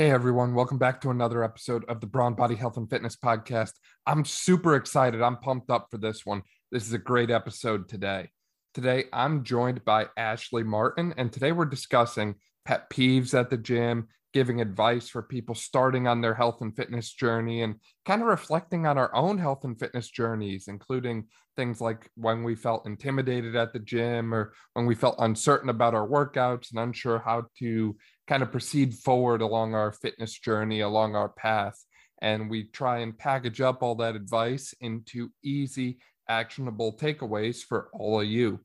Hey 0.00 0.10
everyone, 0.10 0.54
welcome 0.54 0.78
back 0.78 1.02
to 1.02 1.10
another 1.10 1.44
episode 1.44 1.84
of 1.84 2.00
the 2.00 2.06
Brawn 2.06 2.32
Body 2.32 2.54
Health 2.54 2.78
and 2.78 2.88
Fitness 2.88 3.16
Podcast. 3.16 3.72
I'm 4.06 4.24
super 4.24 4.74
excited. 4.74 5.20
I'm 5.20 5.36
pumped 5.36 5.68
up 5.70 5.88
for 5.90 5.98
this 5.98 6.24
one. 6.24 6.40
This 6.72 6.86
is 6.86 6.94
a 6.94 6.98
great 6.98 7.30
episode 7.30 7.86
today. 7.86 8.30
Today, 8.72 9.04
I'm 9.12 9.44
joined 9.44 9.84
by 9.84 10.06
Ashley 10.16 10.62
Martin, 10.62 11.12
and 11.18 11.30
today 11.30 11.52
we're 11.52 11.66
discussing 11.66 12.36
pet 12.64 12.88
peeves 12.88 13.38
at 13.38 13.50
the 13.50 13.58
gym, 13.58 14.08
giving 14.32 14.60
advice 14.60 15.08
for 15.08 15.22
people 15.22 15.54
starting 15.54 16.06
on 16.06 16.20
their 16.20 16.34
health 16.34 16.60
and 16.60 16.74
fitness 16.74 17.12
journey, 17.12 17.62
and 17.62 17.76
kind 18.06 18.22
of 18.22 18.28
reflecting 18.28 18.86
on 18.86 18.98
our 18.98 19.14
own 19.14 19.38
health 19.38 19.64
and 19.64 19.78
fitness 19.78 20.08
journeys, 20.08 20.68
including 20.68 21.26
things 21.56 21.80
like 21.80 22.08
when 22.14 22.42
we 22.42 22.54
felt 22.54 22.86
intimidated 22.86 23.56
at 23.56 23.72
the 23.72 23.78
gym 23.78 24.32
or 24.32 24.52
when 24.74 24.86
we 24.86 24.94
felt 24.94 25.16
uncertain 25.18 25.68
about 25.68 25.94
our 25.94 26.06
workouts 26.06 26.70
and 26.70 26.80
unsure 26.80 27.18
how 27.18 27.44
to 27.58 27.96
kind 28.28 28.42
of 28.42 28.52
proceed 28.52 28.94
forward 28.94 29.42
along 29.42 29.74
our 29.74 29.92
fitness 29.92 30.38
journey, 30.38 30.80
along 30.80 31.16
our 31.16 31.28
path. 31.28 31.84
And 32.22 32.48
we 32.48 32.64
try 32.64 32.98
and 32.98 33.18
package 33.18 33.60
up 33.60 33.82
all 33.82 33.96
that 33.96 34.14
advice 34.14 34.74
into 34.80 35.30
easy 35.42 35.98
actionable 36.28 36.96
takeaways 36.96 37.62
for 37.62 37.88
all 37.92 38.20
of 38.20 38.26
you. 38.26 38.60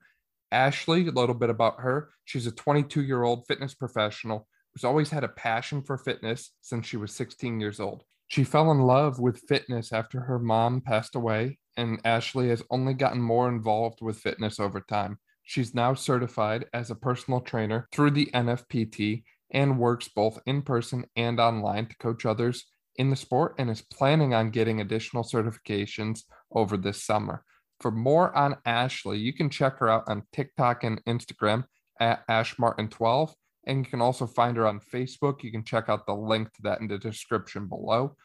Ashley, 0.51 1.07
a 1.07 1.11
little 1.11 1.35
bit 1.35 1.49
about 1.49 1.81
her. 1.81 2.11
She's 2.25 2.47
a 2.47 2.51
22 2.51 3.03
year 3.03 3.23
old 3.23 3.47
fitness 3.47 3.73
professional 3.73 4.47
who's 4.75 4.83
always 4.83 5.09
had 5.09 5.23
a 5.23 5.29
passion 5.29 5.81
for 5.81 5.97
fitness 5.97 6.51
since 6.61 6.85
she 6.85 6.97
was 6.97 7.13
16 7.13 7.59
years 7.59 7.79
old. 7.79 8.03
She 8.27 8.43
fell 8.43 8.71
in 8.71 8.81
love 8.81 9.19
with 9.19 9.47
fitness 9.47 9.93
after 9.93 10.19
her 10.19 10.39
mom 10.39 10.81
passed 10.81 11.15
away, 11.15 11.59
and 11.77 12.01
Ashley 12.03 12.49
has 12.49 12.63
only 12.69 12.93
gotten 12.93 13.21
more 13.21 13.47
involved 13.47 14.01
with 14.01 14.17
fitness 14.17 14.59
over 14.59 14.81
time. 14.81 15.19
She's 15.43 15.75
now 15.75 15.93
certified 15.93 16.65
as 16.73 16.89
a 16.89 16.95
personal 16.95 17.39
trainer 17.39 17.87
through 17.91 18.11
the 18.11 18.29
NFPT 18.33 19.23
and 19.51 19.79
works 19.79 20.07
both 20.07 20.39
in 20.45 20.63
person 20.63 21.05
and 21.15 21.39
online 21.39 21.85
to 21.85 21.97
coach 21.97 22.25
others 22.25 22.65
in 22.97 23.09
the 23.09 23.15
sport 23.15 23.55
and 23.59 23.69
is 23.69 23.81
planning 23.81 24.33
on 24.33 24.49
getting 24.49 24.81
additional 24.81 25.23
certifications 25.23 26.21
over 26.51 26.77
this 26.77 27.03
summer. 27.03 27.43
For 27.79 27.91
more 27.91 28.35
on 28.35 28.57
Ashley, 28.65 29.19
you 29.19 29.33
can 29.33 29.49
check 29.49 29.77
her 29.79 29.89
out 29.89 30.05
on 30.07 30.23
TikTok 30.33 30.83
and 30.83 31.03
Instagram 31.05 31.65
at 31.99 32.27
AshMartin12. 32.27 33.33
And 33.65 33.79
you 33.79 33.89
can 33.89 34.01
also 34.01 34.27
find 34.27 34.57
her 34.57 34.67
on 34.67 34.79
Facebook. 34.79 35.43
You 35.43 35.51
can 35.51 35.63
check 35.63 35.89
out 35.89 36.05
the 36.05 36.15
link 36.15 36.53
to 36.53 36.61
that 36.63 36.81
in 36.81 36.87
the 36.87 36.97
description 36.97 37.67
below. 37.67 38.15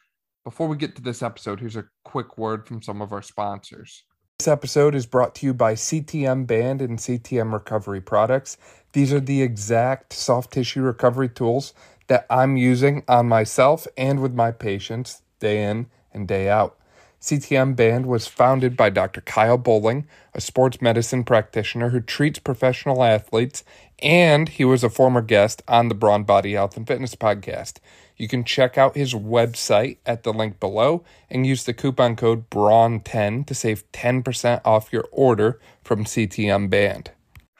Before 0.43 0.67
we 0.67 0.77
get 0.77 0.95
to 0.95 1.01
this 1.01 1.21
episode, 1.21 1.59
here's 1.59 1.75
a 1.75 1.85
quick 2.03 2.37
word 2.37 2.67
from 2.67 2.81
some 2.81 3.01
of 3.01 3.11
our 3.11 3.21
sponsors. 3.21 4.03
This 4.39 4.47
episode 4.47 4.95
is 4.95 5.05
brought 5.05 5.35
to 5.35 5.45
you 5.45 5.53
by 5.53 5.75
CTM 5.75 6.47
Band 6.47 6.81
and 6.81 6.97
CTM 6.97 7.53
Recovery 7.53 8.01
Products. 8.01 8.57
These 8.93 9.13
are 9.13 9.19
the 9.19 9.43
exact 9.43 10.13
soft 10.13 10.51
tissue 10.51 10.81
recovery 10.81 11.29
tools 11.29 11.73
that 12.07 12.25
I'm 12.29 12.57
using 12.57 13.03
on 13.07 13.27
myself 13.27 13.87
and 13.97 14.19
with 14.19 14.33
my 14.33 14.51
patients 14.51 15.21
day 15.39 15.63
in 15.63 15.87
and 16.11 16.27
day 16.27 16.49
out. 16.49 16.77
CTM 17.21 17.75
Band 17.75 18.07
was 18.07 18.25
founded 18.25 18.75
by 18.75 18.89
Dr. 18.89 19.21
Kyle 19.21 19.59
Bowling, 19.59 20.07
a 20.33 20.41
sports 20.41 20.81
medicine 20.81 21.23
practitioner 21.23 21.89
who 21.89 22.01
treats 22.01 22.39
professional 22.39 23.03
athletes, 23.03 23.63
and 24.01 24.49
he 24.49 24.65
was 24.65 24.83
a 24.83 24.89
former 24.89 25.21
guest 25.21 25.61
on 25.67 25.87
the 25.87 25.95
Brawn 25.95 26.23
Body 26.23 26.53
Health 26.53 26.77
and 26.77 26.87
Fitness 26.87 27.15
podcast. 27.15 27.77
You 28.17 28.27
can 28.27 28.43
check 28.43 28.77
out 28.77 28.95
his 28.95 29.13
website 29.13 29.97
at 30.05 30.23
the 30.23 30.33
link 30.33 30.59
below 30.59 31.03
and 31.29 31.45
use 31.45 31.63
the 31.63 31.73
coupon 31.73 32.15
code 32.15 32.49
BRAWN10 32.49 33.45
to 33.47 33.55
save 33.55 33.89
10% 33.91 34.61
off 34.63 34.93
your 34.93 35.07
order 35.11 35.59
from 35.83 36.05
CTM 36.05 36.69
Band. 36.69 37.11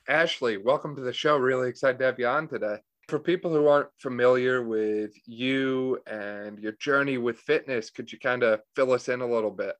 Ashley, 0.08 0.58
welcome 0.58 0.96
to 0.96 1.02
the 1.02 1.14
show. 1.14 1.38
Really 1.38 1.70
excited 1.70 2.00
to 2.00 2.06
have 2.06 2.20
you 2.20 2.28
on 2.28 2.48
today 2.48 2.78
for 3.12 3.20
people 3.20 3.52
who 3.52 3.68
aren't 3.68 3.90
familiar 3.98 4.64
with 4.64 5.12
you 5.26 6.00
and 6.08 6.58
your 6.60 6.72
journey 6.72 7.18
with 7.18 7.38
fitness, 7.40 7.90
could 7.90 8.10
you 8.10 8.18
kind 8.18 8.42
of 8.42 8.62
fill 8.74 8.94
us 8.94 9.10
in 9.10 9.20
a 9.20 9.28
little 9.28 9.52
bit? 9.52 9.76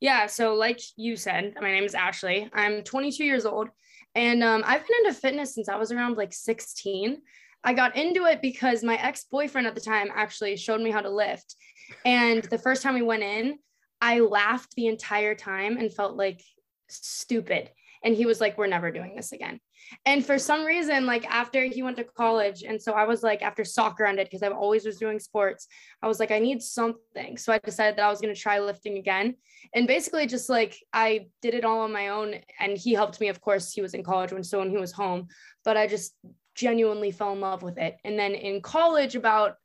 Yeah. 0.00 0.26
So, 0.26 0.52
like 0.52 0.80
you 0.96 1.16
said, 1.16 1.54
my 1.62 1.72
name 1.72 1.84
is 1.84 1.94
Ashley. 1.94 2.50
I'm 2.52 2.82
22 2.82 3.24
years 3.24 3.46
old, 3.46 3.70
and 4.14 4.42
um, 4.44 4.62
I've 4.66 4.86
been 4.86 4.96
into 5.04 5.18
fitness 5.18 5.54
since 5.54 5.68
I 5.68 5.76
was 5.76 5.90
around 5.90 6.16
like 6.16 6.32
16. 6.32 7.20
I 7.64 7.72
got 7.72 7.96
into 7.96 8.24
it 8.26 8.42
because 8.42 8.84
my 8.84 8.96
ex 8.96 9.24
boyfriend 9.30 9.66
at 9.66 9.74
the 9.74 9.80
time 9.80 10.08
actually 10.14 10.56
showed 10.56 10.80
me 10.80 10.90
how 10.90 11.00
to 11.00 11.10
lift. 11.10 11.56
And 12.04 12.42
the 12.44 12.58
first 12.58 12.82
time 12.82 12.94
we 12.94 13.02
went 13.02 13.22
in, 13.22 13.58
I 14.00 14.20
laughed 14.20 14.74
the 14.74 14.86
entire 14.86 15.34
time 15.34 15.78
and 15.78 15.92
felt 15.92 16.16
like 16.16 16.42
stupid. 16.88 17.70
And 18.04 18.14
he 18.14 18.26
was 18.26 18.40
like, 18.40 18.56
We're 18.56 18.66
never 18.66 18.92
doing 18.92 19.16
this 19.16 19.32
again. 19.32 19.58
And 20.06 20.24
for 20.24 20.38
some 20.38 20.64
reason, 20.64 21.06
like 21.06 21.26
after 21.26 21.64
he 21.64 21.82
went 21.82 21.96
to 21.96 22.04
college, 22.04 22.62
and 22.62 22.80
so 22.80 22.92
I 22.92 23.04
was 23.04 23.22
like, 23.22 23.42
after 23.42 23.64
soccer 23.64 24.04
ended, 24.04 24.28
because 24.30 24.42
I 24.42 24.48
always 24.48 24.86
was 24.86 24.98
doing 24.98 25.18
sports, 25.18 25.66
I 26.02 26.08
was 26.08 26.20
like, 26.20 26.30
I 26.30 26.38
need 26.38 26.62
something. 26.62 27.36
So 27.36 27.52
I 27.52 27.58
decided 27.58 27.96
that 27.96 28.04
I 28.04 28.10
was 28.10 28.20
going 28.20 28.34
to 28.34 28.40
try 28.40 28.60
lifting 28.60 28.98
again. 28.98 29.34
And 29.74 29.86
basically, 29.86 30.26
just 30.26 30.48
like 30.48 30.76
I 30.92 31.26
did 31.42 31.54
it 31.54 31.64
all 31.64 31.80
on 31.80 31.92
my 31.92 32.08
own. 32.08 32.36
And 32.60 32.76
he 32.76 32.92
helped 32.92 33.20
me, 33.20 33.28
of 33.28 33.40
course, 33.40 33.72
he 33.72 33.80
was 33.80 33.94
in 33.94 34.04
college 34.04 34.32
when 34.32 34.44
so 34.44 34.58
when 34.58 34.70
he 34.70 34.76
was 34.76 34.92
home, 34.92 35.28
but 35.64 35.76
I 35.76 35.86
just 35.86 36.14
genuinely 36.54 37.10
fell 37.10 37.32
in 37.32 37.40
love 37.40 37.62
with 37.62 37.78
it. 37.78 37.96
And 38.04 38.18
then 38.18 38.32
in 38.32 38.60
college, 38.60 39.16
about 39.16 39.56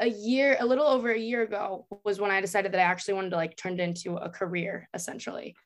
a 0.00 0.08
year, 0.08 0.56
a 0.60 0.66
little 0.66 0.86
over 0.86 1.10
a 1.10 1.18
year 1.18 1.42
ago, 1.42 1.86
was 2.04 2.20
when 2.20 2.30
I 2.30 2.40
decided 2.40 2.72
that 2.72 2.80
I 2.80 2.84
actually 2.84 3.14
wanted 3.14 3.30
to 3.30 3.36
like 3.36 3.56
turn 3.56 3.74
it 3.74 3.80
into 3.80 4.16
a 4.16 4.30
career 4.30 4.88
essentially. 4.94 5.56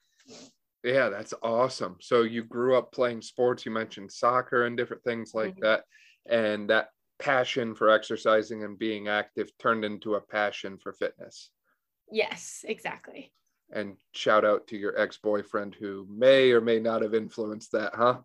Yeah, 0.85 1.09
that's 1.09 1.35
awesome. 1.43 1.97
So 2.01 2.23
you 2.23 2.43
grew 2.43 2.77
up 2.77 2.93
playing 2.93 3.23
sports. 3.23 3.65
You 3.65 3.73
mentioned 3.73 4.11
soccer 4.11 4.67
and 4.67 4.77
different 4.77 5.05
things 5.05 5.33
like 5.35 5.53
mm-hmm. 5.53 5.65
that. 5.65 5.85
And 6.29 6.71
that 6.71 6.89
passion 7.19 7.75
for 7.75 7.89
exercising 7.89 8.65
and 8.65 8.79
being 8.79 9.09
active 9.09 9.51
turned 9.59 9.85
into 9.85 10.15
a 10.15 10.21
passion 10.21 10.79
for 10.79 10.93
fitness. 10.93 11.51
Yes, 12.11 12.65
exactly. 12.67 13.33
And 13.73 13.97
shout 14.13 14.45
out 14.45 14.67
to 14.69 14.77
your 14.77 14.99
ex 15.01 15.19
boyfriend 15.19 15.75
who 15.75 16.07
may 16.11 16.51
or 16.51 16.61
may 16.61 16.79
not 16.79 17.03
have 17.03 17.15
influenced 17.15 17.73
that, 17.73 17.95
huh? 17.95 18.19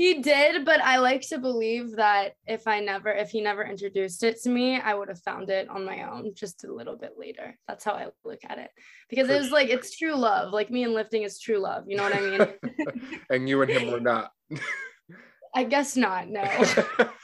He 0.00 0.22
did 0.22 0.64
but 0.64 0.80
i 0.80 0.96
like 0.96 1.20
to 1.20 1.38
believe 1.38 1.96
that 1.96 2.32
if 2.46 2.66
i 2.66 2.80
never 2.80 3.10
if 3.10 3.28
he 3.28 3.42
never 3.42 3.62
introduced 3.62 4.22
it 4.22 4.40
to 4.40 4.48
me 4.48 4.80
i 4.80 4.94
would 4.94 5.08
have 5.08 5.20
found 5.20 5.50
it 5.50 5.68
on 5.68 5.84
my 5.84 6.10
own 6.10 6.32
just 6.34 6.64
a 6.64 6.72
little 6.72 6.96
bit 6.96 7.12
later. 7.18 7.56
That's 7.68 7.84
how 7.84 7.92
i 7.92 8.06
look 8.24 8.40
at 8.48 8.58
it. 8.58 8.70
Because 9.08 9.28
it 9.28 9.38
was 9.38 9.50
like 9.50 9.68
it's 9.68 9.96
true 9.96 10.14
love. 10.14 10.52
Like 10.52 10.70
me 10.70 10.84
and 10.84 10.94
lifting 10.94 11.22
is 11.22 11.38
true 11.38 11.58
love. 11.58 11.84
You 11.86 11.96
know 11.96 12.02
what 12.04 12.14
i 12.14 12.20
mean? 12.20 13.20
And 13.30 13.48
you 13.48 13.62
and 13.62 13.70
him 13.70 13.90
were 13.90 14.00
not. 14.00 14.32
I 15.54 15.64
guess 15.64 15.96
not 15.96 16.28
no. 16.28 16.44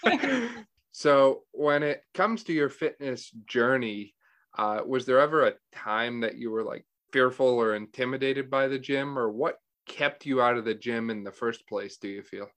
So 0.92 1.42
when 1.52 1.82
it 1.82 2.02
comes 2.14 2.44
to 2.44 2.54
your 2.54 2.70
fitness 2.70 3.30
journey 3.46 4.14
uh, 4.56 4.80
was 4.86 5.04
there 5.04 5.20
ever 5.20 5.46
a 5.46 5.54
time 5.74 6.20
that 6.20 6.36
you 6.36 6.50
were 6.50 6.64
like 6.64 6.86
fearful 7.12 7.60
or 7.60 7.74
intimidated 7.74 8.50
by 8.50 8.68
the 8.68 8.78
gym? 8.78 9.18
Or 9.18 9.30
what 9.30 9.58
kept 9.86 10.24
you 10.24 10.40
out 10.40 10.56
of 10.56 10.64
the 10.64 10.74
gym 10.74 11.10
in 11.10 11.22
the 11.22 11.32
first 11.32 11.68
place, 11.68 11.98
do 11.98 12.08
you 12.08 12.22
feel? 12.22 12.48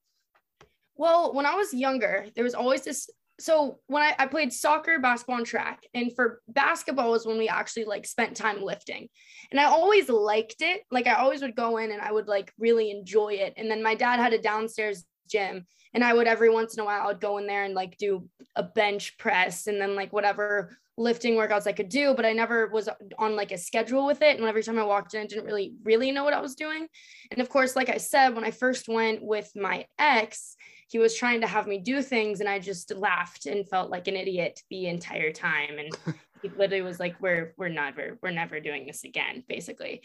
Well, 1.00 1.32
when 1.32 1.46
I 1.46 1.54
was 1.54 1.72
younger, 1.72 2.26
there 2.36 2.44
was 2.44 2.54
always 2.54 2.82
this. 2.82 3.08
So 3.38 3.78
when 3.86 4.02
I, 4.02 4.14
I 4.18 4.26
played 4.26 4.52
soccer, 4.52 4.98
basketball, 4.98 5.38
and 5.38 5.46
track, 5.46 5.80
and 5.94 6.14
for 6.14 6.42
basketball 6.46 7.10
was 7.10 7.24
when 7.24 7.38
we 7.38 7.48
actually 7.48 7.86
like 7.86 8.04
spent 8.04 8.36
time 8.36 8.62
lifting. 8.62 9.08
And 9.50 9.58
I 9.58 9.64
always 9.64 10.10
liked 10.10 10.56
it. 10.60 10.82
Like 10.90 11.06
I 11.06 11.14
always 11.14 11.40
would 11.40 11.56
go 11.56 11.78
in 11.78 11.90
and 11.90 12.02
I 12.02 12.12
would 12.12 12.28
like 12.28 12.52
really 12.58 12.90
enjoy 12.90 13.32
it. 13.32 13.54
And 13.56 13.70
then 13.70 13.82
my 13.82 13.94
dad 13.94 14.20
had 14.20 14.34
a 14.34 14.42
downstairs 14.42 15.06
gym 15.26 15.64
and 15.94 16.04
I 16.04 16.12
would 16.12 16.26
every 16.26 16.50
once 16.50 16.74
in 16.74 16.82
a 16.82 16.84
while 16.84 17.08
I'd 17.08 17.18
go 17.18 17.38
in 17.38 17.46
there 17.46 17.64
and 17.64 17.72
like 17.72 17.96
do 17.96 18.28
a 18.54 18.62
bench 18.62 19.16
press 19.16 19.68
and 19.68 19.80
then 19.80 19.96
like 19.96 20.12
whatever 20.12 20.76
lifting 20.98 21.34
workouts 21.34 21.66
I 21.66 21.72
could 21.72 21.88
do, 21.88 22.12
but 22.12 22.26
I 22.26 22.34
never 22.34 22.66
was 22.66 22.90
on 23.18 23.36
like 23.36 23.52
a 23.52 23.58
schedule 23.58 24.04
with 24.04 24.20
it. 24.20 24.38
And 24.38 24.46
every 24.46 24.62
time 24.62 24.78
I 24.78 24.84
walked 24.84 25.14
in, 25.14 25.22
I 25.22 25.26
didn't 25.26 25.46
really, 25.46 25.72
really 25.82 26.12
know 26.12 26.24
what 26.24 26.34
I 26.34 26.42
was 26.42 26.56
doing. 26.56 26.88
And 27.30 27.40
of 27.40 27.48
course, 27.48 27.74
like 27.74 27.88
I 27.88 27.96
said, 27.96 28.34
when 28.34 28.44
I 28.44 28.50
first 28.50 28.86
went 28.86 29.22
with 29.22 29.50
my 29.56 29.86
ex, 29.98 30.56
he 30.90 30.98
was 30.98 31.14
trying 31.14 31.40
to 31.40 31.46
have 31.46 31.68
me 31.68 31.78
do 31.78 32.02
things 32.02 32.40
and 32.40 32.48
I 32.48 32.58
just 32.58 32.92
laughed 32.96 33.46
and 33.46 33.68
felt 33.68 33.90
like 33.90 34.08
an 34.08 34.16
idiot 34.16 34.60
the 34.70 34.86
entire 34.86 35.32
time. 35.32 35.78
And 35.78 35.96
he 36.42 36.48
literally 36.48 36.82
was 36.82 36.98
like, 36.98 37.14
we're, 37.20 37.54
we're 37.56 37.68
never, 37.68 38.18
we're 38.20 38.32
never 38.32 38.58
doing 38.58 38.86
this 38.86 39.04
again, 39.04 39.44
basically. 39.48 40.02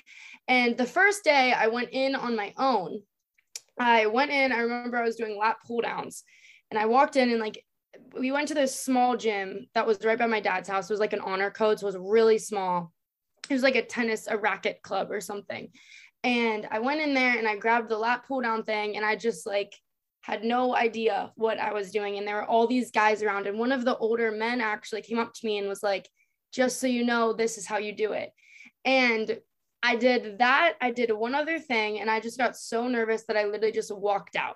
And 0.48 0.78
the 0.78 0.86
first 0.86 1.24
day 1.24 1.54
I 1.54 1.70
went 1.70 1.90
in 1.92 2.14
on 2.14 2.36
my 2.36 2.54
own, 2.60 3.02
I 3.80 4.06
went 4.06 4.30
in, 4.30 4.52
I 4.52 4.60
remember 4.60 4.98
I 4.98 5.04
was 5.04 5.16
doing 5.16 5.40
lat 5.40 5.58
pull 5.66 5.82
downs 5.82 6.24
and 6.70 6.80
I 6.80 6.86
walked 6.86 7.16
in 7.16 7.32
and 7.32 7.40
like 7.40 7.66
we 8.16 8.32
went 8.32 8.50
to 8.50 8.54
this 8.54 8.80
small 8.80 9.18
gym 9.18 9.68
that 9.74 9.88
was 9.88 10.06
right 10.06 10.20
by 10.20 10.28
my 10.28 10.40
dad's 10.40 10.70
house. 10.70 10.88
It 10.88 10.94
was 10.94 11.00
like 11.00 11.14
an 11.14 11.22
honor 11.22 11.50
code, 11.50 11.80
so 11.80 11.88
it 11.88 11.94
was 11.94 11.98
really 11.98 12.38
small. 12.38 12.94
It 13.50 13.54
was 13.54 13.64
like 13.64 13.76
a 13.76 13.82
tennis, 13.86 14.28
a 14.28 14.38
racket 14.38 14.84
club 14.84 15.12
or 15.12 15.20
something. 15.20 15.70
And 16.24 16.68
I 16.70 16.78
went 16.80 17.02
in 17.02 17.16
there 17.16 17.40
and 17.40 17.48
I 17.48 17.56
grabbed 17.56 17.90
the 17.90 17.98
lat 17.98 18.26
pull 18.28 18.42
down 18.42 18.64
thing 18.64 18.98
and 18.98 19.06
I 19.06 19.16
just 19.16 19.48
like 19.48 19.74
had 20.25 20.44
no 20.44 20.75
idea 20.75 21.31
what 21.36 21.60
I 21.60 21.72
was 21.72 21.92
doing. 21.92 22.18
And 22.18 22.27
there 22.27 22.38
were 22.38 22.45
all 22.45 22.66
these 22.66 22.89
guys 22.89 23.22
around. 23.22 23.45
And 23.45 23.60
one 23.60 23.72
of 23.72 23.86
the 23.86 23.95
older 23.98 24.31
men 24.31 24.60
actually 24.60 25.04
came 25.04 25.19
up 25.19 25.36
to 25.36 25.45
me 25.45 25.60
and 25.60 25.68
was 25.68 25.83
like, 25.83 26.10
just 26.51 26.80
so 26.80 26.88
you 26.88 27.06
know, 27.06 27.31
this 27.31 27.60
is 27.60 27.68
how 27.68 27.77
you 27.77 27.92
do 27.92 28.13
it. 28.13 28.31
And 28.86 29.38
I 29.83 29.95
did 29.95 30.39
that. 30.39 30.77
I 30.81 30.89
did 30.89 31.12
one 31.12 31.36
other 31.36 31.60
thing 31.60 32.00
and 32.00 32.10
I 32.10 32.19
just 32.19 32.39
got 32.39 32.57
so 32.57 32.88
nervous 32.88 33.25
that 33.27 33.38
I 33.38 33.44
literally 33.45 33.72
just 33.72 33.95
walked 33.95 34.36
out 34.36 34.56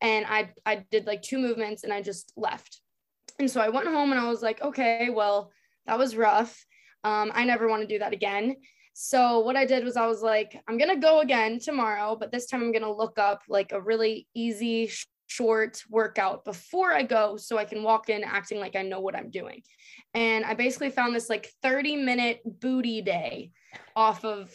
and 0.00 0.24
I 0.26 0.50
I 0.64 0.86
did 0.90 1.06
like 1.06 1.20
two 1.20 1.38
movements 1.38 1.84
and 1.84 1.92
I 1.92 2.00
just 2.00 2.32
left. 2.34 2.80
And 3.38 3.50
so 3.50 3.60
I 3.60 3.68
went 3.68 3.88
home 3.88 4.12
and 4.12 4.20
I 4.20 4.30
was 4.30 4.40
like, 4.40 4.62
okay, 4.62 5.10
well, 5.10 5.52
that 5.84 5.98
was 5.98 6.16
rough. 6.16 6.64
Um, 7.04 7.32
I 7.34 7.44
never 7.44 7.68
want 7.68 7.82
to 7.82 7.94
do 7.94 7.98
that 7.98 8.14
again. 8.14 8.56
So 8.92 9.40
what 9.40 9.56
I 9.56 9.64
did 9.64 9.84
was 9.84 9.96
I 9.96 10.06
was 10.06 10.22
like, 10.22 10.60
I'm 10.68 10.78
gonna 10.78 10.98
go 10.98 11.20
again 11.20 11.58
tomorrow, 11.58 12.16
but 12.18 12.30
this 12.30 12.46
time 12.46 12.62
I'm 12.62 12.72
gonna 12.72 12.92
look 12.92 13.18
up 13.18 13.42
like 13.48 13.72
a 13.72 13.80
really 13.80 14.26
easy, 14.34 14.90
short 15.32 15.82
workout 15.88 16.44
before 16.44 16.92
I 16.92 17.02
go 17.02 17.38
so 17.38 17.56
I 17.56 17.64
can 17.64 17.82
walk 17.82 18.10
in 18.10 18.22
acting 18.22 18.60
like 18.60 18.76
I 18.76 18.82
know 18.82 19.00
what 19.00 19.16
I'm 19.16 19.30
doing. 19.30 19.62
And 20.12 20.44
I 20.44 20.52
basically 20.52 20.90
found 20.90 21.14
this 21.14 21.30
like 21.30 21.48
30 21.62 21.96
minute 21.96 22.42
booty 22.44 23.00
day 23.00 23.50
off 23.96 24.26
of 24.26 24.52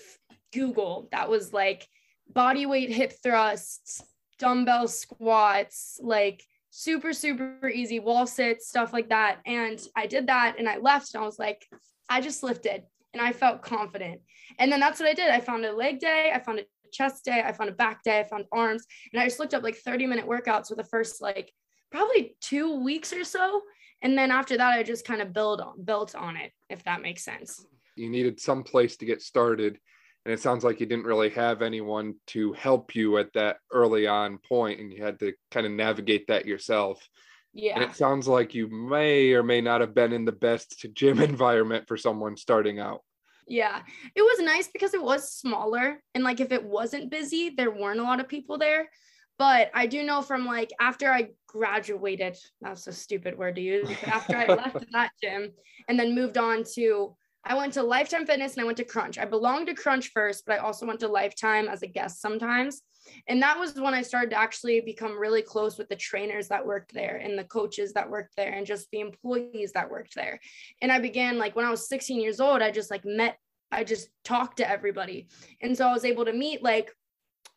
Google 0.54 1.10
that 1.12 1.30
was 1.30 1.52
like 1.52 1.88
body 2.32 2.68
weight 2.68 2.92
hip 2.92 3.14
thrusts, 3.24 4.04
dumbbell 4.38 4.88
squats, 4.88 6.00
like 6.04 6.44
super, 6.70 7.12
super 7.12 7.70
easy 7.70 8.00
wall 8.00 8.28
sits, 8.28 8.70
stuff 8.70 8.94
like 8.94 9.10
that. 9.10 9.40
And 9.48 9.82
I 9.96 10.06
did 10.06 10.28
that 10.28 10.58
and 10.60 10.70
I 10.70 10.78
left 10.78 11.16
and 11.16 11.24
I 11.24 11.26
was 11.26 11.40
like, 11.40 11.66
I 12.08 12.22
just 12.22 12.44
lifted 12.44 12.84
and 13.14 13.22
I 13.22 13.34
felt 13.34 13.62
confident. 13.62 14.22
And 14.60 14.72
then 14.72 14.80
that's 14.80 15.00
what 15.00 15.10
I 15.10 15.14
did. 15.14 15.30
I 15.30 15.40
found 15.40 15.66
a 15.66 15.72
leg 15.72 16.00
day, 16.00 16.32
I 16.34 16.40
found 16.40 16.60
a 16.60 16.66
chest 16.92 17.26
day, 17.26 17.44
I 17.46 17.52
found 17.52 17.70
a 17.70 17.74
back 17.74 18.04
day, 18.04 18.20
I 18.20 18.24
found 18.24 18.46
arms, 18.52 18.86
and 19.12 19.22
I 19.22 19.26
just 19.26 19.40
looked 19.40 19.54
up 19.54 19.64
like 19.64 19.76
30 19.76 20.08
minute 20.08 20.28
workouts 20.28 20.68
for 20.68 20.76
the 20.76 20.84
first 20.84 21.22
like 21.22 21.52
probably 21.92 22.36
two 22.42 22.80
weeks 22.82 23.14
or 23.14 23.24
so. 23.24 23.62
And 24.02 24.18
then 24.18 24.32
after 24.32 24.58
that, 24.58 24.74
I 24.74 24.84
just 24.84 25.06
kind 25.06 25.22
of 25.22 25.34
build 25.34 25.62
on 25.62 25.84
built 25.84 26.16
on 26.16 26.38
it, 26.38 26.52
if 26.70 26.84
that 26.84 27.02
makes 27.02 27.24
sense. 27.24 27.66
You 27.96 28.10
needed 28.10 28.40
some 28.40 28.64
place 28.64 28.98
to 28.98 29.06
get 29.06 29.22
started. 29.22 29.80
And 30.26 30.34
it 30.34 30.42
sounds 30.42 30.66
like 30.66 30.82
you 30.82 30.86
didn't 30.86 31.06
really 31.06 31.30
have 31.30 31.62
anyone 31.62 32.16
to 32.28 32.52
help 32.52 32.96
you 32.96 33.18
at 33.18 33.32
that 33.34 33.58
early 33.72 34.08
on 34.08 34.40
point, 34.40 34.80
and 34.80 34.92
you 34.92 35.02
had 35.02 35.20
to 35.20 35.34
kind 35.52 35.66
of 35.66 35.72
navigate 35.72 36.28
that 36.28 36.46
yourself. 36.46 37.02
Yeah. 37.58 37.74
And 37.74 37.84
it 37.84 37.96
sounds 37.96 38.28
like 38.28 38.54
you 38.54 38.70
may 38.70 39.34
or 39.34 39.42
may 39.42 39.62
not 39.62 39.82
have 39.82 39.96
been 39.96 40.14
in 40.14 40.26
the 40.26 40.32
best 40.32 40.86
gym 40.94 41.20
environment 41.20 41.88
for 41.88 41.98
someone 41.98 42.38
starting 42.38 42.80
out. 42.80 43.02
Yeah. 43.48 43.82
It 44.16 44.22
was 44.22 44.40
nice 44.40 44.70
because 44.72 44.94
it 44.94 45.02
was 45.02 45.32
smaller. 45.34 46.02
And 46.14 46.24
like 46.24 46.40
if 46.40 46.52
it 46.52 46.64
wasn't 46.64 47.10
busy, 47.10 47.50
there 47.50 47.72
weren't 47.72 48.00
a 48.00 48.04
lot 48.04 48.20
of 48.20 48.28
people 48.28 48.60
there. 48.60 48.90
But 49.40 49.72
I 49.74 49.88
do 49.88 50.04
know 50.04 50.22
from 50.22 50.46
like 50.46 50.72
after 50.80 51.12
I 51.12 51.30
graduated, 51.48 52.38
that's 52.62 52.86
a 52.86 52.94
stupid 52.94 53.38
word 53.38 53.56
to 53.56 53.62
use, 53.62 53.90
after 54.06 54.36
I 54.36 54.46
left 54.48 54.86
that 54.92 55.12
gym 55.24 55.52
and 55.88 56.00
then 56.00 56.14
moved 56.14 56.38
on 56.38 56.64
to 56.76 57.16
I 57.44 57.56
went 57.56 57.74
to 57.74 57.84
Lifetime 57.84 58.26
Fitness 58.26 58.54
and 58.54 58.62
I 58.62 58.66
went 58.66 58.78
to 58.78 58.84
Crunch. 58.84 59.18
I 59.18 59.26
belonged 59.26 59.68
to 59.68 59.74
Crunch 59.74 60.12
first, 60.14 60.46
but 60.46 60.56
I 60.56 60.58
also 60.58 60.86
went 60.86 61.00
to 61.00 61.08
Lifetime 61.08 61.70
as 61.70 61.82
a 61.82 61.88
guest 61.88 62.20
sometimes. 62.20 62.82
And 63.28 63.42
that 63.42 63.60
was 63.60 63.76
when 63.76 63.94
I 63.94 64.02
started 64.02 64.32
to 64.32 64.40
actually 64.40 64.82
become 64.82 65.18
really 65.18 65.42
close 65.42 65.78
with 65.78 65.90
the 65.90 65.96
trainers 65.96 66.48
that 66.50 66.66
worked 66.66 66.94
there 66.94 67.18
and 67.18 67.38
the 67.38 67.44
coaches 67.44 67.94
that 67.94 68.10
worked 68.10 68.36
there 68.36 68.52
and 68.54 68.66
just 68.66 68.90
the 68.92 69.00
employees 69.00 69.72
that 69.74 69.90
worked 69.90 70.16
there. 70.16 70.40
And 70.82 70.92
I 70.92 71.00
began 71.00 71.38
like 71.38 71.56
when 71.56 71.66
I 71.66 71.72
was 71.72 71.90
16 71.90 72.20
years 72.20 72.40
old, 72.40 72.62
I 72.62 72.72
just 72.72 72.92
like 72.92 73.06
met, 73.06 73.38
I 73.72 73.84
just 73.84 74.10
talked 74.24 74.58
to 74.58 74.70
everybody. 74.70 75.28
And 75.62 75.78
so 75.78 75.88
I 75.88 75.94
was 75.94 76.06
able 76.06 76.26
to 76.26 76.34
meet 76.34 76.64
like 76.64 76.92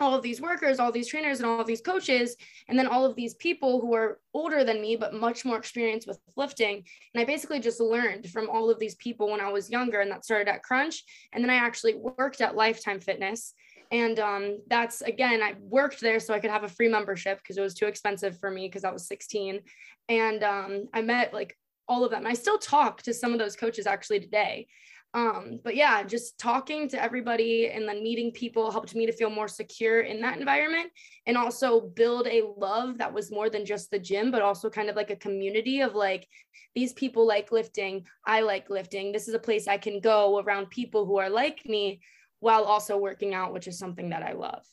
all 0.00 0.14
of 0.14 0.22
these 0.22 0.40
workers, 0.40 0.80
all 0.80 0.90
these 0.90 1.08
trainers, 1.08 1.40
and 1.40 1.46
all 1.46 1.62
these 1.62 1.82
coaches, 1.82 2.34
and 2.68 2.78
then 2.78 2.86
all 2.86 3.04
of 3.04 3.14
these 3.14 3.34
people 3.34 3.80
who 3.80 3.94
are 3.94 4.18
older 4.32 4.64
than 4.64 4.80
me, 4.80 4.96
but 4.96 5.14
much 5.14 5.44
more 5.44 5.58
experienced 5.58 6.08
with 6.08 6.18
lifting. 6.36 6.82
And 7.14 7.20
I 7.20 7.24
basically 7.24 7.60
just 7.60 7.80
learned 7.80 8.30
from 8.30 8.48
all 8.48 8.70
of 8.70 8.78
these 8.78 8.94
people 8.96 9.30
when 9.30 9.40
I 9.40 9.52
was 9.52 9.70
younger, 9.70 10.00
and 10.00 10.10
that 10.10 10.24
started 10.24 10.48
at 10.48 10.62
Crunch. 10.62 11.04
And 11.32 11.44
then 11.44 11.50
I 11.50 11.56
actually 11.56 11.94
worked 11.94 12.40
at 12.40 12.56
Lifetime 12.56 13.00
Fitness. 13.00 13.54
And 13.90 14.18
um, 14.20 14.58
that's 14.68 15.00
again, 15.02 15.42
I 15.42 15.54
worked 15.60 16.00
there 16.00 16.20
so 16.20 16.32
I 16.32 16.40
could 16.40 16.50
have 16.50 16.64
a 16.64 16.68
free 16.68 16.88
membership 16.88 17.38
because 17.38 17.58
it 17.58 17.62
was 17.62 17.74
too 17.74 17.86
expensive 17.86 18.38
for 18.38 18.50
me 18.50 18.68
because 18.68 18.84
I 18.84 18.92
was 18.92 19.06
16. 19.08 19.60
And 20.08 20.44
um, 20.44 20.88
I 20.94 21.02
met 21.02 21.34
like 21.34 21.56
all 21.88 22.04
of 22.04 22.10
them. 22.10 22.26
I 22.26 22.34
still 22.34 22.58
talk 22.58 23.02
to 23.02 23.14
some 23.14 23.32
of 23.32 23.38
those 23.38 23.56
coaches 23.56 23.86
actually 23.86 24.20
today. 24.20 24.68
Um, 25.12 25.58
but 25.64 25.74
yeah, 25.74 26.04
just 26.04 26.38
talking 26.38 26.88
to 26.90 27.02
everybody 27.02 27.68
and 27.68 27.88
then 27.88 28.00
meeting 28.00 28.30
people 28.30 28.70
helped 28.70 28.94
me 28.94 29.06
to 29.06 29.12
feel 29.12 29.28
more 29.28 29.48
secure 29.48 30.02
in 30.02 30.20
that 30.20 30.38
environment 30.38 30.92
and 31.26 31.36
also 31.36 31.80
build 31.80 32.28
a 32.28 32.44
love 32.56 32.98
that 32.98 33.12
was 33.12 33.32
more 33.32 33.50
than 33.50 33.66
just 33.66 33.90
the 33.90 33.98
gym, 33.98 34.30
but 34.30 34.40
also 34.40 34.70
kind 34.70 34.88
of 34.88 34.94
like 34.94 35.10
a 35.10 35.16
community 35.16 35.80
of 35.80 35.96
like, 35.96 36.28
these 36.74 36.92
people 36.92 37.26
like 37.26 37.50
lifting, 37.50 38.06
I 38.24 38.42
like 38.42 38.70
lifting. 38.70 39.10
This 39.10 39.26
is 39.26 39.34
a 39.34 39.40
place 39.40 39.66
I 39.66 39.78
can 39.78 39.98
go 39.98 40.38
around 40.38 40.70
people 40.70 41.04
who 41.04 41.18
are 41.18 41.28
like 41.28 41.66
me 41.66 42.00
while 42.40 42.64
also 42.64 42.96
working 42.96 43.34
out, 43.34 43.52
which 43.52 43.68
is 43.68 43.78
something 43.78 44.10
that 44.10 44.22
I 44.22 44.32
love. 44.32 44.64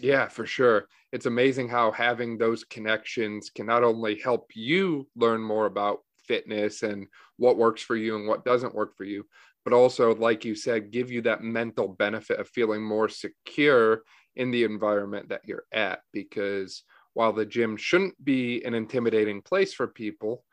Yeah, 0.00 0.28
for 0.28 0.46
sure. 0.46 0.88
It's 1.12 1.26
amazing 1.26 1.68
how 1.68 1.90
having 1.90 2.38
those 2.38 2.64
connections 2.64 3.50
can 3.50 3.66
not 3.66 3.84
only 3.84 4.18
help 4.18 4.50
you 4.54 5.08
learn 5.16 5.42
more 5.42 5.66
about 5.66 6.00
fitness 6.24 6.82
and 6.82 7.06
what 7.36 7.56
works 7.56 7.82
for 7.82 7.96
you 7.96 8.16
and 8.16 8.28
what 8.28 8.44
doesn't 8.44 8.74
work 8.74 8.96
for 8.96 9.04
you, 9.04 9.24
but 9.64 9.72
also, 9.72 10.14
like 10.14 10.44
you 10.44 10.54
said, 10.54 10.92
give 10.92 11.10
you 11.10 11.22
that 11.22 11.42
mental 11.42 11.88
benefit 11.88 12.38
of 12.38 12.48
feeling 12.48 12.82
more 12.82 13.08
secure 13.08 14.02
in 14.36 14.50
the 14.50 14.64
environment 14.64 15.28
that 15.30 15.42
you're 15.44 15.64
at. 15.72 16.00
Because 16.12 16.84
while 17.14 17.32
the 17.32 17.46
gym 17.46 17.76
shouldn't 17.76 18.22
be 18.24 18.62
an 18.64 18.74
intimidating 18.74 19.42
place 19.42 19.74
for 19.74 19.88
people, 19.88 20.44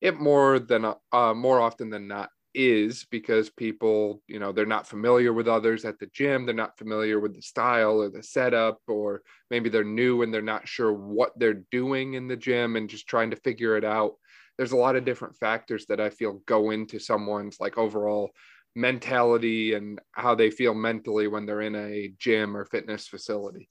it 0.00 0.18
more 0.18 0.58
than 0.58 0.84
uh, 1.12 1.34
more 1.34 1.60
often 1.60 1.90
than 1.90 2.08
not 2.08 2.30
is 2.54 3.06
because 3.10 3.50
people, 3.50 4.22
you 4.26 4.38
know, 4.38 4.52
they're 4.52 4.66
not 4.66 4.86
familiar 4.86 5.32
with 5.32 5.48
others 5.48 5.84
at 5.84 5.98
the 5.98 6.06
gym. 6.06 6.44
They're 6.44 6.54
not 6.54 6.78
familiar 6.78 7.20
with 7.20 7.34
the 7.34 7.42
style 7.42 8.00
or 8.00 8.10
the 8.10 8.22
setup, 8.22 8.78
or 8.88 9.22
maybe 9.50 9.68
they're 9.68 9.84
new 9.84 10.22
and 10.22 10.32
they're 10.32 10.42
not 10.42 10.68
sure 10.68 10.92
what 10.92 11.38
they're 11.38 11.62
doing 11.70 12.14
in 12.14 12.28
the 12.28 12.36
gym 12.36 12.76
and 12.76 12.90
just 12.90 13.06
trying 13.06 13.30
to 13.30 13.36
figure 13.36 13.76
it 13.76 13.84
out. 13.84 14.14
There's 14.58 14.72
a 14.72 14.76
lot 14.76 14.96
of 14.96 15.04
different 15.04 15.36
factors 15.36 15.86
that 15.86 16.00
I 16.00 16.10
feel 16.10 16.42
go 16.46 16.70
into 16.70 16.98
someone's 16.98 17.60
like 17.60 17.78
overall 17.78 18.30
mentality 18.74 19.74
and 19.74 20.00
how 20.12 20.34
they 20.34 20.50
feel 20.50 20.74
mentally 20.74 21.28
when 21.28 21.46
they're 21.46 21.62
in 21.62 21.74
a 21.74 22.12
gym 22.18 22.56
or 22.56 22.64
fitness 22.64 23.08
facility. 23.08 23.68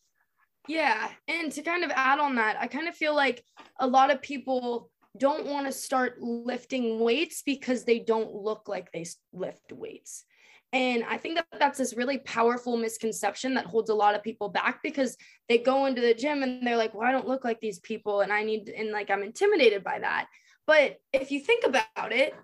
Yeah. 0.68 1.10
And 1.28 1.52
to 1.54 1.62
kind 1.62 1.84
of 1.84 1.92
add 1.96 2.20
on 2.20 2.36
that, 2.36 2.58
I 2.60 2.68
kind 2.68 2.88
of 2.88 2.96
feel 2.96 3.16
like 3.16 3.44
a 3.80 3.88
lot 3.88 4.12
of 4.12 4.22
people 4.22 4.92
don't 5.18 5.46
want 5.48 5.66
to 5.66 5.72
start 5.72 6.22
lifting 6.22 7.00
weights 7.00 7.42
because 7.46 7.84
they 7.84 8.00
don't 8.00 8.34
look 8.34 8.68
like 8.68 8.92
they 8.92 9.06
lift 9.34 9.72
weights. 9.72 10.26
And 10.72 11.04
I 11.04 11.18
think 11.18 11.36
that 11.36 11.48
that's 11.58 11.80
this 11.80 11.98
really 11.98 12.20
powerful 12.20 12.78
misconception 12.78 13.56
that 13.56 13.66
holds 13.66 13.90
a 13.90 13.96
lot 13.96 14.14
of 14.14 14.22
people 14.22 14.50
back 14.50 14.82
because 14.84 15.18
they 15.48 15.58
go 15.58 15.88
into 15.88 16.02
the 16.02 16.14
gym 16.14 16.44
and 16.44 16.66
they're 16.66 16.78
like, 16.78 16.94
well, 16.94 17.08
I 17.08 17.12
don't 17.12 17.28
look 17.28 17.44
like 17.44 17.60
these 17.60 17.80
people. 17.80 18.22
And 18.22 18.32
I 18.32 18.44
need, 18.44 18.70
and 18.70 18.92
like, 18.92 19.10
I'm 19.10 19.24
intimidated 19.24 19.84
by 19.84 20.00
that. 20.00 20.28
But 20.68 20.98
if 21.12 21.32
you 21.32 21.40
think 21.40 21.66
about 21.66 22.12
it, 22.12 22.36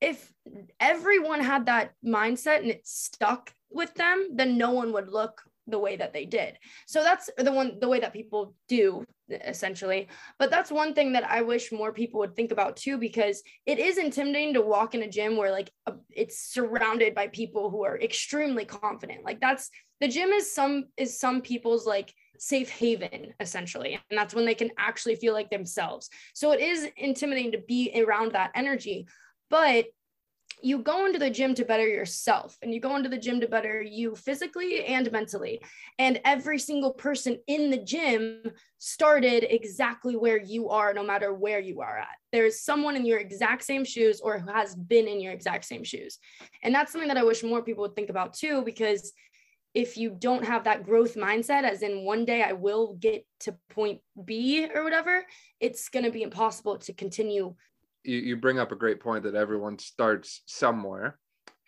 if 0.00 0.32
everyone 0.80 1.40
had 1.40 1.66
that 1.66 1.92
mindset 2.04 2.58
and 2.58 2.70
it 2.70 2.84
stuck 2.84 3.54
with 3.70 3.94
them, 3.94 4.30
then 4.32 4.58
no 4.58 4.72
one 4.72 4.92
would 4.92 5.08
look 5.08 5.42
the 5.66 5.78
way 5.78 5.96
that 5.96 6.12
they 6.12 6.24
did. 6.24 6.58
So 6.86 7.02
that's 7.02 7.30
the 7.36 7.52
one 7.52 7.78
the 7.80 7.88
way 7.88 8.00
that 8.00 8.12
people 8.12 8.54
do 8.68 9.04
essentially. 9.28 10.08
But 10.38 10.50
that's 10.50 10.70
one 10.70 10.94
thing 10.94 11.12
that 11.12 11.28
I 11.28 11.42
wish 11.42 11.72
more 11.72 11.92
people 11.92 12.20
would 12.20 12.34
think 12.34 12.52
about 12.52 12.76
too 12.76 12.98
because 12.98 13.42
it 13.66 13.78
is 13.78 13.98
intimidating 13.98 14.54
to 14.54 14.60
walk 14.60 14.94
in 14.94 15.02
a 15.02 15.08
gym 15.08 15.36
where 15.36 15.50
like 15.50 15.70
a, 15.86 15.94
it's 16.10 16.52
surrounded 16.52 17.14
by 17.14 17.28
people 17.28 17.70
who 17.70 17.84
are 17.84 17.98
extremely 18.00 18.64
confident. 18.64 19.24
Like 19.24 19.40
that's 19.40 19.70
the 20.00 20.08
gym 20.08 20.30
is 20.30 20.52
some 20.52 20.86
is 20.96 21.18
some 21.18 21.40
people's 21.40 21.86
like 21.86 22.12
safe 22.38 22.70
haven 22.70 23.32
essentially 23.38 23.94
and 24.10 24.18
that's 24.18 24.34
when 24.34 24.44
they 24.44 24.54
can 24.54 24.70
actually 24.76 25.14
feel 25.14 25.32
like 25.32 25.50
themselves. 25.50 26.10
So 26.34 26.52
it 26.52 26.60
is 26.60 26.88
intimidating 26.96 27.52
to 27.52 27.62
be 27.66 27.92
around 28.04 28.32
that 28.32 28.50
energy. 28.54 29.06
But 29.48 29.86
you 30.62 30.78
go 30.78 31.06
into 31.06 31.18
the 31.18 31.30
gym 31.30 31.54
to 31.54 31.64
better 31.64 31.86
yourself 31.86 32.56
and 32.62 32.72
you 32.72 32.80
go 32.80 32.96
into 32.96 33.08
the 33.08 33.18
gym 33.18 33.40
to 33.40 33.48
better 33.48 33.82
you 33.82 34.14
physically 34.14 34.84
and 34.84 35.10
mentally. 35.10 35.60
And 35.98 36.20
every 36.24 36.58
single 36.58 36.92
person 36.92 37.38
in 37.46 37.70
the 37.70 37.78
gym 37.78 38.42
started 38.78 39.44
exactly 39.52 40.16
where 40.16 40.40
you 40.40 40.70
are, 40.70 40.94
no 40.94 41.02
matter 41.02 41.34
where 41.34 41.60
you 41.60 41.80
are 41.80 41.98
at. 41.98 42.16
There's 42.30 42.60
someone 42.60 42.96
in 42.96 43.04
your 43.04 43.18
exact 43.18 43.64
same 43.64 43.84
shoes 43.84 44.20
or 44.20 44.38
who 44.38 44.50
has 44.52 44.74
been 44.74 45.08
in 45.08 45.20
your 45.20 45.32
exact 45.32 45.64
same 45.64 45.84
shoes. 45.84 46.18
And 46.62 46.74
that's 46.74 46.92
something 46.92 47.08
that 47.08 47.18
I 47.18 47.24
wish 47.24 47.42
more 47.42 47.62
people 47.62 47.82
would 47.82 47.96
think 47.96 48.10
about 48.10 48.34
too, 48.34 48.62
because 48.62 49.12
if 49.74 49.96
you 49.96 50.14
don't 50.18 50.44
have 50.44 50.64
that 50.64 50.84
growth 50.84 51.14
mindset, 51.14 51.64
as 51.64 51.82
in 51.82 52.04
one 52.04 52.24
day 52.24 52.42
I 52.42 52.52
will 52.52 52.94
get 52.94 53.26
to 53.40 53.56
point 53.70 54.00
B 54.22 54.68
or 54.72 54.84
whatever, 54.84 55.24
it's 55.60 55.88
going 55.88 56.04
to 56.04 56.10
be 56.10 56.22
impossible 56.22 56.76
to 56.78 56.92
continue 56.92 57.54
you, 58.04 58.18
you 58.18 58.36
bring 58.36 58.58
up 58.58 58.72
a 58.72 58.76
great 58.76 59.00
point 59.00 59.24
that 59.24 59.34
everyone 59.34 59.78
starts 59.78 60.42
somewhere. 60.46 61.18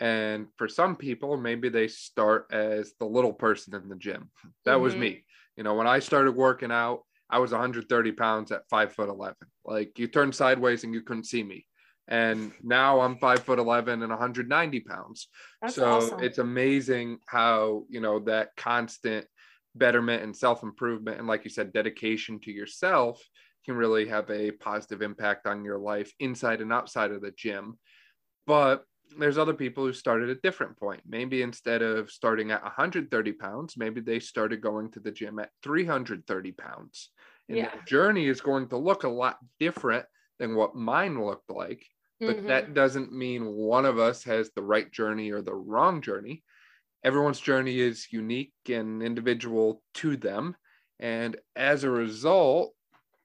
And 0.01 0.49
for 0.57 0.69
some 0.69 0.97
people, 0.97 1.37
maybe 1.37 1.69
they 1.69 1.89
start 1.89 2.47
as 2.51 2.93
the 2.99 3.07
little 3.07 3.33
person 3.33 3.75
in 3.75 3.89
the 3.89 3.97
gym. 3.97 4.31
That 4.65 4.75
mm-hmm. 4.75 4.83
was 4.83 4.97
me. 4.97 5.25
You 5.57 5.63
know, 5.63 5.75
when 5.75 5.87
I 5.87 5.99
started 5.99 6.33
working 6.33 6.73
out, 6.73 7.03
I 7.31 7.39
was 7.39 7.53
130 7.53 8.13
pounds 8.13 8.53
at 8.53 8.69
five 8.69 8.93
foot 8.93 9.09
11. 9.09 9.37
Like 9.65 9.99
you 9.99 10.07
turned 10.07 10.35
sideways 10.35 10.85
and 10.85 10.93
you 10.95 11.03
couldn't 11.03 11.25
see 11.25 11.43
me. 11.43 11.67
And 12.07 12.53
now 12.63 13.01
I'm 13.01 13.17
five 13.17 13.43
foot 13.43 13.59
11 13.59 14.03
and 14.03 14.11
190 14.11 14.81
pounds. 14.81 15.29
That's 15.63 15.77
so 15.77 15.85
awesome. 15.87 16.23
it's 16.23 16.39
amazing 16.39 17.19
how, 17.27 17.85
you 17.89 18.01
know, 18.01 18.21
that 18.21 18.51
constant 18.57 19.27
betterment 19.75 20.23
and 20.23 20.37
self 20.37 20.63
improvement, 20.63 21.19
and 21.19 21.27
like 21.27 21.45
you 21.45 21.51
said, 21.51 21.73
dedication 21.73 22.41
to 22.41 22.53
yourself 22.53 23.23
can 23.65 23.75
really 23.77 24.07
have 24.09 24.31
a 24.31 24.51
positive 24.53 25.03
impact 25.03 25.47
on 25.47 25.65
your 25.65 25.79
life 25.79 26.13
inside 26.21 26.61
and 26.61 26.73
outside 26.73 27.11
of 27.11 27.23
the 27.23 27.33
gym. 27.33 27.79
But 28.47 28.85
there's 29.19 29.39
other 29.39 29.55
people 29.55 29.85
who 29.85 29.93
started 29.93 30.31
at 30.31 30.37
a 30.37 30.41
different 30.41 30.79
point. 30.79 31.03
Maybe 31.07 31.43
instead 31.43 31.83
of 31.83 32.11
starting 32.11 32.51
at 32.51 32.63
130 32.63 33.33
pounds, 33.33 33.77
maybe 33.77 34.01
they 34.01 34.19
started 34.19 34.61
going 34.61 34.91
to 34.93 35.01
the 35.01 35.11
gym 35.11 35.39
at 35.39 35.51
330 35.63 36.53
pounds. 36.53 37.11
And 37.49 37.59
yeah. 37.59 37.71
journey 37.87 38.27
is 38.27 38.41
going 38.41 38.69
to 38.69 38.77
look 38.77 39.05
a 39.05 39.09
lot 39.09 39.39
different 39.61 40.07
than 40.39 40.55
what 40.55 40.75
mine 40.75 41.25
looked 41.25 41.51
like. 41.51 41.85
But 42.21 42.39
mm-hmm. 42.39 42.47
that 42.49 42.75
doesn't 42.75 43.13
mean 43.13 43.53
one 43.53 43.85
of 43.85 43.99
us 43.99 44.25
has 44.25 44.51
the 44.51 44.63
right 44.63 44.91
journey 44.91 45.31
or 45.31 45.43
the 45.43 45.55
wrong 45.55 46.01
journey. 46.01 46.43
Everyone's 47.05 47.41
journey 47.41 47.79
is 47.79 48.07
unique 48.11 48.55
and 48.69 49.03
individual 49.03 49.83
to 49.95 50.17
them. 50.17 50.57
And 51.01 51.37
as 51.55 51.85
a 51.85 51.91
result, 51.91 52.74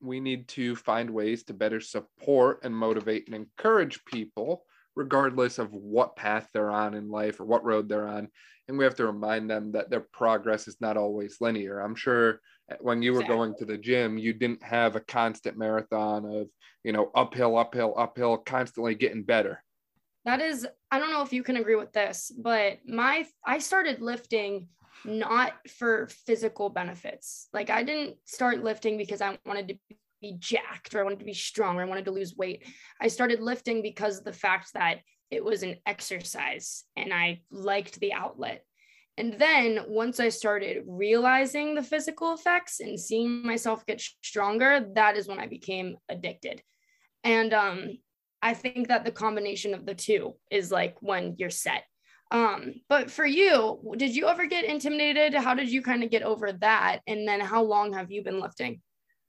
we 0.01 0.19
need 0.19 0.47
to 0.49 0.75
find 0.75 1.09
ways 1.09 1.43
to 1.43 1.53
better 1.53 1.79
support 1.79 2.61
and 2.63 2.75
motivate 2.75 3.27
and 3.27 3.35
encourage 3.35 4.03
people 4.05 4.65
regardless 4.95 5.59
of 5.59 5.73
what 5.73 6.15
path 6.15 6.49
they're 6.53 6.71
on 6.71 6.93
in 6.93 7.09
life 7.09 7.39
or 7.39 7.45
what 7.45 7.63
road 7.63 7.87
they're 7.87 8.07
on. 8.07 8.27
And 8.67 8.77
we 8.77 8.83
have 8.83 8.95
to 8.95 9.05
remind 9.05 9.49
them 9.49 9.71
that 9.71 9.89
their 9.89 10.05
progress 10.11 10.67
is 10.67 10.77
not 10.81 10.97
always 10.97 11.37
linear. 11.41 11.79
I'm 11.79 11.95
sure 11.95 12.41
when 12.79 13.01
you 13.01 13.13
were 13.13 13.21
exactly. 13.21 13.35
going 13.35 13.55
to 13.59 13.65
the 13.65 13.77
gym, 13.77 14.17
you 14.17 14.33
didn't 14.33 14.61
have 14.63 14.95
a 14.95 15.01
constant 15.01 15.57
marathon 15.57 16.25
of, 16.25 16.47
you 16.83 16.91
know, 16.91 17.11
uphill, 17.15 17.57
uphill, 17.57 17.93
uphill, 17.97 18.37
constantly 18.37 18.93
getting 18.93 19.23
better. 19.23 19.63
That 20.25 20.41
is, 20.41 20.67
I 20.91 20.99
don't 20.99 21.11
know 21.11 21.23
if 21.23 21.33
you 21.33 21.43
can 21.43 21.55
agree 21.55 21.75
with 21.75 21.93
this, 21.93 22.31
but 22.37 22.79
my, 22.85 23.25
I 23.45 23.59
started 23.59 24.01
lifting 24.01 24.67
not 25.05 25.53
for 25.69 26.07
physical 26.25 26.69
benefits. 26.69 27.47
Like 27.53 27.69
I 27.69 27.83
didn't 27.83 28.17
start 28.25 28.63
lifting 28.63 28.97
because 28.97 29.21
I 29.21 29.37
wanted 29.45 29.67
to 29.69 29.95
be 30.21 30.35
jacked 30.39 30.93
or 30.93 30.99
I 30.99 31.03
wanted 31.03 31.19
to 31.19 31.25
be 31.25 31.33
strong 31.33 31.77
or 31.77 31.81
I 31.81 31.85
wanted 31.85 32.05
to 32.05 32.11
lose 32.11 32.35
weight. 32.35 32.65
I 33.01 33.07
started 33.07 33.39
lifting 33.39 33.81
because 33.81 34.19
of 34.19 34.25
the 34.25 34.33
fact 34.33 34.73
that 34.73 34.99
it 35.31 35.43
was 35.43 35.63
an 35.63 35.75
exercise 35.85 36.83
and 36.95 37.13
I 37.13 37.41
liked 37.51 37.99
the 37.99 38.13
outlet. 38.13 38.63
And 39.17 39.33
then 39.33 39.81
once 39.87 40.19
I 40.19 40.29
started 40.29 40.83
realizing 40.87 41.75
the 41.75 41.83
physical 41.83 42.33
effects 42.33 42.79
and 42.79 42.99
seeing 42.99 43.45
myself 43.45 43.85
get 43.85 44.01
stronger, 44.01 44.87
that 44.95 45.17
is 45.17 45.27
when 45.27 45.39
I 45.39 45.47
became 45.47 45.97
addicted. 46.07 46.61
And 47.23 47.53
um, 47.53 47.97
I 48.41 48.53
think 48.53 48.87
that 48.87 49.03
the 49.03 49.11
combination 49.11 49.73
of 49.73 49.85
the 49.85 49.93
two 49.93 50.35
is 50.49 50.71
like 50.71 50.95
when 51.01 51.35
you're 51.37 51.49
set. 51.49 51.83
Um, 52.31 52.75
but 52.87 53.09
for 53.09 53.25
you, 53.25 53.79
did 53.97 54.15
you 54.15 54.27
ever 54.27 54.45
get 54.45 54.65
intimidated? 54.65 55.33
How 55.33 55.53
did 55.53 55.69
you 55.69 55.81
kind 55.81 56.03
of 56.03 56.11
get 56.11 56.23
over 56.23 56.51
that? 56.53 56.99
And 57.07 57.27
then 57.27 57.39
how 57.39 57.63
long 57.63 57.93
have 57.93 58.11
you 58.11 58.23
been 58.23 58.39
lifting? 58.39 58.81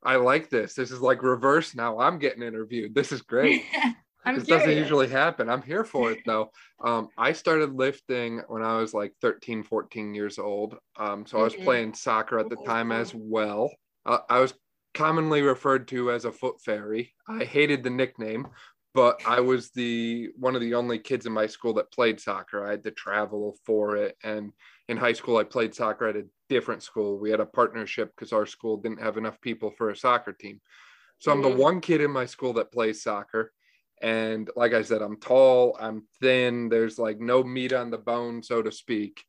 I 0.02 0.16
like 0.16 0.50
this. 0.50 0.74
This 0.74 0.90
is 0.90 1.00
like 1.00 1.22
reverse 1.22 1.74
now. 1.74 1.98
I'm 1.98 2.18
getting 2.18 2.42
interviewed. 2.42 2.94
This 2.94 3.12
is 3.12 3.22
great. 3.22 3.62
I'm 4.24 4.34
this 4.34 4.44
curious. 4.44 4.66
doesn't 4.66 4.78
usually 4.78 5.08
happen. 5.08 5.48
I'm 5.48 5.62
here 5.62 5.84
for 5.84 6.12
it 6.12 6.20
though. 6.26 6.50
Um, 6.82 7.08
I 7.16 7.32
started 7.32 7.74
lifting 7.74 8.42
when 8.48 8.62
I 8.62 8.76
was 8.76 8.92
like 8.92 9.12
13, 9.20 9.62
14 9.62 10.14
years 10.14 10.38
old. 10.38 10.76
Um, 10.96 11.24
so 11.26 11.38
I 11.38 11.42
was 11.42 11.54
mm-hmm. 11.54 11.64
playing 11.64 11.94
soccer 11.94 12.38
at 12.38 12.50
the 12.50 12.56
time 12.66 12.92
as 12.92 13.14
well. 13.14 13.72
Uh, 14.04 14.18
I 14.28 14.40
was 14.40 14.54
commonly 14.94 15.42
referred 15.42 15.88
to 15.88 16.10
as 16.10 16.24
a 16.24 16.32
foot 16.32 16.60
fairy. 16.60 17.14
I 17.28 17.44
hated 17.44 17.82
the 17.82 17.90
nickname, 17.90 18.48
but 18.92 19.20
I 19.26 19.40
was 19.40 19.70
the 19.70 20.30
one 20.36 20.54
of 20.54 20.60
the 20.60 20.74
only 20.74 20.98
kids 20.98 21.26
in 21.26 21.32
my 21.32 21.46
school 21.46 21.74
that 21.74 21.92
played 21.92 22.20
soccer. 22.20 22.66
I 22.66 22.70
had 22.70 22.82
to 22.84 22.90
travel 22.90 23.56
for 23.64 23.96
it. 23.96 24.16
And 24.24 24.52
in 24.88 24.96
high 24.96 25.12
school, 25.12 25.36
I 25.36 25.44
played 25.44 25.74
soccer 25.74 26.08
at 26.08 26.16
a 26.16 26.26
different 26.48 26.82
school. 26.82 27.18
We 27.18 27.30
had 27.30 27.40
a 27.40 27.46
partnership 27.46 28.12
because 28.14 28.32
our 28.32 28.46
school 28.46 28.76
didn't 28.76 29.00
have 29.00 29.16
enough 29.16 29.40
people 29.40 29.72
for 29.78 29.90
a 29.90 29.96
soccer 29.96 30.32
team. 30.32 30.60
So 31.18 31.30
I'm 31.30 31.42
the 31.42 31.48
mm-hmm. 31.48 31.58
one 31.58 31.80
kid 31.80 32.00
in 32.00 32.10
my 32.10 32.26
school 32.26 32.54
that 32.54 32.72
plays 32.72 33.02
soccer. 33.02 33.52
And 34.02 34.50
like 34.56 34.72
I 34.72 34.82
said, 34.82 35.02
I'm 35.02 35.20
tall, 35.20 35.76
I'm 35.78 36.04
thin, 36.20 36.68
there's 36.70 36.98
like 36.98 37.20
no 37.20 37.44
meat 37.44 37.72
on 37.72 37.90
the 37.90 37.98
bone, 37.98 38.42
so 38.42 38.62
to 38.62 38.72
speak. 38.72 39.22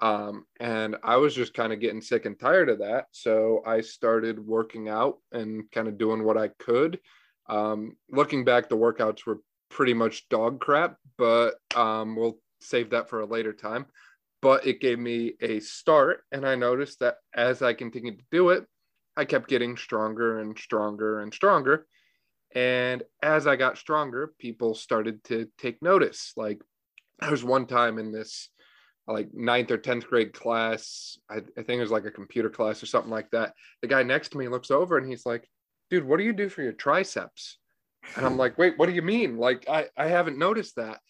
Um, 0.00 0.44
and 0.60 0.96
I 1.02 1.16
was 1.16 1.34
just 1.34 1.54
kind 1.54 1.72
of 1.72 1.80
getting 1.80 2.02
sick 2.02 2.26
and 2.26 2.38
tired 2.38 2.68
of 2.68 2.78
that. 2.80 3.06
So 3.10 3.62
I 3.66 3.80
started 3.80 4.38
working 4.38 4.88
out 4.88 5.16
and 5.32 5.68
kind 5.72 5.88
of 5.88 5.98
doing 5.98 6.22
what 6.22 6.36
I 6.36 6.48
could. 6.58 7.00
Um, 7.48 7.96
looking 8.10 8.44
back, 8.44 8.68
the 8.68 8.76
workouts 8.76 9.26
were 9.26 9.40
pretty 9.70 9.94
much 9.94 10.28
dog 10.28 10.60
crap, 10.60 10.96
but 11.16 11.54
um, 11.74 12.16
we'll 12.16 12.38
save 12.60 12.90
that 12.90 13.08
for 13.08 13.20
a 13.20 13.26
later 13.26 13.52
time 13.52 13.86
but 14.40 14.66
it 14.66 14.80
gave 14.80 14.98
me 14.98 15.34
a 15.40 15.60
start. 15.60 16.22
And 16.32 16.46
I 16.46 16.54
noticed 16.54 17.00
that 17.00 17.16
as 17.34 17.62
I 17.62 17.74
continued 17.74 18.18
to 18.18 18.24
do 18.30 18.50
it, 18.50 18.64
I 19.16 19.24
kept 19.24 19.48
getting 19.48 19.76
stronger 19.76 20.38
and 20.38 20.56
stronger 20.58 21.20
and 21.20 21.34
stronger. 21.34 21.86
And 22.54 23.02
as 23.22 23.46
I 23.46 23.56
got 23.56 23.78
stronger, 23.78 24.32
people 24.38 24.74
started 24.74 25.22
to 25.24 25.48
take 25.58 25.82
notice. 25.82 26.32
Like 26.36 26.60
there 27.20 27.30
was 27.30 27.44
one 27.44 27.66
time 27.66 27.98
in 27.98 28.12
this 28.12 28.48
like 29.06 29.30
ninth 29.32 29.70
or 29.70 29.78
10th 29.78 30.06
grade 30.06 30.32
class, 30.34 31.18
I, 31.30 31.36
I 31.36 31.62
think 31.62 31.78
it 31.78 31.80
was 31.80 31.90
like 31.90 32.04
a 32.04 32.10
computer 32.10 32.50
class 32.50 32.82
or 32.82 32.86
something 32.86 33.10
like 33.10 33.30
that. 33.30 33.54
The 33.80 33.88
guy 33.88 34.02
next 34.02 34.30
to 34.30 34.38
me 34.38 34.48
looks 34.48 34.70
over 34.70 34.98
and 34.98 35.08
he's 35.08 35.26
like, 35.26 35.48
dude, 35.90 36.04
what 36.04 36.18
do 36.18 36.24
you 36.24 36.32
do 36.32 36.48
for 36.48 36.62
your 36.62 36.72
triceps? 36.72 37.58
And 38.16 38.24
I'm 38.24 38.36
like, 38.36 38.56
wait, 38.58 38.78
what 38.78 38.86
do 38.86 38.92
you 38.92 39.02
mean? 39.02 39.36
Like, 39.36 39.68
I, 39.68 39.86
I 39.96 40.06
haven't 40.06 40.38
noticed 40.38 40.76
that. 40.76 41.00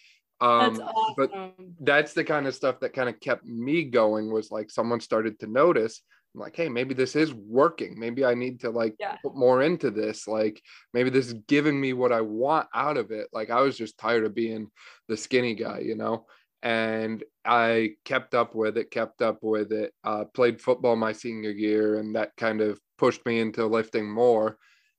Um, 0.40 0.74
that's 0.74 0.80
awesome. 0.80 1.14
but 1.16 1.54
that's 1.80 2.12
the 2.12 2.24
kind 2.24 2.46
of 2.46 2.54
stuff 2.54 2.80
that 2.80 2.92
kind 2.92 3.08
of 3.08 3.18
kept 3.20 3.44
me 3.44 3.84
going 3.84 4.32
was 4.32 4.50
like 4.50 4.70
someone 4.70 5.00
started 5.00 5.38
to 5.40 5.48
notice 5.48 6.02
I'm 6.34 6.40
like, 6.40 6.56
hey, 6.56 6.68
maybe 6.68 6.94
this 6.94 7.16
is 7.16 7.32
working. 7.34 7.98
Maybe 7.98 8.24
I 8.24 8.34
need 8.34 8.60
to 8.60 8.70
like 8.70 8.94
yeah. 9.00 9.16
put 9.22 9.36
more 9.36 9.62
into 9.62 9.90
this. 9.90 10.28
Like 10.28 10.62
maybe 10.92 11.10
this 11.10 11.26
is 11.26 11.34
giving 11.46 11.80
me 11.80 11.92
what 11.92 12.12
I 12.12 12.20
want 12.20 12.68
out 12.74 12.96
of 12.96 13.10
it. 13.10 13.28
Like 13.32 13.50
I 13.50 13.60
was 13.60 13.76
just 13.76 13.98
tired 13.98 14.24
of 14.24 14.34
being 14.34 14.70
the 15.08 15.16
skinny 15.16 15.54
guy, 15.54 15.80
you 15.80 15.96
know. 15.96 16.26
And 16.62 17.22
I 17.44 17.92
kept 18.04 18.34
up 18.34 18.54
with 18.54 18.76
it, 18.78 18.90
kept 18.90 19.22
up 19.22 19.38
with 19.42 19.72
it. 19.72 19.92
Uh, 20.04 20.24
played 20.26 20.60
football 20.60 20.96
my 20.96 21.12
senior 21.12 21.50
year, 21.50 21.98
and 21.98 22.14
that 22.16 22.32
kind 22.36 22.60
of 22.60 22.78
pushed 22.98 23.24
me 23.24 23.40
into 23.40 23.66
lifting 23.66 24.10
more 24.10 24.58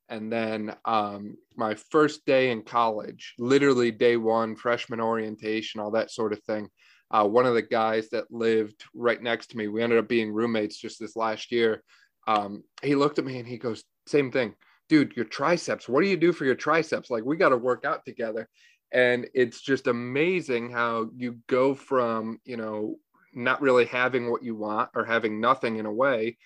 and 0.09 0.31
then 0.31 0.75
um, 0.85 1.37
my 1.55 1.75
first 1.75 2.25
day 2.25 2.49
in 2.51 2.63
college, 2.63 3.35
literally 3.37 3.91
day 3.91 4.17
one, 4.17 4.55
freshman 4.55 4.99
orientation, 4.99 5.79
all 5.79 5.91
that 5.91 6.11
sort 6.11 6.33
of 6.33 6.41
thing. 6.43 6.67
Uh, 7.11 7.25
one 7.25 7.45
of 7.45 7.53
the 7.53 7.61
guys 7.61 8.09
that 8.09 8.31
lived 8.31 8.83
right 8.93 9.21
next 9.21 9.47
to 9.47 9.57
me, 9.57 9.67
we 9.67 9.83
ended 9.83 9.99
up 9.99 10.09
being 10.09 10.33
roommates 10.33 10.77
just 10.77 10.99
this 10.99 11.15
last 11.15 11.51
year. 11.51 11.83
Um, 12.27 12.63
he 12.81 12.95
looked 12.95 13.19
at 13.19 13.25
me 13.25 13.37
and 13.39 13.47
he 13.47 13.57
goes, 13.57 13.83
"Same 14.07 14.31
thing, 14.31 14.55
dude. 14.89 15.15
Your 15.15 15.25
triceps. 15.25 15.87
What 15.87 16.01
do 16.03 16.09
you 16.09 16.17
do 16.17 16.33
for 16.33 16.45
your 16.45 16.55
triceps? 16.55 17.09
Like 17.09 17.23
we 17.23 17.37
got 17.37 17.49
to 17.49 17.57
work 17.57 17.85
out 17.85 18.05
together." 18.05 18.47
And 18.91 19.27
it's 19.33 19.61
just 19.61 19.87
amazing 19.87 20.71
how 20.71 21.09
you 21.15 21.37
go 21.47 21.73
from 21.73 22.39
you 22.45 22.57
know 22.57 22.97
not 23.33 23.61
really 23.61 23.85
having 23.85 24.29
what 24.29 24.43
you 24.43 24.55
want 24.55 24.89
or 24.95 25.05
having 25.05 25.39
nothing 25.39 25.77
in 25.77 25.85
a 25.85 25.93
way 25.93 26.37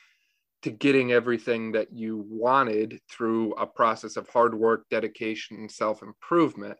to 0.64 0.72
getting 0.72 1.12
everything 1.12 1.74
that 1.74 1.92
you 1.92 2.26
wanted 2.30 3.00
through 3.10 3.52
a 3.54 3.68
process 3.68 4.16
of 4.16 4.30
hard 4.30 4.56
work, 4.56 4.86
dedication, 4.90 5.58
and 5.58 5.72
self 5.72 6.02
improvement. 6.02 6.78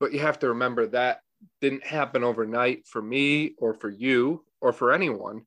But 0.00 0.12
you 0.12 0.20
have 0.20 0.38
to 0.40 0.48
remember 0.48 0.86
that 0.88 1.20
didn't 1.60 1.86
happen 1.86 2.24
overnight 2.24 2.86
for 2.86 3.02
me 3.02 3.54
or 3.58 3.74
for 3.74 3.90
you 3.90 4.44
or 4.60 4.72
for 4.72 4.92
anyone. 4.92 5.42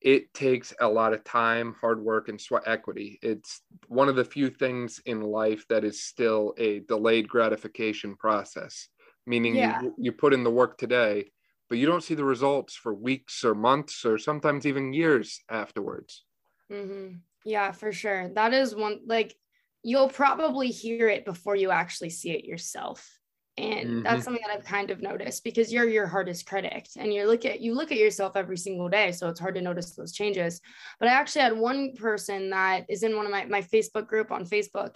It 0.00 0.32
takes 0.32 0.72
a 0.80 0.88
lot 0.88 1.12
of 1.12 1.24
time, 1.24 1.74
hard 1.80 2.00
work, 2.00 2.28
and 2.28 2.40
sweat 2.40 2.62
equity. 2.66 3.18
It's 3.22 3.62
one 3.88 4.08
of 4.08 4.14
the 4.14 4.24
few 4.24 4.48
things 4.48 5.00
in 5.06 5.22
life 5.22 5.64
that 5.68 5.84
is 5.84 6.04
still 6.04 6.54
a 6.56 6.80
delayed 6.80 7.28
gratification 7.28 8.16
process, 8.16 8.88
meaning 9.26 9.56
yeah. 9.56 9.82
you, 9.82 9.94
you 9.98 10.12
put 10.12 10.32
in 10.32 10.44
the 10.44 10.50
work 10.50 10.78
today, 10.78 11.30
but 11.68 11.78
you 11.78 11.86
don't 11.86 12.04
see 12.04 12.14
the 12.14 12.24
results 12.24 12.76
for 12.76 12.94
weeks 12.94 13.44
or 13.44 13.56
months 13.56 14.04
or 14.04 14.18
sometimes 14.18 14.66
even 14.66 14.92
years 14.92 15.40
afterwards. 15.50 16.24
Mm-hmm. 16.72 17.16
Yeah, 17.44 17.72
for 17.72 17.92
sure. 17.92 18.28
That 18.34 18.52
is 18.52 18.74
one, 18.74 19.00
like, 19.06 19.34
you'll 19.82 20.08
probably 20.08 20.68
hear 20.68 21.08
it 21.08 21.24
before 21.24 21.56
you 21.56 21.70
actually 21.70 22.10
see 22.10 22.30
it 22.30 22.44
yourself. 22.44 23.08
And 23.56 23.88
mm-hmm. 23.88 24.02
that's 24.02 24.24
something 24.24 24.42
that 24.46 24.56
I've 24.56 24.64
kind 24.64 24.90
of 24.90 25.02
noticed 25.02 25.42
because 25.42 25.72
you're 25.72 25.88
your 25.88 26.06
hardest 26.06 26.46
critic 26.46 26.86
and 26.96 27.12
you 27.12 27.26
look 27.26 27.44
at 27.44 27.60
you 27.60 27.74
look 27.74 27.90
at 27.90 27.98
yourself 27.98 28.36
every 28.36 28.56
single 28.56 28.88
day. 28.88 29.10
So 29.10 29.28
it's 29.28 29.40
hard 29.40 29.56
to 29.56 29.60
notice 29.60 29.96
those 29.96 30.12
changes. 30.12 30.60
But 31.00 31.08
I 31.08 31.12
actually 31.12 31.42
had 31.42 31.58
one 31.58 31.94
person 31.94 32.50
that 32.50 32.84
is 32.88 33.02
in 33.02 33.16
one 33.16 33.26
of 33.26 33.32
my, 33.32 33.46
my 33.46 33.62
Facebook 33.62 34.06
group 34.06 34.30
on 34.30 34.44
Facebook, 34.44 34.94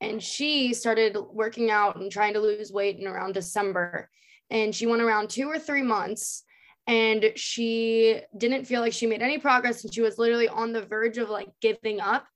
and 0.00 0.22
she 0.22 0.72
started 0.72 1.16
working 1.32 1.70
out 1.70 1.96
and 1.96 2.12
trying 2.12 2.34
to 2.34 2.40
lose 2.40 2.70
weight 2.70 2.98
in 2.98 3.08
around 3.08 3.32
December. 3.32 4.08
And 4.50 4.72
she 4.72 4.86
went 4.86 5.02
around 5.02 5.28
two 5.28 5.48
or 5.48 5.58
three 5.58 5.82
months 5.82 6.44
and 6.86 7.32
she 7.36 8.20
didn't 8.36 8.64
feel 8.66 8.80
like 8.80 8.92
she 8.92 9.06
made 9.06 9.22
any 9.22 9.38
progress 9.38 9.84
and 9.84 9.92
she 9.92 10.02
was 10.02 10.18
literally 10.18 10.48
on 10.48 10.72
the 10.72 10.82
verge 10.82 11.18
of 11.18 11.28
like 11.28 11.48
giving 11.60 12.00
up. 12.00 12.26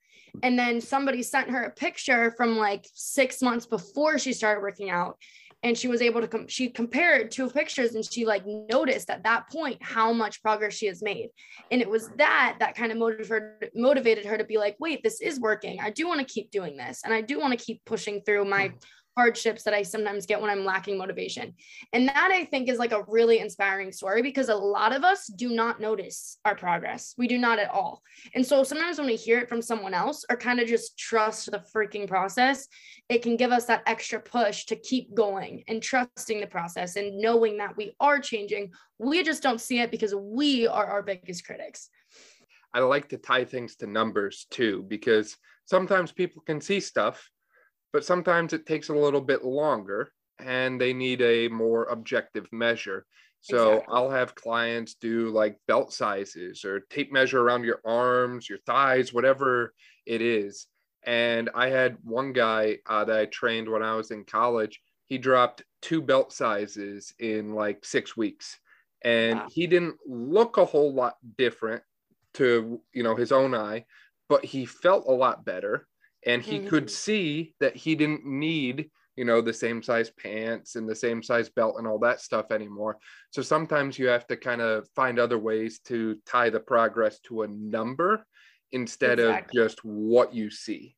And 0.43 0.59
then 0.59 0.81
somebody 0.81 1.23
sent 1.23 1.51
her 1.51 1.65
a 1.65 1.71
picture 1.71 2.33
from 2.37 2.57
like 2.57 2.85
six 2.95 3.43
months 3.43 3.67
before 3.67 4.19
she 4.19 4.33
started 4.33 4.61
working 4.61 4.91
out 4.91 5.17
and 5.63 5.77
she 5.77 5.89
was 5.89 6.01
able 6.01 6.21
to 6.21 6.29
com- 6.29 6.49
she 6.49 6.71
compared 6.71 7.31
two 7.31 7.49
pictures 7.51 7.95
and 7.95 8.05
she 8.05 8.25
like 8.25 8.45
noticed 8.47 9.11
at 9.11 9.25
that 9.25 9.51
point 9.51 9.79
how 9.83 10.13
much 10.13 10.43
progress 10.43 10.75
she 10.75 10.87
has 10.87 11.03
made. 11.03 11.29
And 11.71 11.83
it 11.83 11.89
was 11.89 12.09
that 12.17 12.57
that 12.61 12.77
kind 12.77 12.93
of 12.93 12.99
motivated 12.99 13.71
motivated 13.75 14.25
her 14.25 14.39
to 14.39 14.45
be 14.45 14.57
like 14.57 14.77
wait 14.79 15.03
this 15.03 15.21
is 15.21 15.39
working. 15.39 15.81
I 15.81 15.91
do 15.91 16.07
want 16.07 16.21
to 16.21 16.33
keep 16.33 16.51
doing 16.51 16.77
this 16.77 17.03
and 17.05 17.13
i 17.13 17.21
do 17.21 17.39
want 17.39 17.57
to 17.59 17.65
keep 17.65 17.85
pushing 17.85 18.23
through 18.23 18.45
my 18.45 18.69
mm. 18.69 18.83
Hardships 19.21 19.65
that 19.65 19.75
I 19.75 19.83
sometimes 19.83 20.25
get 20.25 20.41
when 20.41 20.49
I'm 20.49 20.65
lacking 20.65 20.97
motivation. 20.97 21.53
And 21.93 22.09
that 22.09 22.31
I 22.33 22.47
think 22.47 22.71
is 22.71 22.79
like 22.79 22.93
a 22.93 23.05
really 23.07 23.39
inspiring 23.39 23.93
story 23.93 24.23
because 24.23 24.49
a 24.49 24.55
lot 24.55 24.95
of 24.95 25.05
us 25.05 25.27
do 25.27 25.51
not 25.51 25.79
notice 25.79 26.39
our 26.47 26.55
progress. 26.55 27.15
We 27.19 27.29
do 27.29 27.37
not 27.37 27.59
at 27.59 27.69
all. 27.69 28.03
And 28.35 28.47
so 28.47 28.63
sometimes 28.63 28.97
when 28.97 29.09
we 29.09 29.17
hear 29.17 29.39
it 29.39 29.49
from 29.51 29.61
someone 29.61 29.93
else 29.93 30.25
or 30.31 30.39
kind 30.39 30.59
of 30.59 30.67
just 30.67 30.99
trust 30.99 31.51
the 31.51 31.63
freaking 31.75 32.09
process, 32.09 32.67
it 33.11 33.21
can 33.21 33.37
give 33.37 33.53
us 33.53 33.67
that 33.67 33.83
extra 33.85 34.19
push 34.21 34.65
to 34.65 34.77
keep 34.77 35.15
going 35.15 35.65
and 35.69 35.83
trusting 35.83 36.41
the 36.41 36.47
process 36.47 36.97
and 36.97 37.19
knowing 37.19 37.59
that 37.59 37.77
we 37.77 37.95
are 38.01 38.21
changing. 38.21 38.73
We 38.99 39.23
just 39.23 39.43
don't 39.43 39.61
see 39.61 39.81
it 39.81 39.91
because 39.91 40.15
we 40.15 40.67
are 40.67 40.87
our 40.87 41.03
biggest 41.03 41.45
critics. 41.45 41.91
I 42.73 42.81
like 42.81 43.11
to 43.11 43.19
tie 43.19 43.45
things 43.45 43.77
to 43.77 43.87
numbers 43.87 44.47
too, 44.51 44.87
because 44.89 45.37
sometimes 45.67 46.11
people 46.11 46.41
can 46.41 46.63
see 46.63 46.81
stuff 46.81 47.29
but 47.93 48.05
sometimes 48.05 48.53
it 48.53 48.67
takes 48.67 48.89
a 48.89 48.95
little 48.95 49.21
bit 49.21 49.45
longer 49.45 50.13
and 50.39 50.81
they 50.81 50.93
need 50.93 51.21
a 51.23 51.49
more 51.49 51.85
objective 51.85 52.47
measure. 52.53 53.07
So 53.41 53.75
exactly. 53.75 53.95
I'll 53.95 54.11
have 54.11 54.35
clients 54.35 54.95
do 54.95 55.31
like 55.31 55.59
belt 55.67 55.93
sizes 55.93 56.65
or 56.65 56.81
tape 56.81 57.13
measure 57.13 57.41
around 57.41 57.65
your 57.65 57.81
arms, 57.85 58.49
your 58.49 58.59
thighs, 58.67 59.13
whatever 59.13 59.73
it 60.07 60.21
is. 60.21 60.67
And 61.05 61.49
I 61.55 61.69
had 61.69 61.97
one 62.03 62.33
guy 62.33 62.79
uh, 62.87 63.05
that 63.07 63.19
I 63.19 63.25
trained 63.27 63.69
when 63.69 63.83
I 63.83 63.95
was 63.95 64.11
in 64.11 64.25
college. 64.25 64.81
He 65.07 65.17
dropped 65.17 65.63
two 65.81 66.03
belt 66.03 66.33
sizes 66.33 67.15
in 67.19 67.55
like 67.55 67.85
six 67.85 68.17
weeks, 68.17 68.61
and 69.03 69.41
wow. 69.41 69.49
he 69.51 69.67
didn't 69.67 69.97
look 70.07 70.59
a 70.59 70.65
whole 70.65 70.93
lot 70.93 71.15
different 71.39 71.83
to 72.35 72.81
you 72.93 73.03
know 73.03 73.17
his 73.17 73.33
own 73.33 73.55
eye, 73.55 73.87
but 74.29 74.45
he 74.45 74.67
felt 74.67 75.07
a 75.09 75.13
lot 75.13 75.45
better 75.45 75.89
and 76.27 76.43
he 76.43 76.59
mm-hmm. 76.59 76.69
could 76.69 76.91
see 76.91 77.55
that 77.61 77.77
he 77.77 77.95
didn't 77.95 78.25
need 78.25 78.91
you 79.17 79.25
know 79.25 79.41
the 79.41 79.53
same 79.53 79.83
size 79.83 80.11
pants 80.11 80.77
and 80.77 80.89
the 80.89 80.95
same 80.95 81.23
size 81.23 81.49
belt 81.49 81.77
and 81.79 81.87
all 81.87 81.99
that 81.99 82.21
stuff 82.21 82.47
anymore 82.51 82.99
so 83.31 83.43
sometimes 83.43 83.99
you 83.99 84.07
have 84.07 84.27
to 84.27 84.37
kind 84.37 84.61
of 84.61 84.89
find 84.95 85.19
other 85.19 85.39
ways 85.39 85.81
to 85.81 86.17
tie 86.27 86.51
the 86.51 86.61
progress 86.61 87.21
to 87.21 87.43
a 87.43 87.49
number 87.49 88.25
instead 88.73 89.19
exactly. 89.19 89.61
of 89.61 89.67
just 89.67 89.85
what 89.85 90.33
you 90.33 90.51
see 90.51 90.97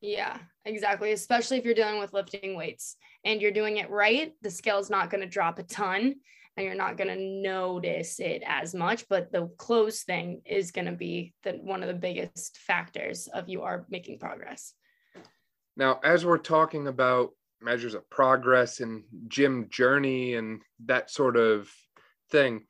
yeah 0.00 0.38
exactly 0.64 1.12
especially 1.12 1.58
if 1.58 1.64
you're 1.64 1.74
dealing 1.74 2.00
with 2.00 2.12
lifting 2.12 2.56
weights 2.56 2.96
and 3.24 3.40
you're 3.40 3.50
doing 3.50 3.76
it 3.76 3.90
right 3.90 4.32
the 4.42 4.50
scale 4.50 4.78
is 4.78 4.90
not 4.90 5.10
going 5.10 5.20
to 5.20 5.28
drop 5.28 5.58
a 5.58 5.62
ton 5.62 6.14
and 6.56 6.66
you're 6.66 6.74
not 6.74 6.96
going 6.96 7.08
to 7.08 7.48
notice 7.48 8.20
it 8.20 8.42
as 8.46 8.74
much 8.74 9.08
but 9.08 9.32
the 9.32 9.48
clothes 9.56 10.02
thing 10.02 10.42
is 10.44 10.70
going 10.70 10.86
to 10.86 10.92
be 10.92 11.32
the 11.44 11.52
one 11.52 11.82
of 11.82 11.88
the 11.88 11.94
biggest 11.94 12.58
factors 12.58 13.28
of 13.28 13.48
you 13.48 13.62
are 13.62 13.86
making 13.88 14.18
progress. 14.18 14.74
Now 15.76 16.00
as 16.04 16.24
we're 16.24 16.38
talking 16.38 16.86
about 16.86 17.30
measures 17.62 17.94
of 17.94 18.08
progress 18.10 18.80
and 18.80 19.04
gym 19.28 19.68
journey 19.70 20.34
and 20.34 20.60
that 20.84 21.10
sort 21.10 21.36
of 21.36 21.70
thing 22.30 22.64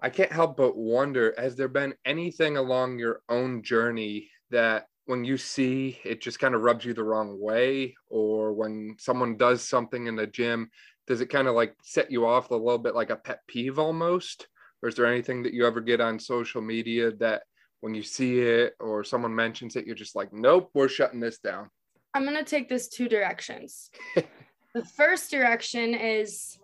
i 0.00 0.08
can't 0.08 0.32
help 0.32 0.56
but 0.56 0.76
wonder 0.76 1.34
has 1.36 1.56
there 1.56 1.68
been 1.68 1.94
anything 2.04 2.56
along 2.56 2.98
your 2.98 3.20
own 3.28 3.62
journey 3.62 4.30
that 4.50 4.86
when 5.06 5.24
you 5.24 5.36
see 5.36 5.98
it 6.04 6.20
just 6.20 6.38
kind 6.38 6.54
of 6.54 6.62
rubs 6.62 6.84
you 6.84 6.94
the 6.94 7.02
wrong 7.02 7.40
way 7.40 7.94
or 8.08 8.52
when 8.52 8.94
someone 8.98 9.36
does 9.36 9.66
something 9.66 10.06
in 10.06 10.16
the 10.16 10.26
gym 10.26 10.70
does 11.08 11.22
it 11.22 11.30
kind 11.30 11.48
of 11.48 11.54
like 11.54 11.74
set 11.82 12.10
you 12.10 12.26
off 12.26 12.50
a 12.50 12.54
little 12.54 12.78
bit 12.78 12.94
like 12.94 13.08
a 13.08 13.16
pet 13.16 13.40
peeve 13.48 13.78
almost? 13.78 14.46
Or 14.82 14.88
is 14.88 14.94
there 14.94 15.06
anything 15.06 15.42
that 15.42 15.54
you 15.54 15.66
ever 15.66 15.80
get 15.80 16.02
on 16.02 16.20
social 16.20 16.60
media 16.60 17.10
that 17.12 17.42
when 17.80 17.94
you 17.94 18.02
see 18.02 18.40
it 18.40 18.74
or 18.78 19.02
someone 19.02 19.34
mentions 19.34 19.74
it, 19.74 19.86
you're 19.86 19.94
just 19.94 20.14
like, 20.14 20.32
nope, 20.32 20.70
we're 20.74 20.88
shutting 20.88 21.18
this 21.18 21.38
down? 21.38 21.70
I'm 22.12 22.24
going 22.24 22.36
to 22.36 22.44
take 22.44 22.68
this 22.68 22.88
two 22.88 23.08
directions. 23.08 23.90
the 24.74 24.84
first 24.84 25.30
direction 25.30 25.94
is 25.94 26.58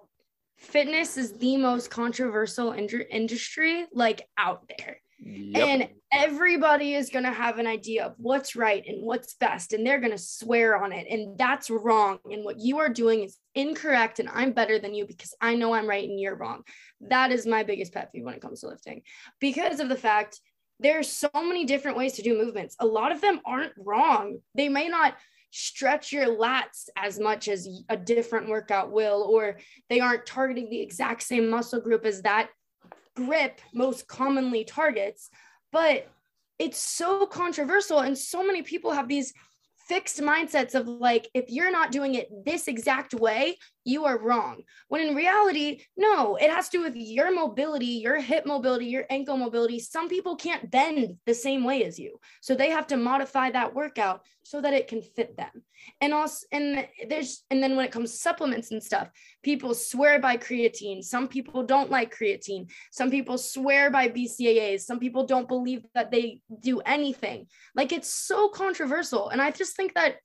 fitness 0.58 1.16
is 1.16 1.32
the 1.38 1.56
most 1.56 1.90
controversial 1.90 2.72
in- 2.72 2.88
industry 3.10 3.86
like 3.92 4.28
out 4.36 4.70
there. 4.78 4.98
Yep. 5.20 5.68
And 5.68 5.88
everybody 6.12 6.94
is 6.94 7.10
going 7.10 7.24
to 7.24 7.32
have 7.32 7.58
an 7.58 7.66
idea 7.66 8.04
of 8.04 8.14
what's 8.18 8.54
right 8.56 8.84
and 8.86 9.02
what's 9.02 9.34
best, 9.34 9.72
and 9.72 9.86
they're 9.86 10.00
going 10.00 10.12
to 10.12 10.18
swear 10.18 10.82
on 10.82 10.92
it. 10.92 11.06
And 11.08 11.38
that's 11.38 11.70
wrong. 11.70 12.18
And 12.30 12.44
what 12.44 12.60
you 12.60 12.78
are 12.78 12.88
doing 12.88 13.22
is 13.22 13.38
incorrect. 13.54 14.18
And 14.18 14.28
I'm 14.32 14.52
better 14.52 14.78
than 14.78 14.94
you 14.94 15.06
because 15.06 15.34
I 15.40 15.54
know 15.54 15.74
I'm 15.74 15.88
right 15.88 16.08
and 16.08 16.20
you're 16.20 16.36
wrong. 16.36 16.62
That 17.00 17.32
is 17.32 17.46
my 17.46 17.62
biggest 17.62 17.92
pet 17.92 18.12
peeve 18.12 18.24
when 18.24 18.34
it 18.34 18.42
comes 18.42 18.60
to 18.60 18.68
lifting 18.68 19.02
because 19.40 19.80
of 19.80 19.88
the 19.88 19.96
fact 19.96 20.40
there's 20.80 21.08
so 21.08 21.30
many 21.34 21.64
different 21.64 21.96
ways 21.96 22.14
to 22.14 22.22
do 22.22 22.36
movements. 22.36 22.76
A 22.80 22.86
lot 22.86 23.12
of 23.12 23.20
them 23.20 23.40
aren't 23.46 23.72
wrong. 23.78 24.38
They 24.54 24.68
may 24.68 24.88
not 24.88 25.16
stretch 25.50 26.10
your 26.10 26.26
lats 26.26 26.88
as 26.96 27.20
much 27.20 27.46
as 27.46 27.68
a 27.88 27.96
different 27.96 28.48
workout 28.48 28.90
will, 28.90 29.22
or 29.30 29.58
they 29.88 30.00
aren't 30.00 30.26
targeting 30.26 30.68
the 30.68 30.80
exact 30.80 31.22
same 31.22 31.48
muscle 31.48 31.80
group 31.80 32.04
as 32.04 32.22
that 32.22 32.48
grip 33.16 33.60
most 33.72 34.06
commonly 34.08 34.64
targets, 34.64 35.30
but 35.72 36.08
it's 36.58 36.78
so 36.78 37.26
controversial 37.26 38.00
and 38.00 38.16
so 38.16 38.46
many 38.46 38.62
people 38.62 38.92
have 38.92 39.08
these 39.08 39.32
fixed 39.88 40.20
mindsets 40.20 40.74
of 40.74 40.88
like 40.88 41.28
if 41.34 41.46
you're 41.48 41.72
not 41.72 41.92
doing 41.92 42.14
it 42.14 42.28
this 42.44 42.68
exact 42.68 43.12
way 43.12 43.58
you 43.84 44.04
are 44.06 44.18
wrong. 44.18 44.62
When 44.88 45.06
in 45.06 45.14
reality 45.14 45.82
no 45.96 46.36
it 46.36 46.50
has 46.50 46.68
to 46.70 46.78
do 46.78 46.82
with 46.82 46.96
your 46.96 47.34
mobility 47.34 47.86
your 47.86 48.20
hip 48.20 48.46
mobility 48.46 48.86
your 48.86 49.04
ankle 49.10 49.36
mobility. 49.36 49.78
Some 49.78 50.08
people 50.08 50.36
can't 50.36 50.70
bend 50.70 51.16
the 51.26 51.34
same 51.34 51.64
way 51.64 51.84
as 51.84 51.98
you. 51.98 52.18
So 52.40 52.54
they 52.54 52.70
have 52.70 52.86
to 52.88 52.96
modify 52.96 53.50
that 53.50 53.74
workout 53.74 54.22
so 54.42 54.60
that 54.60 54.74
it 54.74 54.88
can 54.88 55.02
fit 55.02 55.36
them. 55.36 55.62
And 56.00 56.12
also 56.14 56.46
and 56.52 56.86
there's 57.08 57.44
and 57.50 57.62
then 57.62 57.76
when 57.76 57.84
it 57.84 57.92
comes 57.92 58.12
to 58.12 58.16
supplements 58.16 58.70
and 58.70 58.82
stuff 58.82 59.08
people 59.42 59.74
swear 59.74 60.18
by 60.18 60.36
creatine. 60.36 61.02
Some 61.02 61.28
people 61.28 61.62
don't 61.62 61.90
like 61.90 62.14
creatine. 62.14 62.70
Some 62.90 63.10
people 63.10 63.38
swear 63.38 63.90
by 63.90 64.08
bcaas 64.08 64.80
some 64.80 64.98
people 64.98 65.26
don't 65.26 65.48
believe 65.48 65.84
that 65.94 66.10
they 66.10 66.40
do 66.60 66.80
anything. 66.80 67.46
Like 67.74 67.92
it's 67.92 68.12
so 68.12 68.48
controversial. 68.48 69.28
And 69.28 69.40
i 69.42 69.50
just 69.50 69.76
think 69.76 69.94
that 69.94 70.16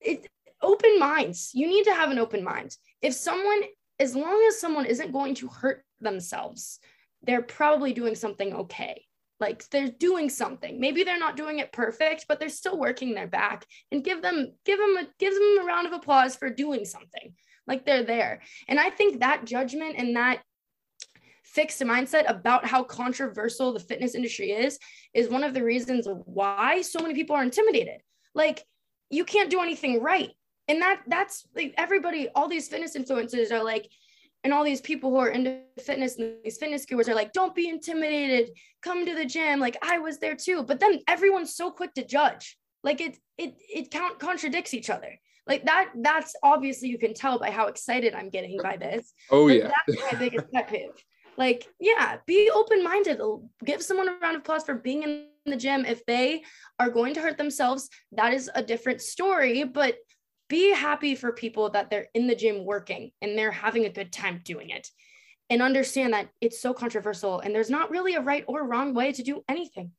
it 0.00 0.26
open 0.62 0.98
minds. 0.98 1.50
You 1.54 1.68
need 1.68 1.84
to 1.84 1.94
have 1.94 2.10
an 2.10 2.18
open 2.18 2.44
mind. 2.44 2.76
If 3.02 3.14
someone 3.14 3.62
as 3.98 4.16
long 4.16 4.42
as 4.48 4.58
someone 4.58 4.86
isn't 4.86 5.12
going 5.12 5.34
to 5.36 5.48
hurt 5.48 5.84
themselves 6.00 6.80
they're 7.22 7.42
probably 7.42 7.92
doing 7.92 8.14
something 8.14 8.54
okay. 8.54 9.04
Like 9.40 9.68
they're 9.70 9.88
doing 9.90 10.28
something. 10.28 10.80
Maybe 10.80 11.02
they're 11.02 11.18
not 11.18 11.36
doing 11.36 11.58
it 11.58 11.72
perfect 11.72 12.26
but 12.28 12.40
they're 12.40 12.48
still 12.48 12.78
working 12.78 13.14
their 13.14 13.26
back. 13.26 13.66
And 13.90 14.04
give 14.04 14.22
them 14.22 14.52
give 14.64 14.78
them 14.78 14.96
a 14.98 15.06
give 15.18 15.34
them 15.34 15.58
a 15.60 15.64
round 15.64 15.86
of 15.86 15.92
applause 15.92 16.36
for 16.36 16.50
doing 16.50 16.84
something. 16.84 17.34
Like 17.66 17.84
they're 17.84 18.04
there. 18.04 18.42
And 18.68 18.80
i 18.80 18.90
think 18.90 19.20
that 19.20 19.44
judgment 19.44 19.96
and 19.98 20.16
that 20.16 20.42
fixed 21.44 21.80
mindset 21.82 22.30
about 22.30 22.64
how 22.64 22.84
controversial 22.84 23.72
the 23.72 23.80
fitness 23.80 24.14
industry 24.14 24.52
is 24.52 24.78
is 25.12 25.28
one 25.28 25.42
of 25.42 25.52
the 25.52 25.64
reasons 25.64 26.06
why 26.24 26.80
so 26.80 27.00
many 27.00 27.14
people 27.14 27.34
are 27.34 27.42
intimidated. 27.42 28.00
Like 28.34 28.64
you 29.10 29.24
can't 29.24 29.50
do 29.50 29.60
anything 29.60 30.00
right 30.00 30.30
and 30.70 30.80
that 30.80 31.02
that's 31.08 31.46
like 31.56 31.74
everybody 31.76 32.28
all 32.34 32.48
these 32.48 32.68
fitness 32.68 32.96
influencers 32.96 33.50
are 33.50 33.64
like 33.64 33.90
and 34.44 34.52
all 34.54 34.64
these 34.64 34.80
people 34.80 35.10
who 35.10 35.16
are 35.16 35.28
into 35.28 35.60
fitness 35.84 36.16
and 36.18 36.34
these 36.44 36.56
fitness 36.56 36.86
gurus 36.86 37.08
are 37.08 37.14
like 37.14 37.32
don't 37.32 37.54
be 37.54 37.68
intimidated. 37.68 38.56
Come 38.82 39.04
to 39.04 39.14
the 39.14 39.26
gym. 39.26 39.60
Like 39.60 39.76
i 39.82 39.98
was 39.98 40.18
there 40.18 40.36
too. 40.36 40.62
But 40.62 40.80
then 40.80 41.00
everyone's 41.08 41.54
so 41.54 41.70
quick 41.70 41.92
to 41.94 42.04
judge. 42.06 42.56
Like 42.82 43.00
it 43.00 43.18
it 43.36 43.54
it 43.58 43.90
count 43.90 44.18
contradicts 44.18 44.72
each 44.72 44.88
other. 44.88 45.18
Like 45.46 45.64
that 45.66 45.90
that's 45.96 46.34
obviously 46.42 46.88
you 46.88 46.98
can 46.98 47.14
tell 47.14 47.38
by 47.38 47.50
how 47.50 47.66
excited 47.66 48.14
i'm 48.14 48.30
getting 48.30 48.58
by 48.62 48.76
this. 48.76 49.12
Oh 49.30 49.48
yeah. 49.48 49.70
that's 49.86 50.12
my 50.12 50.18
biggest 50.24 50.50
pet 50.52 50.70
peeve. 50.70 50.90
Like 51.36 51.66
yeah 51.80 52.18
be 52.26 52.48
open-minded. 52.54 53.20
Give 53.64 53.82
someone 53.82 54.08
a 54.08 54.12
round 54.22 54.36
of 54.36 54.42
applause 54.42 54.64
for 54.64 54.74
being 54.74 55.02
in 55.02 55.26
the 55.44 55.56
gym. 55.56 55.84
If 55.84 56.06
they 56.06 56.44
are 56.78 56.90
going 56.90 57.14
to 57.14 57.20
hurt 57.20 57.36
themselves 57.36 57.90
that 58.12 58.32
is 58.32 58.48
a 58.54 58.62
different 58.62 59.02
story 59.02 59.64
but 59.64 59.96
be 60.50 60.74
happy 60.74 61.14
for 61.14 61.32
people 61.32 61.70
that 61.70 61.88
they're 61.88 62.08
in 62.12 62.26
the 62.26 62.34
gym 62.34 62.66
working 62.66 63.12
and 63.22 63.38
they're 63.38 63.52
having 63.52 63.86
a 63.86 63.90
good 63.90 64.12
time 64.12 64.42
doing 64.44 64.68
it 64.68 64.88
and 65.48 65.62
understand 65.62 66.12
that 66.12 66.28
it's 66.40 66.60
so 66.60 66.74
controversial 66.74 67.40
and 67.40 67.54
there's 67.54 67.70
not 67.70 67.90
really 67.90 68.14
a 68.16 68.20
right 68.20 68.44
or 68.48 68.66
wrong 68.66 68.92
way 68.92 69.12
to 69.12 69.22
do 69.22 69.42
anything 69.48 69.92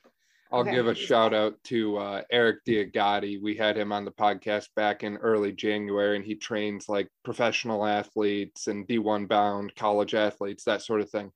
I'll 0.54 0.62
okay. 0.62 0.72
give 0.72 0.88
a 0.88 0.96
shout 0.96 1.34
out 1.34 1.56
to 1.66 1.98
uh, 1.98 2.22
Eric 2.30 2.66
Diagati. 2.66 3.42
We 3.42 3.56
had 3.56 3.78
him 3.78 3.94
on 3.94 4.04
the 4.04 4.12
podcast 4.12 4.68
back 4.76 5.02
in 5.02 5.16
early 5.16 5.54
January, 5.54 6.18
and 6.18 6.26
he 6.26 6.36
trains 6.36 6.90
like 6.90 7.08
professional 7.24 7.86
athletes 7.86 8.68
and 8.68 8.86
D1 8.86 9.30
bound 9.30 9.74
college 9.76 10.14
athletes, 10.14 10.66
that 10.66 10.82
sort 10.82 11.00
of 11.00 11.10
thing. 11.10 11.32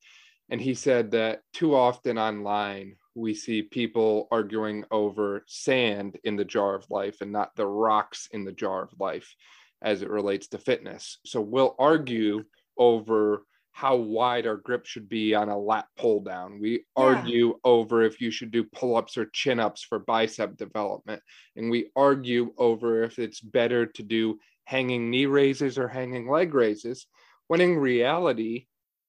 And 0.50 0.60
he 0.60 0.74
said 0.74 1.12
that 1.12 1.40
too 1.54 1.76
often 1.76 2.18
online, 2.18 2.98
we 3.16 3.34
see 3.34 3.62
people 3.62 4.28
arguing 4.30 4.84
over 4.92 5.44
sand 5.48 6.18
in 6.24 6.36
the 6.36 6.46
jar 6.46 6.76
of 6.76 6.90
life 6.90 7.22
and 7.22 7.32
not 7.32 7.56
the 7.56 7.66
rocks 7.66 8.28
in 8.32 8.44
the 8.44 8.52
jar 8.52 8.84
of 8.84 9.00
life. 9.00 9.36
as 9.82 10.02
it 10.02 10.10
relates 10.10 10.48
to 10.48 10.58
fitness. 10.58 11.20
So 11.26 11.40
we'll 11.42 11.76
argue 11.80 12.44
over 12.78 13.44
how 13.72 13.96
wide 13.96 14.48
our 14.48 14.56
grip 14.56 14.86
should 14.86 15.10
be 15.10 15.36
on 15.36 15.50
a 15.50 15.58
lat 15.58 15.86
pull 15.98 16.22
down. 16.22 16.60
We 16.60 16.72
yeah. 16.72 16.80
argue 16.96 17.60
over 17.64 18.04
if 18.04 18.22
you 18.22 18.32
should 18.32 18.52
do 18.52 18.64
pull 18.64 18.96
ups 18.96 19.18
or 19.18 19.26
chin 19.28 19.60
ups 19.60 19.84
for 19.84 20.00
bicep 20.00 20.56
development. 20.58 21.22
And 21.56 21.70
we 21.70 21.92
argue 21.96 22.54
over 22.58 23.04
if 23.04 23.20
it's 23.20 23.42
better 23.42 23.86
to 23.86 24.04
do 24.04 24.40
hanging 24.64 25.10
knee 25.10 25.26
raises 25.26 25.78
or 25.78 25.88
hanging 25.88 26.30
leg 26.30 26.54
raises, 26.54 27.06
when 27.48 27.62
in 27.62 27.78
reality, 27.78 28.66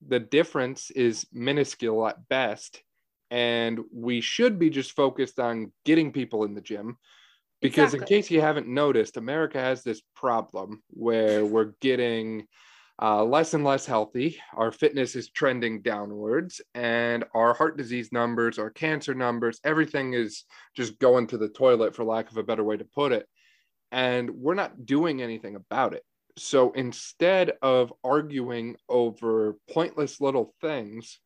the 0.06 0.20
difference 0.20 0.90
is 0.90 1.26
minuscule 1.32 2.06
at 2.06 2.28
best. 2.28 2.82
And 3.30 3.80
we 3.92 4.20
should 4.20 4.58
be 4.58 4.70
just 4.70 4.92
focused 4.92 5.40
on 5.40 5.72
getting 5.84 6.12
people 6.12 6.44
in 6.44 6.54
the 6.54 6.60
gym. 6.60 6.96
Because, 7.62 7.94
exactly. 7.94 8.16
in 8.16 8.22
case 8.22 8.30
you 8.30 8.40
haven't 8.40 8.68
noticed, 8.68 9.16
America 9.16 9.58
has 9.58 9.82
this 9.82 10.02
problem 10.14 10.82
where 10.90 11.44
we're 11.46 11.72
getting 11.80 12.46
uh, 13.00 13.24
less 13.24 13.54
and 13.54 13.64
less 13.64 13.86
healthy. 13.86 14.38
Our 14.54 14.72
fitness 14.72 15.16
is 15.16 15.30
trending 15.30 15.82
downwards, 15.82 16.60
and 16.74 17.24
our 17.34 17.54
heart 17.54 17.76
disease 17.76 18.10
numbers, 18.12 18.58
our 18.58 18.70
cancer 18.70 19.14
numbers, 19.14 19.60
everything 19.64 20.14
is 20.14 20.44
just 20.74 20.98
going 20.98 21.26
to 21.28 21.38
the 21.38 21.48
toilet, 21.48 21.94
for 21.94 22.04
lack 22.04 22.30
of 22.30 22.36
a 22.36 22.42
better 22.42 22.64
way 22.64 22.76
to 22.76 22.84
put 22.84 23.12
it. 23.12 23.26
And 23.92 24.30
we're 24.30 24.54
not 24.54 24.86
doing 24.86 25.22
anything 25.22 25.56
about 25.56 25.94
it. 25.94 26.02
So 26.38 26.72
instead 26.72 27.52
of 27.62 27.92
arguing 28.04 28.76
over 28.88 29.56
pointless 29.70 30.20
little 30.20 30.54
things, 30.60 31.18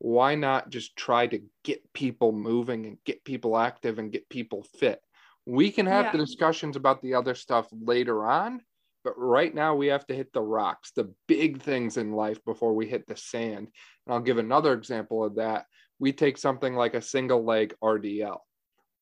why 0.00 0.34
not 0.34 0.70
just 0.70 0.96
try 0.96 1.26
to 1.26 1.42
get 1.62 1.92
people 1.92 2.32
moving 2.32 2.86
and 2.86 2.96
get 3.04 3.22
people 3.22 3.56
active 3.56 3.98
and 3.98 4.10
get 4.10 4.28
people 4.30 4.64
fit? 4.78 4.98
We 5.44 5.70
can 5.70 5.84
have 5.86 6.06
yeah. 6.06 6.12
the 6.12 6.18
discussions 6.18 6.74
about 6.74 7.02
the 7.02 7.14
other 7.14 7.34
stuff 7.34 7.68
later 7.70 8.24
on, 8.24 8.62
but 9.04 9.12
right 9.18 9.54
now 9.54 9.74
we 9.74 9.88
have 9.88 10.06
to 10.06 10.14
hit 10.14 10.32
the 10.32 10.40
rocks, 10.40 10.92
the 10.96 11.12
big 11.28 11.60
things 11.60 11.98
in 11.98 12.12
life 12.12 12.42
before 12.46 12.74
we 12.74 12.86
hit 12.86 13.06
the 13.06 13.16
sand. 13.16 13.68
And 14.06 14.14
I'll 14.14 14.20
give 14.20 14.38
another 14.38 14.72
example 14.72 15.22
of 15.22 15.36
that. 15.36 15.66
We 15.98 16.12
take 16.12 16.38
something 16.38 16.74
like 16.74 16.94
a 16.94 17.02
single 17.02 17.44
leg 17.44 17.74
RDL. 17.84 18.38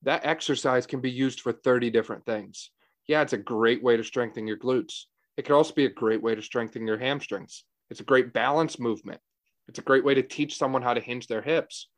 That 0.02 0.26
exercise 0.26 0.84
can 0.84 1.00
be 1.00 1.12
used 1.12 1.40
for 1.40 1.52
30 1.52 1.90
different 1.90 2.26
things. 2.26 2.70
Yeah, 3.06 3.22
it's 3.22 3.32
a 3.34 3.38
great 3.38 3.84
way 3.84 3.96
to 3.96 4.04
strengthen 4.04 4.48
your 4.48 4.58
glutes. 4.58 5.04
It 5.36 5.42
could 5.42 5.54
also 5.54 5.74
be 5.74 5.84
a 5.84 5.90
great 5.90 6.22
way 6.22 6.34
to 6.34 6.42
strengthen 6.42 6.88
your 6.88 6.98
hamstrings. 6.98 7.62
It's 7.88 8.00
a 8.00 8.04
great 8.04 8.32
balance 8.32 8.80
movement. 8.80 9.20
It's 9.68 9.78
a 9.78 9.82
great 9.82 10.04
way 10.04 10.14
to 10.14 10.22
teach 10.22 10.56
someone 10.56 10.82
how 10.82 10.94
to 10.94 11.00
hinge 11.00 11.26
their 11.26 11.42
hips. 11.42 11.88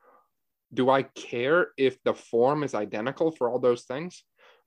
Do 0.73 0.91
I 0.91 1.03
care 1.03 1.69
if 1.77 2.03
the 2.03 2.15
form 2.15 2.63
is 2.63 2.75
identical 2.75 3.31
for 3.31 3.49
all 3.49 3.59
those 3.59 3.85
things? 3.85 4.25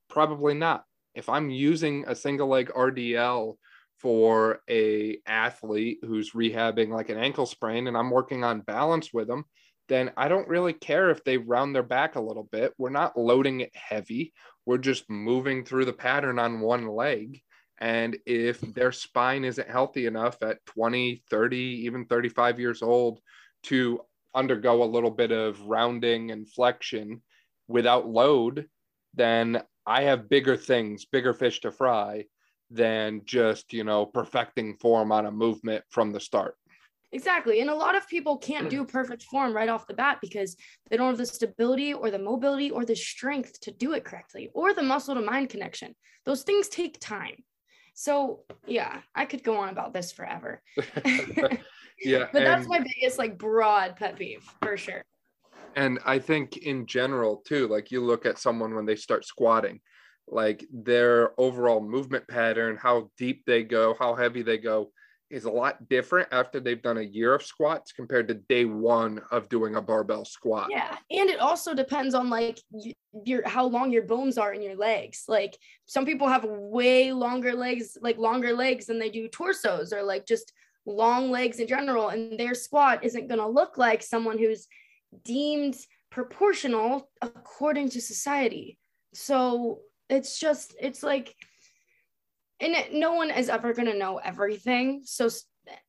Probably 0.10 0.54
not 0.54 0.84
if 1.16 1.30
I'm 1.30 1.50
using 1.50 2.06
a 2.08 2.16
single 2.16 2.48
leg 2.48 2.72
RDL 2.76 3.56
for 4.00 4.62
a 4.70 5.18
athlete 5.26 6.00
who's 6.02 6.32
rehabbing 6.32 6.90
like 6.90 7.10
an 7.10 7.18
ankle 7.18 7.46
sprain 7.46 7.88
and 7.88 7.96
I'm 7.96 8.10
working 8.10 8.44
on 8.44 8.62
balance 8.62 9.14
with 9.14 9.28
them, 9.28 9.46
then 9.90 10.12
I 10.18 10.28
don't 10.28 10.48
really 10.48 10.74
care 10.74 11.10
if 11.10 11.24
they 11.24 11.38
round 11.38 11.76
their 11.76 11.84
back 11.84 12.16
a 12.16 12.22
little 12.22 12.44
bit. 12.52 12.74
We're 12.78 12.90
not 12.90 13.18
loading 13.18 13.62
it 13.62 13.76
heavy. 13.76 14.34
We're 14.66 14.78
just 14.78 15.10
moving 15.10 15.64
through 15.64 15.86
the 15.86 15.94
pattern 15.94 16.40
on 16.40 16.62
one 16.62 16.88
leg. 16.88 17.42
And 17.80 18.18
if 18.26 18.62
their 18.62 18.92
spine 18.92 19.44
isn't 19.44 19.70
healthy 19.70 20.06
enough 20.06 20.38
at 20.42 20.66
20, 20.68 21.24
30, 21.30 21.58
even 21.58 22.06
35 22.06 22.60
years 22.60 22.82
old 22.82 23.20
to 23.64 24.02
undergo 24.36 24.84
a 24.84 24.86
little 24.86 25.12
bit 25.12 25.32
of 25.32 25.62
rounding 25.62 26.32
and 26.32 26.50
flexion 26.50 27.22
without 27.68 28.08
load, 28.08 28.68
then 29.14 29.62
I 29.86 30.04
have 30.04 30.30
bigger 30.30 30.56
things, 30.56 31.06
bigger 31.06 31.34
fish 31.34 31.62
to 31.62 31.72
fry 31.72 32.26
than 32.70 33.22
just, 33.26 33.74
you 33.74 33.84
know, 33.84 34.06
perfecting 34.06 34.76
form 34.78 35.12
on 35.12 35.26
a 35.26 35.32
movement 35.32 35.84
from 35.90 36.12
the 36.12 36.20
start. 36.20 36.56
Exactly. 37.12 37.62
And 37.62 37.70
a 37.70 37.76
lot 37.76 37.96
of 37.96 38.08
people 38.08 38.40
can't 38.40 38.72
do 38.72 38.84
perfect 38.84 39.24
form 39.24 39.56
right 39.56 39.70
off 39.70 39.86
the 39.86 39.94
bat 39.94 40.18
because 40.20 40.58
they 40.90 40.98
don't 40.98 41.10
have 41.10 41.18
the 41.18 41.28
stability 41.28 41.94
or 41.94 42.10
the 42.10 42.18
mobility 42.18 42.72
or 42.72 42.86
the 42.86 42.96
strength 42.96 43.60
to 43.62 43.72
do 43.72 43.94
it 43.94 44.04
correctly 44.04 44.50
or 44.56 44.74
the 44.74 44.82
muscle 44.82 45.14
to 45.14 45.22
mind 45.22 45.50
connection. 45.50 45.94
Those 46.26 46.42
things 46.42 46.68
take 46.70 47.00
time. 47.00 47.36
So, 47.94 48.42
yeah, 48.66 49.02
I 49.14 49.26
could 49.26 49.44
go 49.44 49.58
on 49.58 49.70
about 49.70 49.94
this 49.94 50.12
forever. 50.12 50.62
yeah. 51.06 52.28
but 52.32 52.44
that's 52.44 52.68
my 52.68 52.80
biggest, 52.80 53.18
like, 53.18 53.38
broad 53.38 53.96
pet 53.96 54.18
peeve 54.18 54.44
for 54.62 54.78
sure 54.78 55.04
and 55.76 56.00
i 56.06 56.20
think 56.20 56.58
in 56.58 56.86
general 56.86 57.38
too 57.48 57.68
like 57.68 57.92
you 57.92 58.02
look 58.02 58.26
at 58.26 58.38
someone 58.38 58.76
when 58.76 58.86
they 58.86 58.96
start 58.96 59.26
squatting 59.26 59.80
like 60.28 60.66
their 60.72 61.40
overall 61.40 61.82
movement 61.82 62.28
pattern 62.28 62.78
how 62.82 63.10
deep 63.18 63.44
they 63.46 63.64
go 63.64 63.96
how 64.00 64.16
heavy 64.16 64.42
they 64.42 64.58
go 64.58 64.90
is 65.34 65.46
a 65.46 65.52
lot 65.52 65.90
different 65.90 66.28
after 66.32 66.60
they've 66.60 66.82
done 66.82 66.98
a 66.98 67.02
year 67.02 67.34
of 67.34 67.44
squats 67.44 67.92
compared 67.92 68.28
to 68.28 68.36
day 68.36 68.66
one 68.66 69.22
of 69.32 69.50
doing 69.50 69.76
a 69.76 69.82
barbell 69.82 70.26
squat 70.26 70.68
yeah 70.70 70.96
and 71.12 71.30
it 71.30 71.40
also 71.40 71.74
depends 71.74 72.14
on 72.14 72.30
like 72.30 72.60
your 73.26 73.48
how 73.48 73.66
long 73.66 73.92
your 73.92 74.04
bones 74.04 74.38
are 74.38 74.54
in 74.54 74.62
your 74.62 74.76
legs 74.76 75.24
like 75.28 75.58
some 75.86 76.06
people 76.06 76.28
have 76.28 76.46
way 76.46 77.12
longer 77.12 77.54
legs 77.54 77.98
like 78.02 78.18
longer 78.18 78.54
legs 78.54 78.86
than 78.86 79.00
they 79.00 79.10
do 79.10 79.28
torsos 79.28 79.92
or 79.92 80.04
like 80.04 80.26
just 80.26 80.54
long 80.86 81.32
legs 81.32 81.60
in 81.60 81.68
general 81.68 82.10
and 82.10 82.38
their 82.38 82.54
squat 82.54 83.04
isn't 83.04 83.28
going 83.28 83.40
to 83.40 83.48
look 83.48 83.78
like 83.78 84.04
someone 84.04 84.38
who's 84.38 84.68
deemed 85.24 85.76
proportional 86.14 87.10
according 87.22 87.90
to 87.90 88.02
society. 88.02 88.78
So 89.14 89.80
it's 90.10 90.40
just, 90.40 90.76
it's 90.80 91.04
like, 91.04 91.36
and 92.64 93.00
no 93.00 93.14
one 93.14 93.30
is 93.30 93.50
ever 93.50 93.74
going 93.74 93.88
to 93.88 93.98
know 93.98 94.18
everything. 94.18 95.02
So 95.06 95.30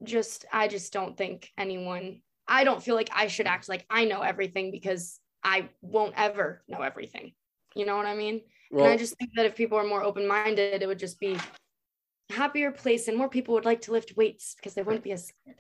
just, 0.02 0.44
I 0.52 0.68
just 0.68 0.92
don't 0.92 1.16
think 1.16 1.50
anyone, 1.56 2.20
I 2.46 2.64
don't 2.64 2.82
feel 2.82 2.94
like 2.94 3.10
I 3.14 3.28
should 3.28 3.46
act 3.46 3.68
like 3.68 3.86
I 3.88 4.04
know 4.04 4.20
everything 4.20 4.70
because 4.70 5.18
I 5.42 5.68
won't 5.80 6.14
ever 6.16 6.62
know 6.68 6.82
everything. 6.82 7.32
You 7.74 7.86
know 7.86 7.96
what 7.96 8.06
I 8.06 8.14
mean? 8.14 8.42
Well, 8.70 8.84
and 8.84 8.92
I 8.92 8.96
just 8.96 9.16
think 9.16 9.30
that 9.36 9.46
if 9.46 9.56
people 9.56 9.78
are 9.78 9.86
more 9.86 10.02
open 10.02 10.26
minded, 10.26 10.82
it 10.82 10.86
would 10.86 10.98
just 10.98 11.20
be 11.20 11.38
happier 12.30 12.70
place 12.70 13.08
and 13.08 13.16
more 13.16 13.28
people 13.28 13.54
would 13.54 13.64
like 13.64 13.82
to 13.82 13.92
lift 13.92 14.16
weights 14.16 14.54
because 14.56 14.74
they 14.74 14.82
wouldn't 14.82 15.04
be 15.04 15.12
as 15.12 15.26
scared 15.26 15.56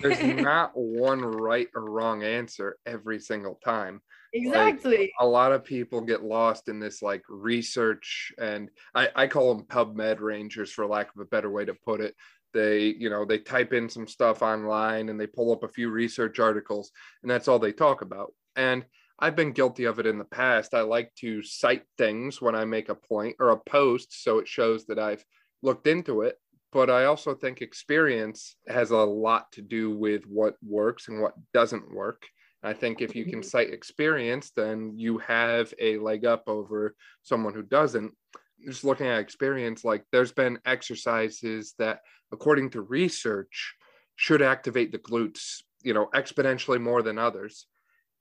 there's 0.00 0.22
not 0.42 0.72
one 0.74 1.20
right 1.20 1.68
or 1.74 1.90
wrong 1.90 2.22
answer 2.22 2.78
every 2.86 3.18
single 3.18 3.58
time 3.64 4.00
exactly. 4.32 4.98
like, 4.98 5.10
a 5.20 5.26
lot 5.26 5.52
of 5.52 5.64
people 5.64 6.00
get 6.00 6.22
lost 6.22 6.68
in 6.68 6.78
this 6.78 7.02
like 7.02 7.22
research 7.28 8.32
and 8.38 8.70
I, 8.94 9.08
I 9.14 9.26
call 9.26 9.54
them 9.54 9.66
pubmed 9.66 10.20
rangers 10.20 10.72
for 10.72 10.86
lack 10.86 11.14
of 11.14 11.20
a 11.20 11.26
better 11.26 11.50
way 11.50 11.64
to 11.64 11.74
put 11.74 12.00
it. 12.00 12.14
They 12.52 12.94
you 12.98 13.10
know 13.10 13.24
they 13.24 13.38
type 13.38 13.72
in 13.72 13.88
some 13.88 14.06
stuff 14.06 14.42
online 14.42 15.08
and 15.08 15.20
they 15.20 15.26
pull 15.26 15.52
up 15.52 15.62
a 15.62 15.68
few 15.68 15.90
research 15.90 16.38
articles 16.38 16.90
and 17.22 17.30
that's 17.30 17.48
all 17.48 17.58
they 17.58 17.72
talk 17.72 18.02
about. 18.02 18.32
And 18.56 18.84
i've 19.18 19.36
been 19.36 19.52
guilty 19.52 19.84
of 19.84 19.98
it 19.98 20.06
in 20.06 20.18
the 20.18 20.24
past. 20.24 20.74
I 20.74 20.82
like 20.82 21.14
to 21.20 21.42
cite 21.42 21.84
things 21.98 22.40
when 22.40 22.54
i 22.54 22.64
make 22.64 22.88
a 22.88 22.94
point 22.94 23.36
or 23.40 23.50
a 23.50 23.56
post 23.56 24.22
so 24.22 24.38
it 24.38 24.48
shows 24.48 24.86
that 24.86 24.98
i've 24.98 25.24
looked 25.62 25.86
into 25.86 26.22
it. 26.22 26.36
But 26.72 26.90
I 26.90 27.04
also 27.06 27.34
think 27.34 27.62
experience 27.62 28.56
has 28.68 28.90
a 28.90 28.96
lot 28.96 29.50
to 29.52 29.62
do 29.62 29.96
with 29.96 30.24
what 30.26 30.56
works 30.66 31.08
and 31.08 31.20
what 31.20 31.34
doesn't 31.54 31.94
work. 31.94 32.22
I 32.66 32.72
think 32.72 33.00
if 33.00 33.14
you 33.14 33.24
can 33.24 33.40
mm-hmm. 33.40 33.48
cite 33.48 33.72
experience, 33.72 34.50
then 34.50 34.92
you 34.96 35.18
have 35.18 35.72
a 35.78 35.98
leg 35.98 36.24
up 36.24 36.42
over 36.48 36.96
someone 37.22 37.54
who 37.54 37.62
doesn't. 37.62 38.12
Just 38.64 38.82
looking 38.82 39.06
at 39.06 39.20
experience, 39.20 39.84
like 39.84 40.04
there's 40.10 40.32
been 40.32 40.58
exercises 40.66 41.74
that, 41.78 42.00
according 42.32 42.70
to 42.70 42.80
research, 42.80 43.76
should 44.16 44.42
activate 44.42 44.90
the 44.90 44.98
glutes, 44.98 45.62
you 45.84 45.94
know, 45.94 46.08
exponentially 46.12 46.80
more 46.80 47.02
than 47.02 47.18
others. 47.18 47.66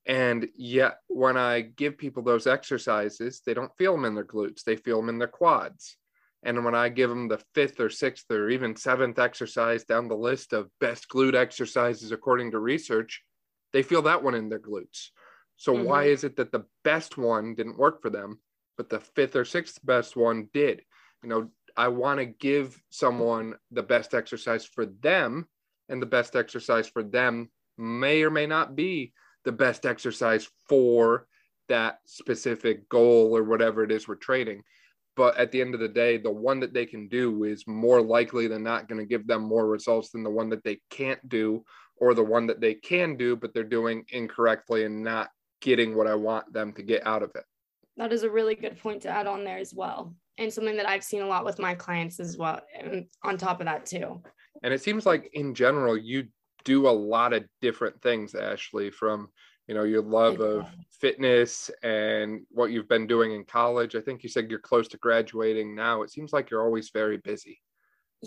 And 0.06 0.48
yet, 0.56 0.98
when 1.08 1.38
I 1.38 1.62
give 1.62 1.98
people 1.98 2.22
those 2.22 2.46
exercises, 2.46 3.42
they 3.44 3.56
don't 3.56 3.76
feel 3.80 3.94
them 3.94 4.06
in 4.06 4.14
their 4.14 4.26
glutes, 4.26 4.64
they 4.64 4.76
feel 4.76 4.98
them 4.98 5.10
in 5.10 5.18
their 5.18 5.28
quads. 5.28 5.98
And 6.44 6.64
when 6.64 6.76
I 6.76 6.90
give 6.90 7.10
them 7.10 7.28
the 7.28 7.42
fifth 7.56 7.80
or 7.80 7.90
sixth 7.90 8.30
or 8.30 8.50
even 8.50 8.76
seventh 8.76 9.18
exercise 9.18 9.86
down 9.86 10.08
the 10.08 10.16
list 10.16 10.54
of 10.54 10.70
best 10.80 11.08
glute 11.10 11.34
exercises 11.34 12.12
according 12.12 12.52
to 12.52 12.60
research, 12.60 13.24
they 13.76 13.84
feel 13.84 14.04
that 14.04 14.24
one 14.24 14.36
in 14.36 14.48
their 14.48 14.58
glutes. 14.58 15.10
So 15.58 15.74
mm-hmm. 15.74 15.84
why 15.84 16.04
is 16.06 16.24
it 16.24 16.38
that 16.38 16.54
the 16.54 16.64
best 16.86 17.18
one 17.18 17.56
didn't 17.56 17.78
work 17.78 18.02
for 18.02 18.10
them, 18.10 18.40
but 18.78 18.90
the 18.90 19.02
fifth 19.02 19.36
or 19.36 19.44
sixth 19.44 19.86
best 19.86 20.16
one 20.16 20.48
did? 20.54 20.82
You 21.22 21.28
know, 21.28 21.50
I 21.76 21.90
want 21.90 22.20
to 22.22 22.26
give 22.26 22.82
someone 22.90 23.56
the 23.72 23.84
best 23.84 24.14
exercise 24.14 24.64
for 24.66 24.86
them, 24.86 25.46
and 25.90 26.02
the 26.02 26.06
best 26.06 26.38
exercise 26.38 26.88
for 26.88 27.04
them 27.04 27.52
may 27.78 28.24
or 28.24 28.30
may 28.30 28.48
not 28.48 28.78
be 28.78 29.12
the 29.44 29.52
best 29.52 29.86
exercise 29.86 30.48
for 30.70 31.28
that 31.68 32.00
specific 32.06 32.88
goal 32.88 33.36
or 33.36 33.44
whatever 33.44 33.84
it 33.84 33.92
is 33.92 34.08
we're 34.08 34.16
trading 34.16 34.64
but 35.16 35.38
at 35.38 35.52
the 35.52 35.62
end 35.62 35.74
of 35.74 35.80
the 35.80 35.88
day 35.88 36.18
the 36.18 36.32
one 36.32 36.60
that 36.60 36.74
they 36.74 36.86
can 36.86 37.08
do 37.08 37.44
is 37.44 37.66
more 37.68 38.02
likely 38.02 38.48
than 38.48 38.64
not 38.64 38.88
going 38.88 39.00
to 39.00 39.06
give 39.06 39.26
them 39.26 39.42
more 39.42 39.68
results 39.68 40.12
than 40.12 40.24
the 40.24 40.30
one 40.30 40.50
that 40.50 40.64
they 40.64 40.80
can't 40.90 41.28
do 41.30 41.64
or 41.98 42.14
the 42.14 42.24
one 42.24 42.48
that 42.48 42.62
they 42.62 42.74
can 42.74 43.16
do 43.16 43.36
but 43.36 43.54
they're 43.54 43.64
doing 43.64 44.04
incorrectly 44.10 44.86
and 44.86 45.04
not 45.04 45.30
getting 45.62 45.96
what 45.96 46.08
i 46.08 46.16
want 46.16 46.52
them 46.54 46.72
to 46.74 46.84
get 46.84 47.06
out 47.06 47.24
of 47.24 47.32
it 47.36 47.44
that 47.98 48.12
is 48.12 48.24
a 48.24 48.30
really 48.30 48.56
good 48.56 48.78
point 48.82 49.02
to 49.02 49.10
add 49.10 49.28
on 49.28 49.44
there 49.44 49.58
as 49.58 49.74
well 49.74 50.14
and 50.38 50.52
something 50.52 50.76
that 50.78 50.88
I've 50.88 51.04
seen 51.04 51.22
a 51.22 51.28
lot 51.28 51.46
with 51.46 51.60
my 51.60 51.76
clients 51.76 52.20
as 52.20 52.38
well. 52.38 52.62
And 52.78 53.06
on 53.24 53.38
top 53.38 53.60
of 53.60 53.66
that, 53.66 53.86
too. 53.86 54.22
And 54.64 54.74
it 54.74 54.82
seems 54.82 55.06
like 55.06 55.30
in 55.34 55.54
general, 55.54 55.98
you 55.98 56.28
do 56.64 56.88
a 56.88 56.90
lot 56.90 57.34
of 57.34 57.46
different 57.62 58.02
things, 58.02 58.36
Ashley, 58.36 58.90
from 58.90 59.30
you 59.68 59.74
know 59.74 59.84
your 59.84 60.02
love 60.02 60.40
of 60.42 60.68
fitness 61.00 61.72
and 61.84 62.42
what 62.50 62.72
you've 62.72 62.88
been 62.88 63.08
doing 63.08 63.32
in 63.32 63.44
college. 63.46 63.96
I 63.96 64.02
think 64.02 64.24
you 64.24 64.30
said 64.30 64.50
you're 64.50 64.60
close 64.60 64.88
to 64.90 64.98
graduating 64.98 65.76
now. 65.76 66.02
It 66.02 66.12
seems 66.12 66.34
like 66.34 66.50
you're 66.50 66.64
always 66.64 66.90
very 66.92 67.18
busy. 67.18 67.62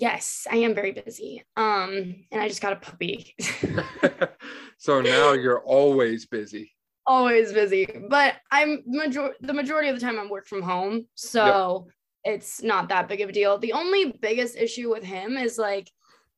Yes, 0.01 0.47
I 0.51 0.57
am 0.59 0.75
very 0.75 0.93
busy. 0.93 1.43
Um, 1.57 2.25
and 2.31 2.41
I 2.41 2.49
just 2.49 2.63
got 2.63 2.73
a 2.73 2.77
puppy. 2.77 3.35
so 4.79 5.01
now 5.01 5.33
you're 5.33 5.61
always 5.61 6.27
busy. 6.27 6.73
Always 7.07 7.53
busy. 7.53 7.89
But 8.09 8.37
I'm 8.53 8.83
major 8.87 9.35
the 9.41 9.55
majority 9.55 9.89
of 9.89 9.97
the 9.97 10.01
time 10.01 10.19
I'm 10.19 10.29
work 10.29 10.47
from 10.47 10.63
home. 10.63 11.07
So 11.15 11.89
yep. 12.25 12.37
it's 12.37 12.63
not 12.63 12.91
that 12.91 13.09
big 13.09 13.23
of 13.23 13.31
a 13.31 13.33
deal. 13.33 13.59
The 13.59 13.73
only 13.73 14.13
biggest 14.13 14.57
issue 14.57 14.91
with 14.91 15.03
him 15.03 15.37
is 15.37 15.59
like 15.59 15.91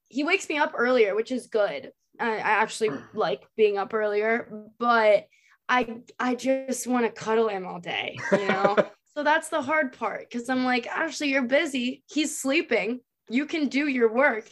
he 0.08 0.24
wakes 0.24 0.48
me 0.48 0.56
up 0.56 0.72
earlier, 0.76 1.14
which 1.14 1.30
is 1.30 1.48
good. 1.48 1.92
I, 2.18 2.36
I 2.36 2.50
actually 2.62 2.90
like 3.14 3.42
being 3.56 3.76
up 3.76 3.92
earlier, 3.92 4.48
but 4.78 5.26
I 5.68 5.98
I 6.18 6.34
just 6.34 6.86
want 6.86 7.04
to 7.04 7.12
cuddle 7.12 7.48
him 7.48 7.66
all 7.66 7.80
day, 7.80 8.16
you 8.32 8.48
know. 8.48 8.76
so 9.14 9.22
that's 9.22 9.50
the 9.50 9.60
hard 9.60 9.92
part 9.98 10.30
because 10.30 10.48
I'm 10.48 10.64
like, 10.64 10.86
actually, 10.86 11.30
you're 11.30 11.42
busy. 11.42 12.02
He's 12.08 12.38
sleeping 12.38 13.00
you 13.30 13.46
can 13.46 13.68
do 13.68 13.86
your 13.86 14.12
work 14.12 14.48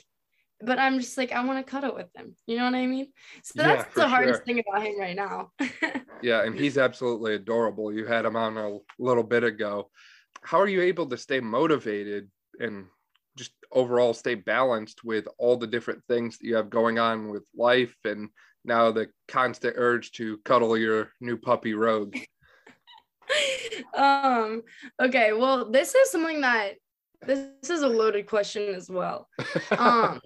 but 0.61 0.79
i'm 0.79 0.99
just 0.99 1.19
like 1.19 1.33
i 1.33 1.45
want 1.45 1.65
to 1.65 1.71
cuddle 1.71 1.95
with 1.95 2.13
them 2.15 2.35
you 2.47 2.57
know 2.57 2.65
what 2.65 2.75
i 2.75 2.87
mean? 2.87 3.13
So 3.43 3.63
that's 3.63 3.85
yeah, 3.97 4.03
the 4.03 4.09
hardest 4.09 4.39
sure. 4.39 4.45
thing 4.45 4.63
about 4.67 4.83
him 4.83 4.99
right 4.99 5.17
now. 5.17 5.51
Yeah 6.23 6.45
and 6.45 6.55
he's 6.55 6.79
absolutely 6.79 7.35
adorable. 7.35 7.93
You 7.93 8.07
had 8.07 8.25
him 8.25 8.37
on 8.37 8.57
a 8.57 8.79
little 8.99 9.23
bit 9.23 9.45
ago. 9.45 9.91
How 10.43 10.59
are 10.59 10.69
you 10.69 10.83
able 10.83 11.07
to 11.07 11.17
stay 11.17 11.41
motivated 11.41 12.29
and 12.59 12.87
just 13.37 13.53
overall 13.71 14.15
stay 14.15 14.35
balanced 14.35 15.05
with 15.05 15.29
all 15.39 15.57
the 15.57 15.67
different 15.67 16.03
things 16.09 16.39
that 16.39 16.47
you 16.47 16.57
have 16.57 16.71
going 16.71 16.99
on 16.99 17.29
with 17.29 17.47
life 17.57 17.95
and 18.05 18.31
now 18.65 18.91
the 18.91 19.09
constant 19.29 19.75
urge 19.77 20.11
to 20.13 20.39
cuddle 20.39 20.77
your 20.77 21.13
new 21.21 21.37
puppy 21.37 21.75
rogue? 21.75 22.17
Um 23.95 24.63
okay 25.01 25.35
well 25.35 25.71
this 25.71 25.95
is 25.95 26.11
something 26.11 26.41
that 26.41 26.77
this 27.27 27.71
is 27.71 27.83
a 27.83 27.89
loaded 27.89 28.27
question 28.27 28.75
as 28.75 28.91
well. 28.91 29.29
Um, 29.77 30.21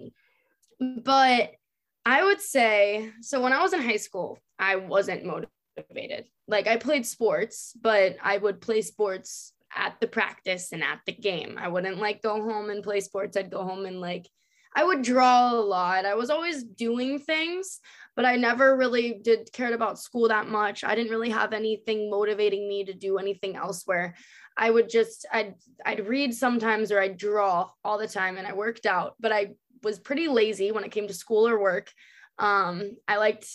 but 1.03 1.51
I 2.05 2.23
would 2.23 2.41
say 2.41 3.11
so 3.21 3.41
when 3.41 3.53
I 3.53 3.61
was 3.61 3.73
in 3.73 3.81
high 3.81 3.97
school, 3.97 4.39
I 4.59 4.75
wasn't 4.75 5.25
motivated. 5.25 6.25
Like 6.47 6.67
I 6.67 6.77
played 6.77 7.05
sports, 7.05 7.73
but 7.81 8.17
I 8.21 8.37
would 8.37 8.59
play 8.59 8.81
sports 8.81 9.53
at 9.75 9.95
the 9.99 10.07
practice 10.07 10.71
and 10.71 10.83
at 10.83 10.99
the 11.05 11.13
game. 11.13 11.57
I 11.59 11.67
wouldn't 11.67 11.99
like 11.99 12.21
go 12.21 12.41
home 12.41 12.69
and 12.69 12.83
play 12.83 12.99
sports. 12.99 13.37
I'd 13.37 13.51
go 13.51 13.63
home 13.63 13.85
and 13.85 14.01
like 14.01 14.27
I 14.75 14.83
would 14.83 15.03
draw 15.03 15.51
a 15.51 15.61
lot. 15.61 16.05
I 16.05 16.15
was 16.15 16.29
always 16.29 16.63
doing 16.63 17.19
things, 17.19 17.79
but 18.15 18.25
I 18.25 18.35
never 18.35 18.75
really 18.75 19.19
did 19.23 19.51
cared 19.53 19.73
about 19.73 19.99
school 19.99 20.27
that 20.29 20.47
much. 20.47 20.83
I 20.83 20.95
didn't 20.95 21.11
really 21.11 21.29
have 21.29 21.53
anything 21.53 22.09
motivating 22.09 22.67
me 22.67 22.83
to 22.85 22.93
do 22.93 23.17
anything 23.17 23.55
elsewhere. 23.55 24.15
I 24.57 24.69
would 24.69 24.89
just 24.89 25.25
I'd 25.31 25.55
I'd 25.85 26.07
read 26.07 26.33
sometimes 26.33 26.91
or 26.91 26.99
I'd 26.99 27.17
draw 27.17 27.69
all 27.83 27.97
the 27.97 28.07
time 28.07 28.37
and 28.37 28.47
I 28.47 28.53
worked 28.53 28.85
out, 28.85 29.15
but 29.19 29.31
I 29.31 29.53
was 29.83 29.99
pretty 29.99 30.27
lazy 30.27 30.71
when 30.71 30.83
it 30.83 30.91
came 30.91 31.07
to 31.07 31.13
school 31.13 31.47
or 31.47 31.59
work. 31.59 31.91
Um, 32.39 32.97
I 33.07 33.17
liked, 33.17 33.47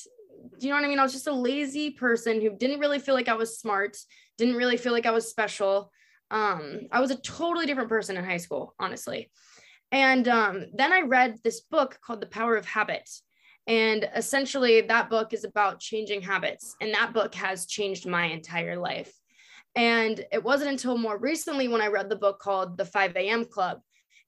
do 0.58 0.66
you 0.66 0.72
know 0.72 0.78
what 0.78 0.84
I 0.84 0.88
mean? 0.88 0.98
I 0.98 1.02
was 1.02 1.12
just 1.12 1.26
a 1.26 1.32
lazy 1.32 1.90
person 1.90 2.40
who 2.40 2.56
didn't 2.56 2.80
really 2.80 2.98
feel 2.98 3.14
like 3.14 3.28
I 3.28 3.34
was 3.34 3.58
smart, 3.58 3.96
didn't 4.36 4.56
really 4.56 4.76
feel 4.76 4.92
like 4.92 5.06
I 5.06 5.10
was 5.10 5.28
special. 5.28 5.90
Um, 6.30 6.82
I 6.92 7.00
was 7.00 7.10
a 7.10 7.20
totally 7.20 7.66
different 7.66 7.88
person 7.88 8.16
in 8.16 8.24
high 8.24 8.36
school, 8.36 8.74
honestly. 8.78 9.30
And 9.90 10.28
um, 10.28 10.66
then 10.74 10.92
I 10.92 11.00
read 11.00 11.38
this 11.42 11.60
book 11.60 11.98
called 12.04 12.20
The 12.20 12.26
Power 12.26 12.56
of 12.56 12.66
Habit. 12.66 13.08
And 13.66 14.08
essentially, 14.14 14.82
that 14.82 15.10
book 15.10 15.32
is 15.32 15.44
about 15.44 15.80
changing 15.80 16.22
habits. 16.22 16.74
And 16.80 16.92
that 16.94 17.12
book 17.12 17.34
has 17.34 17.66
changed 17.66 18.06
my 18.06 18.26
entire 18.26 18.76
life. 18.76 19.12
And 19.78 20.24
it 20.32 20.42
wasn't 20.42 20.70
until 20.70 20.98
more 20.98 21.16
recently 21.16 21.68
when 21.68 21.80
I 21.80 21.86
read 21.86 22.10
the 22.10 22.16
book 22.16 22.40
called 22.40 22.76
The 22.76 22.84
5 22.84 23.14
a.m. 23.14 23.44
Club. 23.44 23.78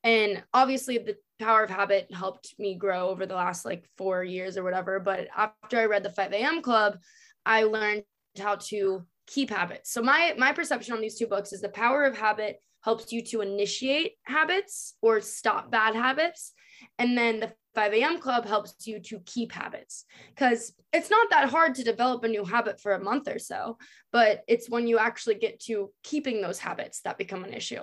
And 0.05 0.45
obviously, 0.55 0.97
the 0.97 1.17
power 1.41 1.65
of 1.65 1.71
habit 1.71 2.07
helped 2.15 2.55
me 2.57 2.77
grow 2.77 3.09
over 3.09 3.27
the 3.27 3.35
last 3.35 3.65
like 3.65 3.85
four 3.99 4.23
years 4.23 4.57
or 4.57 4.63
whatever. 4.63 5.01
But 5.01 5.27
after 5.37 5.81
I 5.81 5.87
read 5.87 6.05
The 6.05 6.11
5 6.11 6.33
a.m. 6.35 6.63
Club, 6.63 6.99
I 7.45 7.65
learned 7.65 8.05
how 8.39 8.57
to 8.69 9.05
keep 9.27 9.51
habits. 9.51 9.93
So 9.93 10.03
my 10.03 10.35
my 10.39 10.53
perception 10.53 10.95
on 10.95 11.01
these 11.01 11.19
two 11.19 11.27
books 11.27 11.53
is 11.53 11.61
the 11.61 11.69
power 11.69 12.05
of 12.05 12.17
habit 12.17 12.61
helps 12.83 13.11
you 13.11 13.21
to 13.23 13.41
initiate 13.41 14.13
habits 14.23 14.95
or 15.03 15.21
stop 15.21 15.69
bad 15.69 15.97
habits. 15.97 16.53
And 16.97 17.19
then 17.19 17.41
the 17.41 17.53
5 17.75 17.93
a.m. 17.95 18.19
club 18.19 18.47
helps 18.47 18.87
you 18.87 18.99
to 19.01 19.21
keep 19.21 19.53
habits 19.53 20.05
because 20.35 20.73
it's 20.93 21.11
not 21.11 21.31
that 21.31 21.49
hard 21.49 21.75
to 21.77 21.85
develop 21.85 22.25
a 22.25 22.29
new 22.29 22.45
habit 22.45 22.81
for 22.81 22.93
a 22.93 23.03
month 23.03 23.29
or 23.29 23.39
so, 23.39 23.79
but 24.13 24.43
it's 24.49 24.69
when 24.69 24.87
you 24.87 24.99
actually 24.99 25.37
get 25.37 25.61
to 25.61 25.93
keeping 26.03 26.41
those 26.41 26.59
habits 26.59 27.01
that 27.03 27.19
become 27.19 27.45
an 27.45 27.53
issue. 27.53 27.83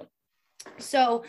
So 0.78 1.24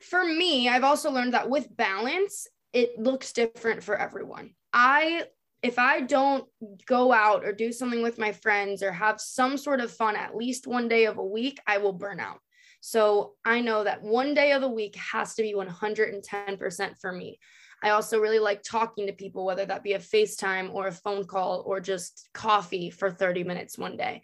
for 0.00 0.24
me, 0.24 0.68
I've 0.68 0.84
also 0.84 1.10
learned 1.10 1.34
that 1.34 1.48
with 1.48 1.74
balance, 1.76 2.48
it 2.72 2.98
looks 2.98 3.32
different 3.32 3.82
for 3.82 3.96
everyone. 3.96 4.54
I 4.72 5.24
if 5.62 5.78
I 5.78 6.00
don't 6.00 6.44
go 6.86 7.12
out 7.12 7.44
or 7.44 7.52
do 7.52 7.70
something 7.70 8.02
with 8.02 8.18
my 8.18 8.32
friends 8.32 8.82
or 8.82 8.90
have 8.90 9.20
some 9.20 9.56
sort 9.56 9.80
of 9.80 9.92
fun 9.92 10.16
at 10.16 10.36
least 10.36 10.66
one 10.66 10.88
day 10.88 11.06
of 11.06 11.18
a 11.18 11.24
week, 11.24 11.60
I 11.68 11.78
will 11.78 11.92
burn 11.92 12.18
out. 12.18 12.40
So 12.80 13.34
I 13.44 13.60
know 13.60 13.84
that 13.84 14.02
one 14.02 14.34
day 14.34 14.50
of 14.52 14.60
the 14.60 14.68
week 14.68 14.96
has 14.96 15.34
to 15.36 15.42
be 15.42 15.54
110% 15.54 16.94
for 17.00 17.12
me. 17.12 17.38
I 17.82 17.90
also 17.90 18.20
really 18.20 18.38
like 18.38 18.62
talking 18.62 19.06
to 19.06 19.12
people, 19.12 19.44
whether 19.44 19.66
that 19.66 19.82
be 19.82 19.94
a 19.94 19.98
FaceTime 19.98 20.72
or 20.72 20.86
a 20.86 20.92
phone 20.92 21.24
call 21.24 21.62
or 21.66 21.80
just 21.80 22.28
coffee 22.32 22.90
for 22.90 23.10
30 23.10 23.44
minutes 23.44 23.76
one 23.76 23.96
day. 23.96 24.22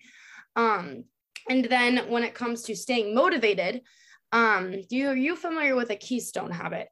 Um, 0.57 1.05
and 1.49 1.65
then 1.65 2.11
when 2.11 2.23
it 2.23 2.35
comes 2.35 2.63
to 2.65 2.77
staying 2.77 3.15
motivated, 3.15 3.83
um, 4.33 4.73
do 4.89 4.97
you, 4.97 5.09
are 5.09 5.17
you 5.17 5.35
familiar 5.35 5.75
with 5.75 5.91
a 5.91 5.97
keystone 5.97 6.51
habit? 6.51 6.89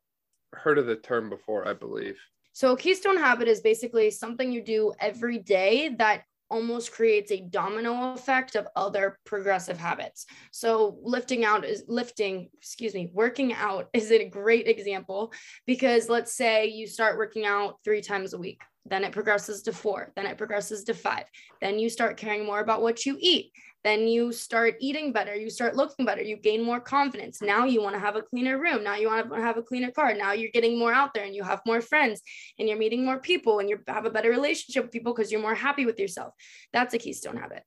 Heard 0.52 0.78
of 0.78 0.86
the 0.86 0.96
term 0.96 1.28
before, 1.28 1.68
I 1.68 1.74
believe. 1.74 2.18
So, 2.52 2.72
a 2.72 2.76
keystone 2.78 3.18
habit 3.18 3.48
is 3.48 3.60
basically 3.60 4.10
something 4.10 4.50
you 4.50 4.62
do 4.62 4.94
every 4.98 5.38
day 5.38 5.90
that 5.98 6.22
almost 6.50 6.92
creates 6.92 7.32
a 7.32 7.40
domino 7.40 8.14
effect 8.14 8.54
of 8.54 8.68
other 8.76 9.18
progressive 9.24 9.78
habits. 9.78 10.26
So 10.52 10.98
lifting 11.02 11.44
out 11.44 11.64
is 11.64 11.84
lifting, 11.88 12.50
excuse 12.54 12.94
me, 12.94 13.10
working 13.12 13.52
out 13.52 13.88
is 13.92 14.10
a 14.10 14.28
great 14.28 14.68
example 14.68 15.32
because 15.66 16.08
let's 16.08 16.34
say 16.34 16.66
you 16.66 16.86
start 16.86 17.18
working 17.18 17.44
out 17.44 17.78
3 17.84 18.00
times 18.00 18.32
a 18.32 18.38
week 18.38 18.60
then 18.88 19.04
it 19.04 19.12
progresses 19.12 19.62
to 19.62 19.72
four, 19.72 20.12
then 20.14 20.26
it 20.26 20.38
progresses 20.38 20.84
to 20.84 20.94
five. 20.94 21.24
Then 21.60 21.78
you 21.78 21.90
start 21.90 22.16
caring 22.16 22.46
more 22.46 22.60
about 22.60 22.82
what 22.82 23.04
you 23.04 23.16
eat. 23.20 23.52
Then 23.84 24.08
you 24.08 24.32
start 24.32 24.74
eating 24.80 25.12
better, 25.12 25.34
you 25.34 25.48
start 25.48 25.76
looking 25.76 26.04
better, 26.04 26.22
you 26.22 26.36
gain 26.36 26.62
more 26.62 26.80
confidence. 26.80 27.40
Now 27.40 27.66
you 27.66 27.80
want 27.80 27.94
to 27.94 28.00
have 28.00 28.16
a 28.16 28.22
cleaner 28.22 28.58
room. 28.58 28.82
Now 28.82 28.96
you 28.96 29.08
want 29.08 29.30
to 29.30 29.40
have 29.40 29.56
a 29.56 29.62
cleaner 29.62 29.92
car. 29.92 30.12
Now 30.14 30.32
you're 30.32 30.50
getting 30.50 30.78
more 30.78 30.92
out 30.92 31.14
there 31.14 31.24
and 31.24 31.34
you 31.34 31.44
have 31.44 31.60
more 31.64 31.80
friends 31.80 32.20
and 32.58 32.68
you're 32.68 32.78
meeting 32.78 33.04
more 33.04 33.20
people 33.20 33.60
and 33.60 33.68
you 33.68 33.78
have 33.86 34.04
a 34.04 34.10
better 34.10 34.30
relationship 34.30 34.84
with 34.84 34.92
people 34.92 35.14
because 35.14 35.30
you're 35.30 35.40
more 35.40 35.54
happy 35.54 35.86
with 35.86 36.00
yourself. 36.00 36.34
That's 36.72 36.94
a 36.94 36.98
keystone 36.98 37.36
habit. 37.36 37.62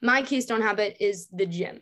My 0.00 0.22
keystone 0.22 0.62
habit 0.62 0.98
is 1.00 1.26
the 1.32 1.46
gym. 1.46 1.80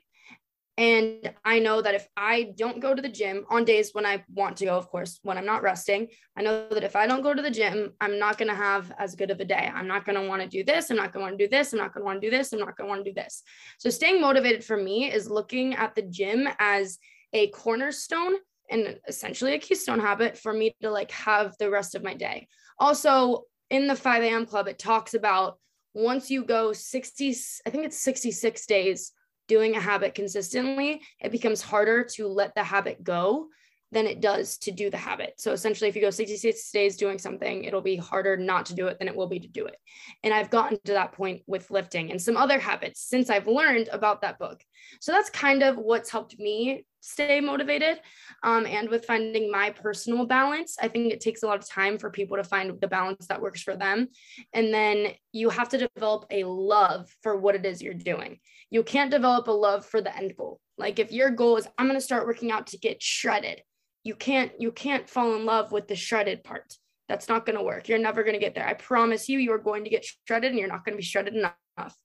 And 0.77 1.33
I 1.45 1.61
know 1.61 1.81
that 1.83 1.95
if 1.95 2.09
I 2.17 2.53
don't 2.57 2.81
go 2.81 2.95
to 2.95 3.01
the 3.03 3.09
gym 3.09 3.45
on 3.49 3.65
days 3.65 3.91
when 3.93 4.05
I 4.05 4.25
want 4.35 4.57
to 4.57 4.65
go, 4.65 4.77
of 4.77 4.89
course, 4.89 5.21
when 5.23 5.39
I'm 5.39 5.47
not 5.47 5.63
resting, 5.63 6.09
I 6.37 6.43
know 6.43 6.67
that 6.71 6.83
if 6.83 6.97
I 6.97 7.07
don't 7.07 7.23
go 7.23 7.33
to 7.33 7.43
the 7.43 7.51
gym, 7.51 7.93
I'm 8.01 8.19
not 8.19 8.39
going 8.39 8.49
to 8.49 8.57
have 8.57 8.93
as 8.99 9.15
good 9.15 9.31
of 9.31 9.39
a 9.39 9.45
day. 9.45 9.71
I'm 9.73 9.87
not 9.87 10.05
going 10.05 10.21
to 10.21 10.29
want 10.29 10.43
to 10.43 10.49
do 10.49 10.65
this. 10.65 10.91
I'm 10.91 10.97
not 10.97 11.13
going 11.13 11.23
to 11.23 11.31
want 11.31 11.39
to 11.39 11.45
do 11.45 11.49
this. 11.49 11.73
I'm 11.73 11.79
not 11.79 11.95
going 11.95 12.03
to 12.03 12.07
want 12.07 12.21
to 12.21 12.27
do 12.29 12.37
this. 12.37 12.53
I'm 12.53 12.59
not 12.59 12.77
going 12.77 12.89
to 12.89 12.91
want 12.91 13.05
to 13.05 13.11
do 13.11 13.15
this. 13.15 13.45
So 13.79 13.89
staying 13.89 14.21
motivated 14.21 14.65
for 14.65 14.77
me 14.77 15.13
is 15.13 15.31
looking 15.31 15.75
at 15.75 15.95
the 15.95 16.03
gym 16.03 16.49
as 16.59 16.99
a 17.33 17.49
cornerstone 17.51 18.35
and 18.69 18.99
essentially 19.07 19.55
a 19.55 19.59
keystone 19.59 20.01
habit 20.01 20.37
for 20.37 20.53
me 20.53 20.75
to 20.83 20.91
like 20.91 21.13
have 21.13 21.55
the 21.59 21.71
rest 21.71 21.95
of 21.95 22.03
my 22.03 22.15
day. 22.15 22.49
Also, 22.81 23.45
in 23.71 23.87
the 23.87 23.95
5 23.95 24.23
a.m. 24.25 24.47
club, 24.47 24.67
it 24.67 24.79
talks 24.79 25.15
about 25.15 25.59
once 25.95 26.31
you 26.31 26.45
go 26.45 26.73
60, 26.73 27.37
I 27.65 27.71
think 27.71 27.85
it's 27.85 28.01
66 28.01 28.67
days 28.67 29.13
doing 29.49 29.77
a 29.77 29.81
habit 29.81 30.15
consistently, 30.15 31.03
it 31.21 31.33
becomes 31.33 31.63
harder 31.63 32.05
to 32.05 32.27
let 32.29 32.55
the 32.55 32.63
habit 32.65 33.03
go 33.05 33.49
than 33.93 34.07
it 34.07 34.21
does 34.21 34.59
to 34.59 34.73
do 34.73 34.91
the 34.91 34.97
habit. 34.97 35.35
So 35.39 35.53
essentially, 35.53 35.89
if 35.89 35.95
you 35.95 36.03
go 36.03 36.11
66 36.11 36.71
days 36.73 36.97
doing 36.97 37.19
something, 37.19 37.65
it'll 37.65 37.81
be 37.81 37.97
harder 37.97 38.37
not 38.37 38.67
to 38.67 38.75
do 38.75 38.89
it 38.89 38.99
than 38.99 39.09
it 39.09 39.17
will 39.17 39.29
be 39.29 39.39
to 39.39 39.49
do 39.49 39.67
it. 39.67 39.77
And 40.23 40.35
I've 40.35 40.51
gotten 40.51 40.79
to 40.85 40.93
that 40.95 41.13
point 41.13 41.43
with 41.47 41.71
lifting 41.71 42.11
and 42.11 42.21
some 42.21 42.37
other 42.37 42.59
habits 42.59 43.01
since 43.01 43.31
I've 43.31 43.47
learned 43.47 43.89
about 43.93 44.23
that 44.23 44.39
book. 44.39 44.61
So 45.01 45.13
that's 45.13 45.31
kind 45.31 45.63
of 45.63 45.77
what's 45.77 46.11
helped 46.11 46.39
me 46.39 46.85
stay 47.05 47.41
motivated 47.41 48.01
um, 48.43 48.67
and 48.67 48.89
with 48.89 49.05
finding 49.05 49.51
my 49.51 49.71
personal 49.71 50.27
balance 50.27 50.77
i 50.81 50.89
think 50.89 51.13
it 51.13 51.21
takes 51.21 51.43
a 51.43 51.47
lot 51.47 51.59
of 51.59 51.69
time 51.69 51.99
for 51.99 52.11
people 52.11 52.37
to 52.37 52.45
find 52.45 52.81
the 52.81 52.89
balance 52.89 53.27
that 53.27 53.41
works 53.41 53.63
for 53.63 53.77
them. 53.77 54.09
And 54.53 54.73
then 54.73 55.09
you 55.33 55.51
have 55.51 55.69
to 55.71 55.89
develop 55.95 56.27
a 56.31 56.45
love 56.45 57.09
for 57.23 57.37
what 57.37 57.55
it 57.55 57.67
is 57.67 57.83
you're 57.83 57.95
doing. 57.95 58.39
You 58.71 58.83
can't 58.83 59.11
develop 59.11 59.49
a 59.49 59.53
love 59.53 59.85
for 59.85 60.01
the 60.01 60.17
end 60.17 60.37
goal. 60.37 60.61
Like 60.79 60.99
if 60.99 61.13
your 61.13 61.31
goal 61.31 61.57
is 61.57 61.69
i'm 61.79 61.87
going 61.87 61.99
to 61.99 62.05
start 62.05 62.27
working 62.27 62.51
out 62.51 62.69
to 62.69 62.79
get 62.79 63.03
shredded 63.03 63.63
you 64.05 64.15
can't 64.15 64.53
you 64.59 64.71
can't 64.71 65.09
fall 65.09 65.35
in 65.35 65.47
love 65.47 65.73
with 65.73 65.89
the 65.89 65.97
shredded 65.97 66.45
part. 66.45 66.77
That's 67.09 67.29
not 67.29 67.45
going 67.45 67.57
to 67.57 67.65
work. 67.65 67.89
You're 67.89 67.99
never 67.99 68.23
going 68.23 68.35
to 68.35 68.41
get 68.41 68.55
there. 68.55 68.67
I 68.67 68.75
promise 68.75 69.29
you 69.29 69.39
you're 69.39 69.59
going 69.59 69.85
to 69.85 69.91
get 69.91 70.07
shredded 70.27 70.51
and 70.51 70.59
you're 70.59 70.69
not 70.69 70.85
going 70.85 70.95
to 70.95 70.99
be 70.99 71.05
shredded 71.05 71.35
enough. 71.35 71.97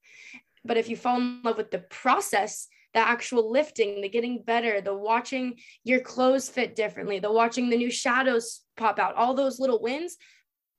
But 0.66 0.78
if 0.78 0.90
you 0.90 0.98
fall 0.98 1.18
in 1.18 1.42
love 1.44 1.58
with 1.58 1.72
the 1.72 1.80
process 1.80 2.68
the 2.93 2.99
actual 2.99 3.52
lifting, 3.52 4.02
the 4.02 4.10
getting 4.10 4.41
better, 4.41 4.82
the 4.82 4.95
watching 4.95 5.56
your 5.84 5.99
clothes 5.99 6.49
fit 6.49 6.75
differently, 6.75 7.19
the 7.19 7.32
watching 7.32 7.69
the 7.69 7.78
new 7.78 7.91
shadows 7.91 8.62
pop 8.78 8.99
out, 8.99 9.15
all 9.15 9.34
those 9.34 9.60
little 9.60 9.82
wins, 9.82 10.17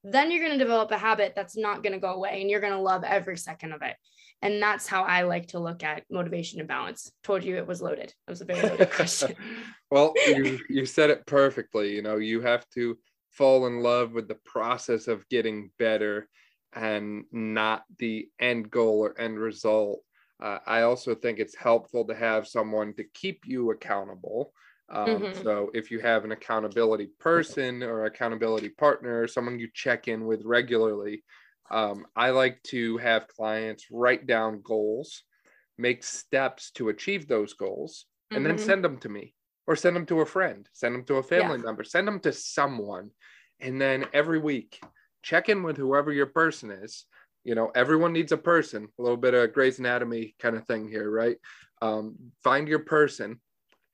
then 0.02 0.30
you're 0.30 0.44
going 0.44 0.58
to 0.58 0.64
develop 0.64 0.90
a 0.90 0.98
habit 0.98 1.34
that's 1.36 1.56
not 1.56 1.82
going 1.82 1.92
to 1.92 1.98
go 1.98 2.14
away 2.14 2.40
and 2.40 2.50
you're 2.50 2.60
going 2.60 2.72
to 2.72 2.80
love 2.80 3.04
every 3.04 3.36
second 3.36 3.72
of 3.72 3.82
it. 3.82 3.96
And 4.42 4.60
that's 4.62 4.86
how 4.86 5.02
I 5.02 5.22
like 5.22 5.48
to 5.48 5.58
look 5.58 5.84
at 5.84 6.04
motivation 6.10 6.60
and 6.60 6.68
balance. 6.68 7.12
Told 7.22 7.44
you 7.44 7.56
it 7.56 7.66
was 7.66 7.82
loaded. 7.82 8.06
It 8.08 8.30
was 8.30 8.40
a 8.40 8.46
very 8.46 8.62
loaded 8.62 8.90
question. 8.92 9.34
well, 9.90 10.14
you, 10.26 10.58
you 10.68 10.86
said 10.86 11.10
it 11.10 11.26
perfectly. 11.26 11.94
You 11.94 12.02
know, 12.02 12.16
you 12.16 12.40
have 12.40 12.66
to 12.70 12.98
fall 13.30 13.66
in 13.66 13.82
love 13.82 14.12
with 14.12 14.28
the 14.28 14.38
process 14.46 15.08
of 15.08 15.28
getting 15.28 15.70
better 15.78 16.28
and 16.72 17.24
not 17.32 17.84
the 17.98 18.28
end 18.40 18.70
goal 18.70 19.00
or 19.04 19.20
end 19.20 19.38
result. 19.38 20.00
Uh, 20.40 20.58
I 20.66 20.82
also 20.82 21.14
think 21.14 21.38
it's 21.38 21.56
helpful 21.56 22.06
to 22.06 22.14
have 22.14 22.48
someone 22.48 22.94
to 22.94 23.04
keep 23.14 23.42
you 23.46 23.70
accountable. 23.70 24.52
Um, 24.90 25.06
mm-hmm. 25.06 25.42
So 25.42 25.70
if 25.74 25.90
you 25.90 26.00
have 26.00 26.24
an 26.24 26.32
accountability 26.32 27.10
person 27.18 27.82
or 27.82 28.06
accountability 28.06 28.70
partner, 28.70 29.28
someone 29.28 29.58
you 29.58 29.68
check 29.72 30.08
in 30.08 30.26
with 30.26 30.42
regularly, 30.44 31.22
um, 31.70 32.06
I 32.16 32.30
like 32.30 32.62
to 32.64 32.96
have 32.98 33.28
clients 33.28 33.86
write 33.90 34.26
down 34.26 34.62
goals, 34.62 35.22
make 35.78 36.02
steps 36.02 36.70
to 36.72 36.88
achieve 36.88 37.28
those 37.28 37.52
goals, 37.52 38.06
and 38.30 38.44
mm-hmm. 38.44 38.56
then 38.56 38.58
send 38.58 38.84
them 38.84 38.98
to 38.98 39.08
me 39.08 39.34
or 39.66 39.76
send 39.76 39.94
them 39.94 40.06
to 40.06 40.20
a 40.20 40.26
friend, 40.26 40.68
send 40.72 40.94
them 40.94 41.04
to 41.04 41.16
a 41.16 41.22
family 41.22 41.58
yeah. 41.58 41.64
member, 41.64 41.84
send 41.84 42.08
them 42.08 42.18
to 42.20 42.32
someone. 42.32 43.10
And 43.60 43.80
then 43.80 44.06
every 44.12 44.38
week, 44.38 44.80
check 45.22 45.48
in 45.48 45.62
with 45.62 45.76
whoever 45.76 46.12
your 46.12 46.26
person 46.26 46.70
is 46.70 47.04
you 47.44 47.54
know 47.54 47.70
everyone 47.74 48.12
needs 48.12 48.32
a 48.32 48.36
person 48.36 48.88
a 48.98 49.02
little 49.02 49.16
bit 49.16 49.34
of 49.34 49.52
Grey's 49.52 49.78
Anatomy 49.78 50.34
kind 50.38 50.56
of 50.56 50.66
thing 50.66 50.88
here 50.88 51.10
right? 51.10 51.36
Um, 51.82 52.16
find 52.42 52.68
your 52.68 52.80
person 52.80 53.40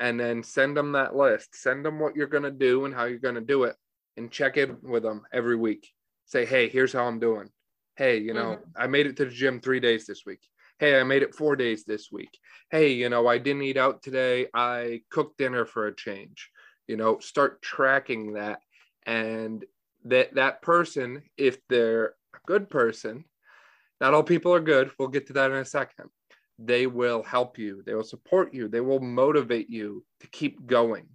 and 0.01 0.19
then 0.19 0.43
send 0.43 0.77
them 0.77 0.93
that 0.93 1.15
list. 1.17 1.55
Send 1.55 1.85
them 1.85 1.99
what 1.99 2.17
you're 2.17 2.27
going 2.27 2.43
to 2.43 2.51
do 2.51 2.85
and 2.85 2.95
how 2.95 3.05
you're 3.05 3.19
going 3.19 3.37
to 3.37 3.41
do 3.41 3.65
it 3.65 3.77
and 4.17 4.31
check 4.31 4.57
in 4.57 4.77
with 4.83 5.03
them 5.03 5.23
every 5.33 5.57
week. 5.57 5.89
Say 6.27 6.45
hey 6.45 6.69
here's 6.69 6.93
how 6.93 7.05
i'm 7.05 7.21
doing. 7.21 7.49
Hey 7.97 8.19
you 8.19 8.35
know 8.35 8.57
mm-hmm. 8.57 8.71
i 8.83 8.87
made 8.87 9.07
it 9.07 9.17
to 9.19 9.25
the 9.25 9.31
gym 9.31 9.61
three 9.61 9.81
days 9.81 10.07
this 10.07 10.23
week. 10.27 10.41
Hey 10.79 10.99
i 11.01 11.05
made 11.05 11.23
it 11.23 11.35
four 11.35 11.57
days 11.57 11.85
this 11.85 12.11
week. 12.11 12.39
Hey 12.71 12.93
you 12.93 13.09
know 13.09 13.27
i 13.27 13.39
didn't 13.39 13.63
eat 13.63 13.77
out 13.77 14.03
today. 14.03 14.49
I 14.53 15.03
cooked 15.11 15.39
dinner 15.39 15.65
for 15.67 15.87
a 15.87 15.95
change. 15.95 16.51
You 16.89 16.97
know 16.97 17.19
start 17.21 17.63
tracking 17.63 18.35
that 18.35 18.61
and 19.07 19.65
that 20.05 20.35
that 20.35 20.63
person 20.63 21.23
if 21.37 21.59
they're 21.69 22.15
a 22.35 22.39
good 22.47 22.69
person 22.69 23.25
not 24.01 24.15
all 24.15 24.23
people 24.23 24.53
are 24.55 24.61
good. 24.61 24.91
We'll 24.99 25.09
get 25.09 25.27
to 25.29 25.33
that 25.35 25.51
in 25.51 25.57
a 25.57 25.65
second. 25.65 26.11
They 26.59 26.87
will 26.87 27.23
help 27.23 27.59
you, 27.59 27.83
they 27.85 27.95
will 27.95 28.05
support 28.05 28.55
you, 28.55 28.69
they 28.69 28.81
will 28.81 29.01
motivate 29.01 29.69
you 29.69 30.05
to 30.21 30.27
keep 30.29 30.67
going. 30.67 31.07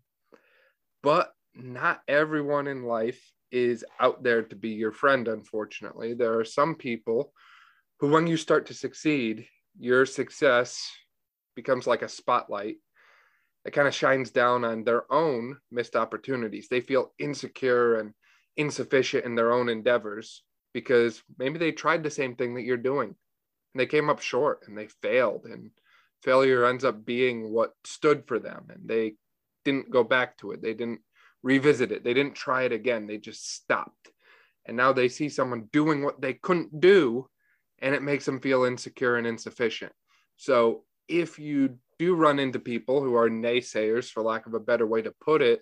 But 1.01 1.31
not 1.55 2.01
everyone 2.07 2.67
in 2.67 2.83
life 2.83 3.19
is 3.51 3.83
out 3.99 4.23
there 4.23 4.43
to 4.43 4.55
be 4.55 4.69
your 4.69 4.91
friend, 4.91 5.27
unfortunately. 5.27 6.13
There 6.13 6.39
are 6.39 6.45
some 6.45 6.75
people 6.75 7.33
who, 7.99 8.09
when 8.09 8.27
you 8.27 8.37
start 8.37 8.67
to 8.67 8.73
succeed, 8.73 9.47
your 9.79 10.05
success 10.05 10.89
becomes 11.55 11.87
like 11.87 12.03
a 12.03 12.09
spotlight 12.09 12.77
that 13.65 13.71
kind 13.71 13.87
of 13.87 13.95
shines 13.95 14.31
down 14.31 14.63
on 14.63 14.83
their 14.83 15.11
own 15.11 15.57
missed 15.71 15.95
opportunities. 15.95 16.67
They 16.69 16.81
feel 16.81 17.13
insecure 17.19 17.99
and 17.99 18.13
insufficient 18.57 19.25
in 19.25 19.35
their 19.35 19.51
own 19.51 19.69
endeavors 19.69 20.43
because 20.73 21.21
maybe 21.37 21.59
they 21.59 21.71
tried 21.71 22.03
the 22.03 22.09
same 22.09 22.35
thing 22.35 22.55
that 22.55 22.63
you're 22.63 22.77
doing. 22.77 23.09
And 23.09 23.79
they 23.79 23.85
came 23.85 24.09
up 24.09 24.21
short 24.21 24.63
and 24.67 24.77
they 24.77 24.87
failed 25.01 25.45
and 25.45 25.71
failure 26.23 26.65
ends 26.65 26.83
up 26.83 27.05
being 27.05 27.51
what 27.51 27.73
stood 27.83 28.27
for 28.27 28.37
them 28.39 28.65
and 28.69 28.87
they 28.87 29.15
didn't 29.65 29.91
go 29.91 30.03
back 30.03 30.37
to 30.37 30.51
it. 30.51 30.61
They 30.61 30.73
didn't 30.73 31.01
revisit 31.43 31.91
it. 31.91 32.03
They 32.03 32.13
didn't 32.13 32.35
try 32.35 32.63
it 32.63 32.71
again. 32.71 33.07
They 33.07 33.17
just 33.17 33.53
stopped. 33.53 34.09
And 34.65 34.77
now 34.77 34.93
they 34.93 35.07
see 35.07 35.29
someone 35.29 35.69
doing 35.71 36.03
what 36.03 36.21
they 36.21 36.33
couldn't 36.33 36.79
do 36.79 37.27
and 37.79 37.95
it 37.95 38.03
makes 38.03 38.25
them 38.25 38.39
feel 38.39 38.63
insecure 38.63 39.15
and 39.15 39.25
insufficient. 39.25 39.93
So 40.37 40.83
if 41.07 41.39
you 41.39 41.77
do 41.97 42.15
run 42.15 42.39
into 42.39 42.59
people 42.59 43.03
who 43.03 43.15
are 43.15 43.29
naysayers 43.29 44.09
for 44.09 44.23
lack 44.23 44.47
of 44.47 44.53
a 44.53 44.59
better 44.59 44.85
way 44.85 45.01
to 45.01 45.13
put 45.21 45.41
it 45.41 45.61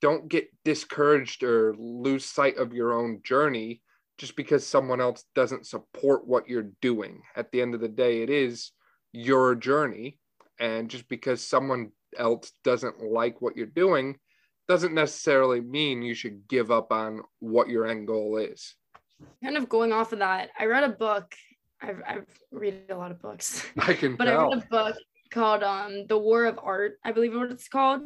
don't 0.00 0.28
get 0.28 0.48
discouraged 0.64 1.42
or 1.42 1.74
lose 1.76 2.24
sight 2.24 2.56
of 2.56 2.72
your 2.72 2.92
own 2.92 3.20
journey 3.24 3.82
just 4.18 4.34
because 4.34 4.66
someone 4.66 5.00
else 5.00 5.24
doesn't 5.34 5.66
support 5.66 6.26
what 6.26 6.48
you're 6.48 6.70
doing. 6.82 7.22
At 7.36 7.50
the 7.52 7.62
end 7.62 7.74
of 7.74 7.80
the 7.80 7.88
day, 7.88 8.22
it 8.22 8.30
is 8.30 8.72
your 9.12 9.54
journey. 9.54 10.18
And 10.58 10.90
just 10.90 11.08
because 11.08 11.42
someone 11.42 11.92
else 12.16 12.52
doesn't 12.64 13.00
like 13.00 13.40
what 13.40 13.56
you're 13.56 13.66
doing 13.66 14.18
doesn't 14.66 14.92
necessarily 14.92 15.60
mean 15.60 16.02
you 16.02 16.14
should 16.14 16.46
give 16.48 16.70
up 16.70 16.92
on 16.92 17.22
what 17.38 17.68
your 17.68 17.86
end 17.86 18.06
goal 18.06 18.36
is. 18.36 18.74
Kind 19.42 19.56
of 19.56 19.68
going 19.68 19.92
off 19.92 20.12
of 20.12 20.18
that, 20.18 20.50
I 20.58 20.66
read 20.66 20.84
a 20.84 20.90
book. 20.90 21.34
I've, 21.80 22.02
I've 22.06 22.26
read 22.50 22.86
a 22.90 22.96
lot 22.96 23.12
of 23.12 23.22
books. 23.22 23.64
I 23.78 23.94
can 23.94 24.16
but 24.18 24.26
tell. 24.26 24.52
I 24.52 24.54
read 24.56 24.64
a 24.64 24.66
book 24.66 24.96
called 25.30 25.62
um 25.62 26.06
The 26.08 26.18
War 26.18 26.46
of 26.46 26.58
Art, 26.62 26.98
I 27.04 27.12
believe 27.12 27.34
what 27.34 27.50
it's 27.50 27.68
called. 27.68 28.02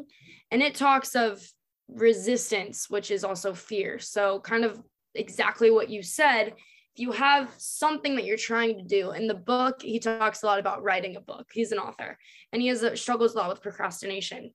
And 0.51 0.63
it 0.63 0.75
talks 0.75 1.15
of 1.15 1.43
resistance, 1.89 2.89
which 2.91 3.11
is 3.11 3.25
also 3.25 3.55
fear. 3.55 3.99
So 3.99 4.41
kind 4.41 4.65
of 4.65 4.81
exactly 5.15 5.71
what 5.71 5.91
you 5.91 6.03
said. 6.03 6.49
If 6.95 7.01
you 7.01 7.13
have 7.13 7.51
something 7.57 8.17
that 8.17 8.25
you're 8.25 8.37
trying 8.37 8.77
to 8.77 8.85
do 8.85 9.13
in 9.13 9.27
the 9.27 9.35
book 9.35 9.81
he 9.81 9.99
talks 9.99 10.43
a 10.43 10.47
lot 10.47 10.59
about 10.59 10.83
writing 10.83 11.17
a 11.17 11.21
book. 11.21 11.49
He's 11.53 11.73
an 11.73 11.79
author 11.79 12.19
and 12.53 12.61
he 12.61 12.69
has 12.69 12.83
a, 12.83 12.97
struggles 12.97 13.35
a 13.35 13.39
lot 13.39 13.49
with 13.49 13.63
procrastination. 13.63 14.53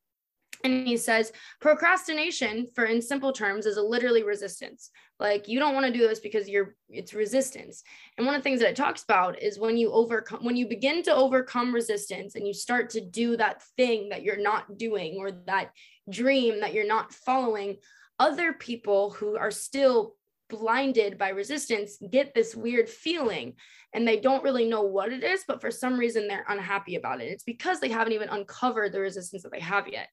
And 0.63 0.87
he 0.87 0.97
says 0.97 1.31
procrastination 1.61 2.67
for 2.73 2.85
in 2.85 3.01
simple 3.01 3.31
terms 3.31 3.65
is 3.65 3.77
a 3.77 3.81
literally 3.81 4.23
resistance. 4.23 4.89
Like 5.19 5.47
you 5.47 5.59
don't 5.59 5.73
want 5.73 5.85
to 5.85 5.91
do 5.91 6.07
this 6.07 6.19
because 6.19 6.49
you're 6.49 6.75
it's 6.89 7.13
resistance. 7.13 7.83
And 8.17 8.25
one 8.25 8.35
of 8.35 8.39
the 8.39 8.43
things 8.43 8.59
that 8.61 8.69
it 8.69 8.75
talks 8.75 9.03
about 9.03 9.41
is 9.41 9.59
when 9.59 9.77
you 9.77 9.91
overcome 9.91 10.43
when 10.43 10.55
you 10.55 10.67
begin 10.67 11.03
to 11.03 11.15
overcome 11.15 11.73
resistance 11.73 12.35
and 12.35 12.47
you 12.47 12.53
start 12.53 12.89
to 12.91 13.01
do 13.01 13.37
that 13.37 13.63
thing 13.77 14.09
that 14.09 14.23
you're 14.23 14.41
not 14.41 14.77
doing 14.77 15.17
or 15.19 15.31
that 15.45 15.71
dream 16.09 16.61
that 16.61 16.73
you're 16.73 16.87
not 16.87 17.13
following 17.13 17.77
other 18.19 18.53
people 18.53 19.11
who 19.11 19.37
are 19.37 19.51
still 19.51 20.15
blinded 20.49 21.17
by 21.17 21.29
resistance 21.29 21.97
get 22.11 22.33
this 22.33 22.55
weird 22.55 22.89
feeling 22.89 23.53
and 23.93 24.07
they 24.07 24.19
don't 24.19 24.43
really 24.43 24.67
know 24.67 24.83
what 24.83 25.11
it 25.11 25.23
is 25.23 25.43
but 25.47 25.61
for 25.61 25.71
some 25.71 25.97
reason 25.97 26.27
they're 26.27 26.45
unhappy 26.47 26.95
about 26.95 27.21
it. 27.21 27.25
It's 27.25 27.43
because 27.43 27.79
they 27.79 27.89
haven't 27.89 28.13
even 28.13 28.29
uncovered 28.29 28.93
the 28.93 28.99
resistance 28.99 29.43
that 29.43 29.51
they 29.51 29.59
have 29.59 29.87
yet. 29.87 30.09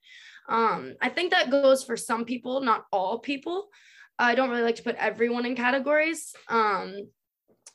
Um, 0.48 0.94
i 1.00 1.08
think 1.08 1.30
that 1.30 1.50
goes 1.50 1.84
for 1.84 1.96
some 1.96 2.24
people 2.24 2.60
not 2.60 2.84
all 2.92 3.18
people. 3.18 3.68
I 4.18 4.34
don't 4.34 4.50
really 4.50 4.62
like 4.62 4.76
to 4.76 4.82
put 4.82 4.96
everyone 4.96 5.46
in 5.46 5.56
categories 5.56 6.34
um, 6.48 7.08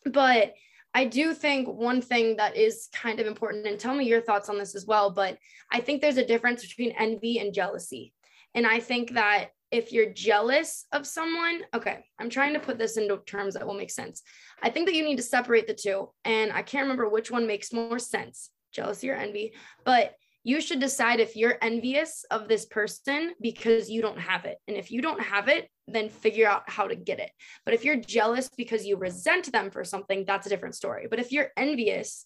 but 0.05 0.53
I 0.93 1.05
do 1.05 1.33
think 1.33 1.67
one 1.67 2.01
thing 2.01 2.37
that 2.37 2.55
is 2.55 2.89
kind 2.93 3.19
of 3.19 3.27
important, 3.27 3.67
and 3.67 3.79
tell 3.79 3.93
me 3.93 4.05
your 4.05 4.21
thoughts 4.21 4.49
on 4.49 4.57
this 4.57 4.75
as 4.75 4.85
well, 4.85 5.11
but 5.11 5.37
I 5.71 5.81
think 5.81 6.01
there's 6.01 6.17
a 6.17 6.25
difference 6.25 6.65
between 6.65 6.95
envy 6.97 7.37
and 7.37 7.53
jealousy. 7.53 8.13
And 8.55 8.65
I 8.65 8.79
think 8.79 9.11
that 9.11 9.49
if 9.71 9.91
you're 9.91 10.11
jealous 10.11 10.85
of 10.91 11.05
someone, 11.05 11.61
okay, 11.75 12.05
I'm 12.19 12.29
trying 12.29 12.53
to 12.53 12.59
put 12.59 12.77
this 12.77 12.97
into 12.97 13.17
terms 13.25 13.53
that 13.53 13.65
will 13.67 13.75
make 13.75 13.91
sense. 13.91 14.21
I 14.63 14.69
think 14.69 14.87
that 14.87 14.95
you 14.95 15.03
need 15.03 15.17
to 15.17 15.23
separate 15.23 15.67
the 15.67 15.73
two. 15.73 16.09
And 16.25 16.51
I 16.51 16.61
can't 16.61 16.83
remember 16.83 17.07
which 17.07 17.29
one 17.29 17.47
makes 17.47 17.73
more 17.73 17.99
sense 17.99 18.49
jealousy 18.71 19.09
or 19.09 19.15
envy, 19.15 19.53
but 19.83 20.13
you 20.43 20.61
should 20.61 20.79
decide 20.79 21.19
if 21.19 21.35
you're 21.35 21.57
envious 21.61 22.23
of 22.31 22.47
this 22.47 22.65
person 22.65 23.33
because 23.41 23.89
you 23.89 24.01
don't 24.01 24.19
have 24.19 24.45
it. 24.45 24.57
And 24.67 24.77
if 24.77 24.91
you 24.91 25.01
don't 25.01 25.21
have 25.21 25.47
it, 25.47 25.69
then 25.87 26.09
figure 26.09 26.47
out 26.47 26.69
how 26.69 26.87
to 26.87 26.95
get 26.95 27.19
it. 27.19 27.31
But 27.65 27.73
if 27.73 27.83
you're 27.83 27.97
jealous 27.97 28.49
because 28.55 28.85
you 28.85 28.95
resent 28.95 29.51
them 29.51 29.69
for 29.69 29.83
something, 29.83 30.23
that's 30.25 30.47
a 30.47 30.49
different 30.49 30.75
story. 30.75 31.07
But 31.09 31.19
if 31.19 31.31
you're 31.31 31.49
envious, 31.57 32.25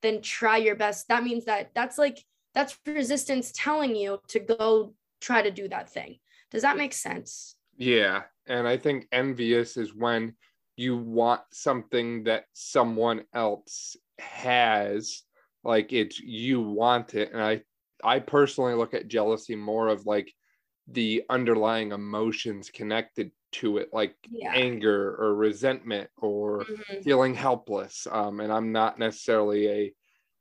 then 0.00 0.22
try 0.22 0.56
your 0.56 0.76
best. 0.76 1.08
That 1.08 1.24
means 1.24 1.44
that 1.44 1.70
that's 1.74 1.98
like, 1.98 2.22
that's 2.54 2.78
resistance 2.86 3.52
telling 3.54 3.94
you 3.94 4.20
to 4.28 4.40
go 4.40 4.94
try 5.20 5.42
to 5.42 5.50
do 5.50 5.68
that 5.68 5.90
thing. 5.90 6.18
Does 6.50 6.62
that 6.62 6.76
make 6.76 6.92
sense? 6.94 7.56
Yeah. 7.76 8.24
And 8.46 8.66
I 8.66 8.76
think 8.76 9.08
envious 9.12 9.76
is 9.76 9.94
when 9.94 10.36
you 10.76 10.96
want 10.96 11.42
something 11.52 12.24
that 12.24 12.46
someone 12.52 13.24
else 13.34 13.96
has, 14.18 15.22
like 15.64 15.92
it's 15.92 16.18
you 16.18 16.60
want 16.60 17.14
it. 17.14 17.32
And 17.32 17.42
I 17.42 17.62
I 18.02 18.20
personally 18.20 18.74
look 18.74 18.94
at 18.94 19.08
jealousy 19.08 19.56
more 19.56 19.88
of 19.88 20.06
like 20.06 20.32
the 20.86 21.24
underlying 21.30 21.92
emotions 21.92 22.70
connected 22.70 23.32
to 23.52 23.78
it, 23.78 23.90
like 23.92 24.16
Yeah. 24.30 24.54
anger 24.54 25.16
or 25.20 25.34
resentment 25.34 26.10
or 26.16 26.68
Mhm. 26.68 27.02
feeling 27.02 27.34
helpless. 27.34 28.06
Um, 28.10 28.40
and 28.40 28.52
I'm 28.52 28.72
not 28.72 28.98
necessarily 28.98 29.68
a 29.68 29.94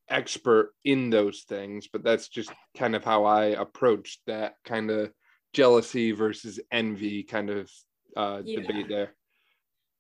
expert 0.10 0.74
in 0.84 1.10
those 1.10 1.44
things, 1.44 1.88
but 1.88 2.04
that's 2.04 2.30
just 2.30 2.52
kind 2.78 2.96
of 2.96 3.04
how 3.04 3.26
I 3.26 3.46
approach 3.48 4.20
that 4.28 4.56
kind 4.66 4.92
of 4.92 5.14
jealousy 5.58 6.12
versus 6.12 6.60
envy 6.72 7.24
kind 7.24 7.50
of 7.50 7.72
uh, 8.16 8.42
Yeah. 8.46 8.62
debate 8.62 8.88
there. 8.90 9.16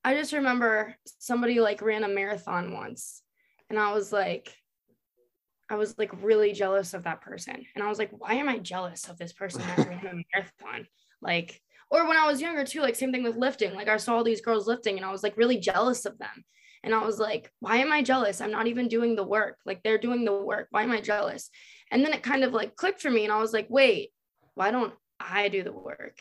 I 0.03 0.13
just 0.13 0.31
remember 0.31 0.95
somebody 1.17 1.59
like 1.59 1.81
ran 1.81 2.03
a 2.03 2.07
marathon 2.07 2.73
once 2.73 3.23
and 3.69 3.79
I 3.79 3.91
was 3.91 4.13
like 4.13 4.55
I 5.69 5.75
was 5.75 5.97
like 5.97 6.11
really 6.23 6.53
jealous 6.53 6.93
of 6.93 7.03
that 7.03 7.19
person. 7.19 7.65
And 7.75 7.83
I 7.83 7.89
was 7.89 7.99
like, 7.99 8.11
why 8.11 8.35
am 8.35 8.47
I 8.47 8.57
jealous 8.57 9.09
of 9.09 9.17
this 9.17 9.33
person 9.33 9.61
that 9.67 9.85
ran 9.85 9.99
a 9.99 10.13
marathon? 10.33 10.87
Like, 11.21 11.59
or 11.91 12.07
when 12.07 12.15
I 12.15 12.25
was 12.27 12.39
younger 12.39 12.63
too, 12.63 12.79
like 12.79 12.95
same 12.95 13.11
thing 13.11 13.23
with 13.23 13.35
lifting. 13.35 13.73
Like 13.73 13.89
I 13.89 13.97
saw 13.97 14.15
all 14.15 14.23
these 14.23 14.39
girls 14.47 14.65
lifting 14.67 14.95
and 14.95 15.05
I 15.05 15.11
was 15.11 15.23
like 15.23 15.35
really 15.35 15.57
jealous 15.57 16.05
of 16.05 16.17
them. 16.19 16.45
And 16.83 16.95
I 16.95 17.03
was 17.03 17.19
like, 17.19 17.51
why 17.59 17.77
am 17.77 17.91
I 17.91 18.01
jealous? 18.01 18.39
I'm 18.39 18.51
not 18.51 18.67
even 18.67 18.87
doing 18.87 19.15
the 19.15 19.27
work. 19.27 19.57
Like 19.65 19.81
they're 19.83 19.97
doing 19.97 20.23
the 20.23 20.37
work. 20.51 20.67
Why 20.69 20.83
am 20.83 20.91
I 20.91 21.01
jealous? 21.01 21.49
And 21.91 22.05
then 22.05 22.13
it 22.13 22.23
kind 22.23 22.45
of 22.45 22.53
like 22.53 22.77
clicked 22.77 23.01
for 23.01 23.09
me 23.09 23.23
and 23.25 23.33
I 23.33 23.41
was 23.41 23.51
like, 23.51 23.67
wait, 23.69 24.11
why 24.53 24.71
don't 24.71 24.93
I 25.19 25.49
do 25.49 25.63
the 25.63 25.73
work? 25.73 26.19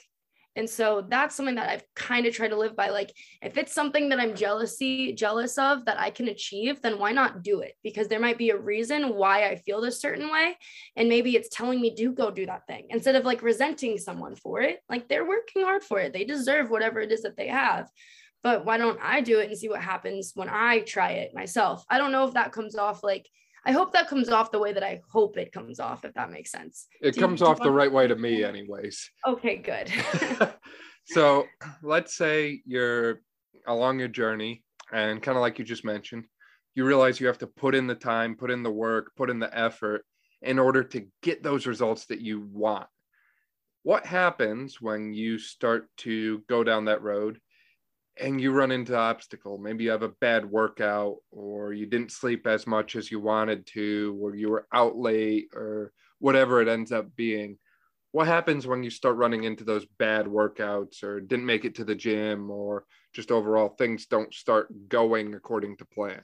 And 0.56 0.68
so 0.68 1.04
that's 1.06 1.34
something 1.34 1.56
that 1.56 1.68
I've 1.68 1.84
kind 1.94 2.26
of 2.26 2.34
tried 2.34 2.48
to 2.48 2.56
live 2.56 2.74
by. 2.74 2.88
Like, 2.88 3.12
if 3.42 3.58
it's 3.58 3.74
something 3.74 4.08
that 4.08 4.18
I'm 4.18 4.34
jealousy 4.34 5.12
jealous 5.12 5.58
of 5.58 5.84
that 5.84 6.00
I 6.00 6.08
can 6.08 6.28
achieve, 6.28 6.80
then 6.80 6.98
why 6.98 7.12
not 7.12 7.42
do 7.42 7.60
it? 7.60 7.74
Because 7.84 8.08
there 8.08 8.18
might 8.18 8.38
be 8.38 8.50
a 8.50 8.58
reason 8.58 9.14
why 9.14 9.48
I 9.48 9.56
feel 9.56 9.82
this 9.82 10.00
certain 10.00 10.30
way, 10.30 10.56
and 10.96 11.10
maybe 11.10 11.36
it's 11.36 11.50
telling 11.50 11.80
me 11.80 11.94
to 11.94 12.12
go 12.12 12.30
do 12.30 12.46
that 12.46 12.66
thing 12.66 12.86
instead 12.88 13.16
of 13.16 13.26
like 13.26 13.42
resenting 13.42 13.98
someone 13.98 14.34
for 14.34 14.62
it. 14.62 14.80
Like 14.88 15.08
they're 15.08 15.28
working 15.28 15.62
hard 15.62 15.82
for 15.82 15.98
it; 16.00 16.14
they 16.14 16.24
deserve 16.24 16.70
whatever 16.70 17.00
it 17.00 17.12
is 17.12 17.22
that 17.22 17.36
they 17.36 17.48
have. 17.48 17.90
But 18.42 18.64
why 18.64 18.78
don't 18.78 18.98
I 19.02 19.20
do 19.20 19.40
it 19.40 19.50
and 19.50 19.58
see 19.58 19.68
what 19.68 19.82
happens 19.82 20.32
when 20.34 20.48
I 20.48 20.80
try 20.80 21.12
it 21.12 21.34
myself? 21.34 21.84
I 21.90 21.98
don't 21.98 22.12
know 22.12 22.26
if 22.26 22.34
that 22.34 22.52
comes 22.52 22.76
off 22.76 23.04
like. 23.04 23.28
I 23.66 23.72
hope 23.72 23.92
that 23.92 24.08
comes 24.08 24.28
off 24.28 24.52
the 24.52 24.60
way 24.60 24.72
that 24.72 24.84
I 24.84 25.00
hope 25.10 25.36
it 25.36 25.52
comes 25.52 25.80
off, 25.80 26.04
if 26.04 26.14
that 26.14 26.30
makes 26.30 26.52
sense. 26.52 26.86
It 27.02 27.14
Do 27.14 27.20
comes 27.20 27.40
you 27.40 27.46
off 27.48 27.60
the 27.60 27.70
right 27.70 27.92
way 27.92 28.06
to 28.06 28.14
me, 28.14 28.44
anyways. 28.44 29.10
Okay, 29.26 29.56
good. 29.56 29.92
so 31.06 31.46
let's 31.82 32.16
say 32.16 32.62
you're 32.64 33.20
along 33.66 33.98
your 33.98 34.08
journey 34.08 34.62
and 34.92 35.22
kind 35.22 35.36
of 35.36 35.42
like 35.42 35.58
you 35.58 35.64
just 35.64 35.84
mentioned 35.84 36.24
you 36.74 36.84
realize 36.84 37.18
you 37.18 37.26
have 37.26 37.38
to 37.38 37.46
put 37.46 37.74
in 37.74 37.86
the 37.86 37.94
time 37.94 38.36
put 38.36 38.50
in 38.50 38.62
the 38.62 38.70
work 38.70 39.12
put 39.16 39.30
in 39.30 39.38
the 39.38 39.58
effort 39.58 40.04
in 40.42 40.58
order 40.58 40.82
to 40.82 41.06
get 41.22 41.42
those 41.42 41.66
results 41.66 42.06
that 42.06 42.20
you 42.20 42.40
want 42.52 42.86
what 43.82 44.06
happens 44.06 44.80
when 44.80 45.12
you 45.12 45.38
start 45.38 45.88
to 45.96 46.42
go 46.48 46.62
down 46.62 46.84
that 46.84 47.02
road 47.02 47.40
and 48.18 48.40
you 48.40 48.52
run 48.52 48.72
into 48.72 48.96
obstacle. 48.96 49.58
Maybe 49.58 49.84
you 49.84 49.90
have 49.90 50.02
a 50.02 50.14
bad 50.20 50.44
workout 50.44 51.16
or 51.30 51.72
you 51.72 51.86
didn't 51.86 52.12
sleep 52.12 52.46
as 52.46 52.66
much 52.66 52.96
as 52.96 53.10
you 53.10 53.20
wanted 53.20 53.66
to 53.68 54.18
or 54.20 54.34
you 54.34 54.50
were 54.50 54.66
out 54.72 54.96
late 54.96 55.48
or 55.54 55.92
whatever 56.18 56.62
it 56.62 56.68
ends 56.68 56.92
up 56.92 57.14
being. 57.14 57.58
What 58.12 58.26
happens 58.26 58.66
when 58.66 58.82
you 58.82 58.88
start 58.88 59.16
running 59.16 59.44
into 59.44 59.64
those 59.64 59.84
bad 59.98 60.26
workouts 60.26 61.02
or 61.02 61.20
didn't 61.20 61.44
make 61.44 61.66
it 61.66 61.74
to 61.74 61.84
the 61.84 61.94
gym 61.94 62.50
or 62.50 62.84
just 63.12 63.30
overall 63.30 63.68
things 63.68 64.06
don't 64.06 64.32
start 64.32 64.88
going 64.88 65.34
according 65.34 65.76
to 65.78 65.84
plan? 65.84 66.22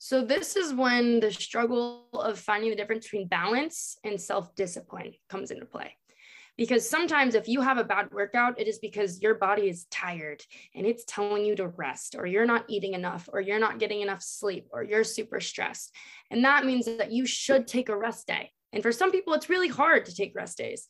So 0.00 0.24
this 0.24 0.56
is 0.56 0.74
when 0.74 1.20
the 1.20 1.32
struggle 1.32 2.08
of 2.12 2.38
finding 2.38 2.70
the 2.70 2.76
difference 2.76 3.06
between 3.06 3.28
balance 3.28 3.96
and 4.04 4.20
self-discipline 4.20 5.12
comes 5.28 5.50
into 5.50 5.66
play. 5.66 5.96
Because 6.58 6.90
sometimes 6.90 7.34
if 7.34 7.48
you 7.48 7.62
have 7.62 7.78
a 7.78 7.84
bad 7.84 8.10
workout, 8.10 8.60
it 8.60 8.68
is 8.68 8.80
because 8.80 9.22
your 9.22 9.36
body 9.36 9.70
is 9.70 9.86
tired 9.90 10.42
and 10.74 10.84
it's 10.84 11.04
telling 11.06 11.44
you 11.44 11.54
to 11.56 11.68
rest, 11.68 12.16
or 12.18 12.26
you're 12.26 12.44
not 12.44 12.66
eating 12.68 12.92
enough, 12.92 13.28
or 13.32 13.40
you're 13.40 13.60
not 13.60 13.78
getting 13.78 14.02
enough 14.02 14.22
sleep, 14.22 14.66
or 14.72 14.82
you're 14.82 15.04
super 15.04 15.38
stressed. 15.38 15.94
And 16.30 16.44
that 16.44 16.66
means 16.66 16.84
that 16.84 17.12
you 17.12 17.24
should 17.24 17.66
take 17.66 17.88
a 17.88 17.96
rest 17.96 18.26
day. 18.26 18.50
And 18.72 18.82
for 18.82 18.92
some 18.92 19.10
people, 19.10 19.32
it's 19.32 19.48
really 19.48 19.68
hard 19.68 20.04
to 20.04 20.14
take 20.14 20.34
rest 20.34 20.58
days. 20.58 20.88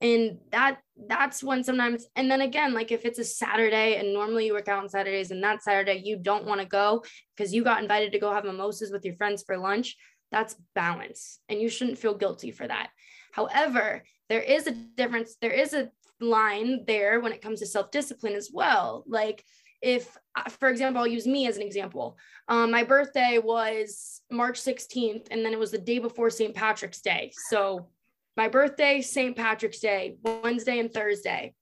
And 0.00 0.38
that 0.50 0.78
that's 1.06 1.44
when 1.44 1.62
sometimes, 1.62 2.06
and 2.16 2.28
then 2.28 2.40
again, 2.40 2.74
like 2.74 2.90
if 2.90 3.04
it's 3.04 3.20
a 3.20 3.24
Saturday 3.24 3.96
and 3.96 4.12
normally 4.12 4.46
you 4.46 4.54
work 4.54 4.66
out 4.66 4.82
on 4.82 4.88
Saturdays 4.88 5.30
and 5.30 5.44
that 5.44 5.62
Saturday 5.62 6.02
you 6.02 6.16
don't 6.16 6.46
want 6.46 6.60
to 6.60 6.66
go, 6.66 7.04
because 7.36 7.54
you 7.54 7.62
got 7.62 7.82
invited 7.82 8.12
to 8.12 8.18
go 8.18 8.32
have 8.32 8.44
mimosas 8.44 8.90
with 8.90 9.04
your 9.04 9.14
friends 9.14 9.44
for 9.44 9.56
lunch, 9.56 9.96
that's 10.32 10.56
balance. 10.74 11.38
And 11.48 11.60
you 11.60 11.68
shouldn't 11.68 11.98
feel 11.98 12.16
guilty 12.16 12.50
for 12.50 12.66
that. 12.66 12.88
However, 13.32 14.02
there 14.28 14.42
is 14.42 14.66
a 14.66 14.72
difference, 14.72 15.36
there 15.40 15.52
is 15.52 15.74
a 15.74 15.90
line 16.20 16.84
there 16.86 17.20
when 17.20 17.32
it 17.32 17.42
comes 17.42 17.60
to 17.60 17.66
self 17.66 17.90
discipline 17.90 18.34
as 18.34 18.50
well. 18.52 19.04
Like, 19.06 19.44
if, 19.82 20.16
uh, 20.36 20.48
for 20.50 20.68
example, 20.68 21.00
I'll 21.00 21.06
use 21.06 21.26
me 21.26 21.46
as 21.46 21.56
an 21.56 21.62
example. 21.62 22.18
Um, 22.48 22.70
my 22.70 22.84
birthday 22.84 23.38
was 23.42 24.20
March 24.30 24.60
16th, 24.60 25.28
and 25.30 25.44
then 25.44 25.52
it 25.52 25.58
was 25.58 25.70
the 25.70 25.78
day 25.78 25.98
before 25.98 26.30
St. 26.30 26.54
Patrick's 26.54 27.00
Day. 27.00 27.32
So, 27.48 27.88
my 28.36 28.48
birthday, 28.48 29.00
St. 29.00 29.36
Patrick's 29.36 29.80
Day, 29.80 30.16
Wednesday 30.22 30.78
and 30.78 30.92
Thursday. 30.92 31.54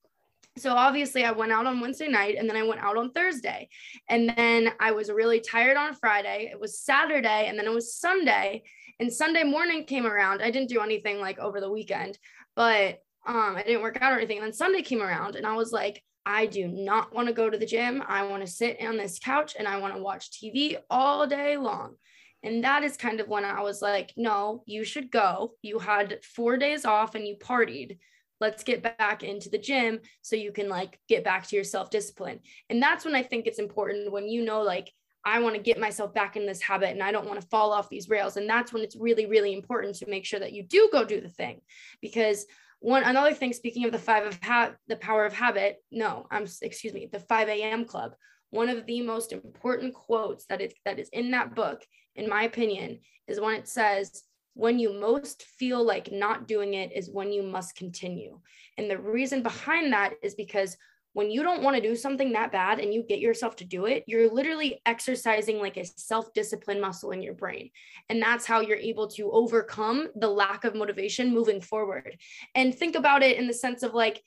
So 0.58 0.72
obviously 0.72 1.24
I 1.24 1.32
went 1.32 1.52
out 1.52 1.66
on 1.66 1.80
Wednesday 1.80 2.08
night 2.08 2.36
and 2.38 2.48
then 2.48 2.56
I 2.56 2.62
went 2.62 2.80
out 2.80 2.96
on 2.96 3.12
Thursday. 3.12 3.68
And 4.08 4.28
then 4.36 4.72
I 4.80 4.92
was 4.92 5.10
really 5.10 5.40
tired 5.40 5.76
on 5.76 5.94
Friday. 5.94 6.48
It 6.50 6.60
was 6.60 6.80
Saturday 6.80 7.46
and 7.48 7.58
then 7.58 7.66
it 7.66 7.74
was 7.74 7.94
Sunday. 7.94 8.62
And 9.00 9.12
Sunday 9.12 9.44
morning 9.44 9.84
came 9.84 10.06
around. 10.06 10.42
I 10.42 10.50
didn't 10.50 10.70
do 10.70 10.80
anything 10.80 11.20
like 11.20 11.38
over 11.38 11.60
the 11.60 11.70
weekend, 11.70 12.18
but 12.56 12.98
um 13.26 13.56
I 13.56 13.62
didn't 13.62 13.82
work 13.82 13.98
out 14.00 14.12
or 14.12 14.16
anything. 14.16 14.38
And 14.38 14.46
then 14.46 14.52
Sunday 14.52 14.82
came 14.82 15.02
around 15.02 15.36
and 15.36 15.46
I 15.46 15.54
was 15.54 15.72
like, 15.72 16.02
I 16.26 16.46
do 16.46 16.68
not 16.68 17.14
want 17.14 17.28
to 17.28 17.34
go 17.34 17.48
to 17.48 17.56
the 17.56 17.64
gym. 17.64 18.02
I 18.06 18.26
want 18.26 18.44
to 18.44 18.52
sit 18.52 18.78
on 18.82 18.98
this 18.98 19.18
couch 19.18 19.56
and 19.58 19.66
I 19.66 19.78
want 19.78 19.94
to 19.94 20.02
watch 20.02 20.30
TV 20.30 20.76
all 20.90 21.26
day 21.26 21.56
long. 21.56 21.94
And 22.42 22.62
that 22.64 22.84
is 22.84 22.96
kind 22.96 23.20
of 23.20 23.28
when 23.28 23.44
I 23.44 23.62
was 23.62 23.82
like, 23.82 24.12
no, 24.16 24.62
you 24.66 24.84
should 24.84 25.10
go. 25.10 25.54
You 25.62 25.78
had 25.78 26.22
four 26.22 26.56
days 26.56 26.84
off 26.84 27.14
and 27.14 27.26
you 27.26 27.36
partied 27.36 27.98
let's 28.40 28.62
get 28.62 28.82
back 28.98 29.22
into 29.22 29.48
the 29.50 29.58
gym 29.58 30.00
so 30.22 30.36
you 30.36 30.52
can 30.52 30.68
like 30.68 30.98
get 31.08 31.24
back 31.24 31.46
to 31.46 31.56
your 31.56 31.64
self 31.64 31.90
discipline 31.90 32.40
and 32.70 32.82
that's 32.82 33.04
when 33.04 33.14
i 33.14 33.22
think 33.22 33.46
it's 33.46 33.58
important 33.58 34.12
when 34.12 34.28
you 34.28 34.44
know 34.44 34.62
like 34.62 34.92
i 35.24 35.40
want 35.40 35.54
to 35.54 35.60
get 35.60 35.80
myself 35.80 36.14
back 36.14 36.36
in 36.36 36.46
this 36.46 36.62
habit 36.62 36.90
and 36.90 37.02
i 37.02 37.12
don't 37.12 37.26
want 37.26 37.40
to 37.40 37.46
fall 37.48 37.72
off 37.72 37.88
these 37.88 38.08
rails. 38.08 38.36
And 38.36 38.48
that's 38.48 38.72
when 38.72 38.82
it's 38.82 38.96
really 38.96 39.26
really 39.26 39.52
important 39.52 39.96
to 39.96 40.08
make 40.08 40.24
sure 40.24 40.40
that 40.40 40.52
you 40.52 40.62
do 40.62 40.88
go 40.92 41.04
do 41.04 41.20
the 41.20 41.28
thing. 41.28 41.60
Because 42.00 42.46
one 42.80 43.02
another 43.02 43.34
thing 43.34 43.52
speaking 43.52 43.84
of 43.84 43.92
the 43.92 43.98
five 43.98 44.26
of 44.26 44.38
ha- 44.42 44.74
the 44.86 44.96
power 44.96 45.26
of 45.26 45.32
habit 45.32 45.78
no 45.90 46.26
i'm 46.30 46.46
excuse 46.62 46.94
me 46.94 47.08
the 47.10 47.20
5 47.20 47.48
a.m 47.48 47.84
club. 47.84 48.14
One 48.50 48.70
of 48.70 48.86
the 48.86 49.02
most 49.02 49.32
important 49.32 49.92
quotes 49.92 50.46
that 50.46 50.62
is 50.62 50.72
that 50.84 50.98
is 50.98 51.08
in 51.12 51.32
that 51.32 51.54
book 51.54 51.84
in 52.14 52.28
my 52.28 52.44
opinion 52.44 53.00
is 53.26 53.40
when 53.40 53.56
it 53.56 53.68
says 53.68 54.22
when 54.58 54.76
you 54.80 54.92
most 54.92 55.44
feel 55.44 55.84
like 55.84 56.10
not 56.10 56.48
doing 56.48 56.74
it 56.74 56.90
is 56.92 57.08
when 57.08 57.30
you 57.30 57.44
must 57.44 57.76
continue. 57.76 58.40
And 58.76 58.90
the 58.90 58.98
reason 58.98 59.40
behind 59.40 59.92
that 59.92 60.14
is 60.20 60.34
because 60.34 60.76
when 61.12 61.30
you 61.30 61.44
don't 61.44 61.62
want 61.62 61.76
to 61.76 61.80
do 61.82 61.94
something 61.94 62.32
that 62.32 62.50
bad 62.50 62.80
and 62.80 62.92
you 62.92 63.04
get 63.04 63.20
yourself 63.20 63.54
to 63.56 63.64
do 63.64 63.86
it, 63.86 64.02
you're 64.08 64.28
literally 64.28 64.82
exercising 64.84 65.60
like 65.60 65.76
a 65.76 65.84
self 65.84 66.32
discipline 66.32 66.80
muscle 66.80 67.12
in 67.12 67.22
your 67.22 67.34
brain. 67.34 67.70
And 68.08 68.20
that's 68.20 68.46
how 68.46 68.58
you're 68.58 68.76
able 68.76 69.06
to 69.10 69.30
overcome 69.30 70.08
the 70.16 70.28
lack 70.28 70.64
of 70.64 70.74
motivation 70.74 71.32
moving 71.32 71.60
forward. 71.60 72.18
And 72.56 72.74
think 72.74 72.96
about 72.96 73.22
it 73.22 73.38
in 73.38 73.46
the 73.46 73.54
sense 73.54 73.84
of 73.84 73.94
like, 73.94 74.24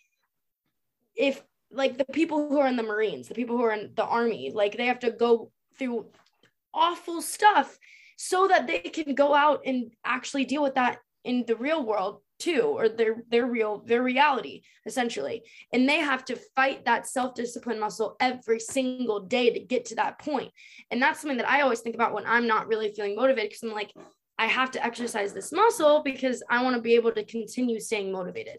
if 1.14 1.44
like 1.72 1.98
the 1.98 2.06
people 2.06 2.48
who 2.48 2.62
are 2.62 2.68
in 2.68 2.78
the 2.78 2.84
Marines, 2.84 3.28
the 3.28 3.36
people 3.36 3.58
who 3.58 3.64
are 3.64 3.74
in 3.74 3.92
the 3.96 4.06
Army, 4.06 4.54
like 4.56 4.78
they 4.78 4.86
have 4.86 5.00
to 5.00 5.12
go 5.12 5.52
through 5.78 6.06
awful 6.74 7.22
stuff 7.22 7.78
so 8.24 8.48
that 8.48 8.68
they 8.68 8.80
can 8.80 9.16
go 9.16 9.34
out 9.34 9.62
and 9.66 9.92
actually 10.06 10.46
deal 10.46 10.62
with 10.62 10.76
that 10.76 11.00
in 11.24 11.44
the 11.48 11.56
real 11.56 11.84
world 11.84 12.22
too 12.38 12.62
or 12.62 12.88
their 12.88 13.24
their 13.30 13.46
real 13.46 13.84
their 13.86 14.04
reality 14.04 14.62
essentially 14.86 15.44
and 15.74 15.88
they 15.88 15.98
have 15.98 16.24
to 16.26 16.36
fight 16.56 16.86
that 16.86 17.08
self-discipline 17.08 17.80
muscle 17.80 18.16
every 18.20 18.60
single 18.60 19.22
day 19.22 19.52
to 19.52 19.60
get 19.60 19.86
to 19.86 19.96
that 19.96 20.20
point 20.20 20.52
and 20.92 21.02
that's 21.02 21.20
something 21.20 21.38
that 21.38 21.50
i 21.50 21.62
always 21.62 21.80
think 21.80 21.96
about 21.96 22.14
when 22.14 22.26
i'm 22.26 22.48
not 22.48 22.68
really 22.68 22.92
feeling 22.94 23.16
motivated 23.16 23.50
because 23.50 23.64
i'm 23.64 23.72
like 23.72 23.92
i 24.40 24.46
have 24.46 24.72
to 24.72 24.84
exercise 24.84 25.34
this 25.34 25.52
muscle 25.52 26.02
because 26.04 26.44
i 26.50 26.64
want 26.64 26.76
to 26.76 26.82
be 26.82 26.96
able 26.96 27.12
to 27.12 27.24
continue 27.26 27.80
staying 27.80 28.12
motivated 28.12 28.58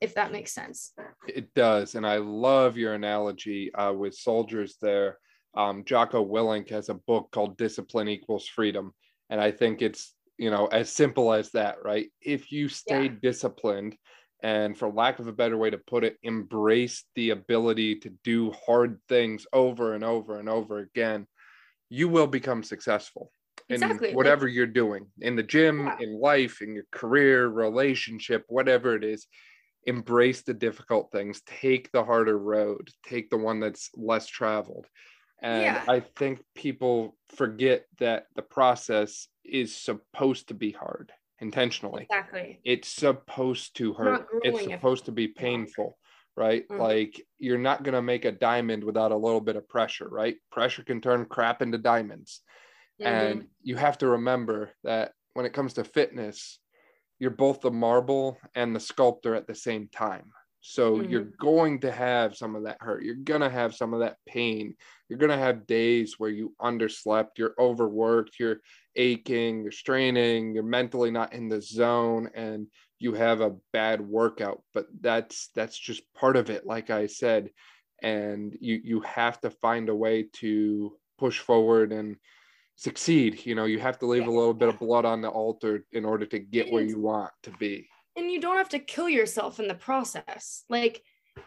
if 0.00 0.14
that 0.14 0.32
makes 0.32 0.52
sense 0.52 0.92
It 1.26 1.54
does. 1.54 1.94
And 1.94 2.06
I 2.06 2.18
love 2.18 2.76
your 2.76 2.94
analogy 2.94 3.72
uh, 3.74 3.92
with 3.92 4.14
soldiers 4.14 4.76
there. 4.82 5.18
Um, 5.56 5.84
Jocko 5.84 6.24
Willink 6.24 6.68
has 6.70 6.88
a 6.88 6.94
book 6.94 7.30
called 7.32 7.56
Discipline 7.56 8.08
Equals 8.08 8.46
Freedom. 8.46 8.92
And 9.30 9.40
I 9.40 9.50
think 9.50 9.82
it's, 9.82 10.14
you 10.36 10.50
know, 10.50 10.66
as 10.66 10.92
simple 10.92 11.32
as 11.32 11.50
that, 11.52 11.76
right? 11.84 12.08
If 12.20 12.52
you 12.52 12.68
stay 12.68 13.04
Yeah. 13.04 13.16
disciplined 13.22 13.96
and, 14.42 14.76
for 14.76 14.90
lack 14.90 15.18
of 15.18 15.26
a 15.28 15.32
better 15.32 15.56
way 15.56 15.70
to 15.70 15.78
put 15.78 16.04
it, 16.04 16.18
embrace 16.22 17.04
the 17.14 17.30
ability 17.30 18.00
to 18.00 18.10
do 18.24 18.52
hard 18.52 19.00
things 19.08 19.46
over 19.52 19.94
and 19.94 20.04
over 20.04 20.38
and 20.38 20.48
over 20.48 20.78
again, 20.78 21.26
you 21.88 22.08
will 22.08 22.26
become 22.26 22.62
successful. 22.62 23.32
in 23.70 23.76
Exactly, 23.76 24.08
like- 24.08 24.16
whatever 24.16 24.46
you're 24.46 24.66
doing 24.66 25.10
in 25.22 25.36
the 25.36 25.42
gym, 25.42 25.86
Yeah. 25.86 25.96
in 26.00 26.20
life, 26.20 26.60
in 26.60 26.74
your 26.74 26.84
career, 26.92 27.46
relationship, 27.48 28.44
whatever 28.48 28.94
it 28.94 29.04
is. 29.04 29.26
Embrace 29.86 30.42
the 30.42 30.52
difficult 30.52 31.10
things. 31.12 31.40
Take 31.46 31.90
the 31.90 32.04
harder 32.04 32.36
road. 32.36 32.90
Take 33.04 33.30
the 33.30 33.38
one 33.38 33.60
that's 33.60 33.90
less 33.94 34.26
traveled. 34.26 34.86
And 35.44 35.62
Yeah. 35.62 35.84
I 35.86 36.00
think 36.00 36.42
people 36.54 37.18
forget 37.28 37.86
that 37.98 38.28
the 38.34 38.40
process 38.42 39.28
is 39.44 39.76
supposed 39.76 40.48
to 40.48 40.54
be 40.54 40.70
hard 40.72 41.12
intentionally. 41.38 42.04
Exactly. 42.04 42.60
It's 42.64 42.88
supposed 42.88 43.76
to 43.76 43.92
hurt. 43.92 44.26
It's 44.42 44.64
supposed 44.64 45.04
to 45.04 45.12
be 45.12 45.28
painful, 45.28 45.98
right? 46.34 46.66
Mhm. 46.68 46.78
Like 46.78 47.20
you're 47.36 47.58
not 47.58 47.82
going 47.82 47.92
to 47.92 48.00
make 48.00 48.24
a 48.24 48.32
diamond 48.32 48.82
without 48.84 49.12
a 49.12 49.16
little 49.16 49.42
bit 49.42 49.56
of 49.56 49.68
pressure, 49.68 50.08
right? 50.08 50.38
Pressure 50.50 50.82
can 50.82 51.02
turn 51.02 51.26
crap 51.26 51.60
into 51.60 51.76
diamonds. 51.76 52.42
Mhm. 52.98 53.06
And 53.06 53.48
you 53.60 53.76
have 53.76 53.98
to 53.98 54.08
remember 54.08 54.72
that 54.82 55.12
when 55.34 55.44
it 55.44 55.52
comes 55.52 55.74
to 55.74 55.84
fitness, 55.84 56.58
you're 57.18 57.30
both 57.30 57.60
the 57.60 57.70
marble 57.70 58.40
and 58.54 58.74
the 58.74 58.80
sculptor 58.80 59.34
at 59.34 59.46
the 59.46 59.54
same 59.54 59.88
time. 59.88 60.32
So 60.66 61.02
you're 61.02 61.24
mm-hmm. 61.26 61.44
going 61.44 61.80
to 61.80 61.92
have 61.92 62.34
some 62.34 62.56
of 62.56 62.64
that 62.64 62.78
hurt. 62.80 63.04
You're 63.04 63.16
going 63.16 63.42
to 63.42 63.50
have 63.50 63.74
some 63.74 63.92
of 63.92 64.00
that 64.00 64.16
pain. 64.26 64.74
You're 65.10 65.18
going 65.18 65.30
to 65.30 65.36
have 65.36 65.66
days 65.66 66.14
where 66.16 66.30
you 66.30 66.54
underslept, 66.58 67.36
you're 67.36 67.54
overworked, 67.58 68.40
you're 68.40 68.60
aching, 68.96 69.60
you're 69.60 69.70
straining, 69.70 70.54
you're 70.54 70.62
mentally 70.62 71.10
not 71.10 71.34
in 71.34 71.50
the 71.50 71.60
zone 71.60 72.30
and 72.34 72.66
you 72.98 73.12
have 73.12 73.42
a 73.42 73.54
bad 73.74 74.00
workout, 74.00 74.62
but 74.72 74.86
that's 75.02 75.50
that's 75.54 75.78
just 75.78 76.02
part 76.14 76.34
of 76.34 76.48
it 76.48 76.64
like 76.64 76.88
I 76.88 77.08
said. 77.08 77.50
And 78.02 78.56
you 78.58 78.80
you 78.82 79.00
have 79.00 79.38
to 79.42 79.50
find 79.50 79.90
a 79.90 79.94
way 79.94 80.28
to 80.40 80.96
push 81.18 81.40
forward 81.40 81.92
and 81.92 82.16
succeed 82.76 83.46
you 83.46 83.54
know 83.54 83.66
you 83.66 83.78
have 83.78 84.00
to 84.00 84.06
leave 84.06 84.26
a 84.26 84.30
little 84.30 84.52
bit 84.52 84.68
of 84.68 84.80
blood 84.80 85.04
on 85.04 85.20
the 85.20 85.28
altar 85.28 85.84
in 85.92 86.04
order 86.04 86.26
to 86.26 86.40
get 86.40 86.72
where 86.72 86.82
you 86.82 86.98
want 86.98 87.30
to 87.40 87.52
be 87.52 87.86
and 88.16 88.30
you 88.30 88.40
don't 88.40 88.56
have 88.56 88.68
to 88.70 88.78
kill 88.78 89.08
yourself 89.08 89.60
in 89.60 89.68
the 89.68 89.74
process. 89.74 90.64
Like 90.68 91.02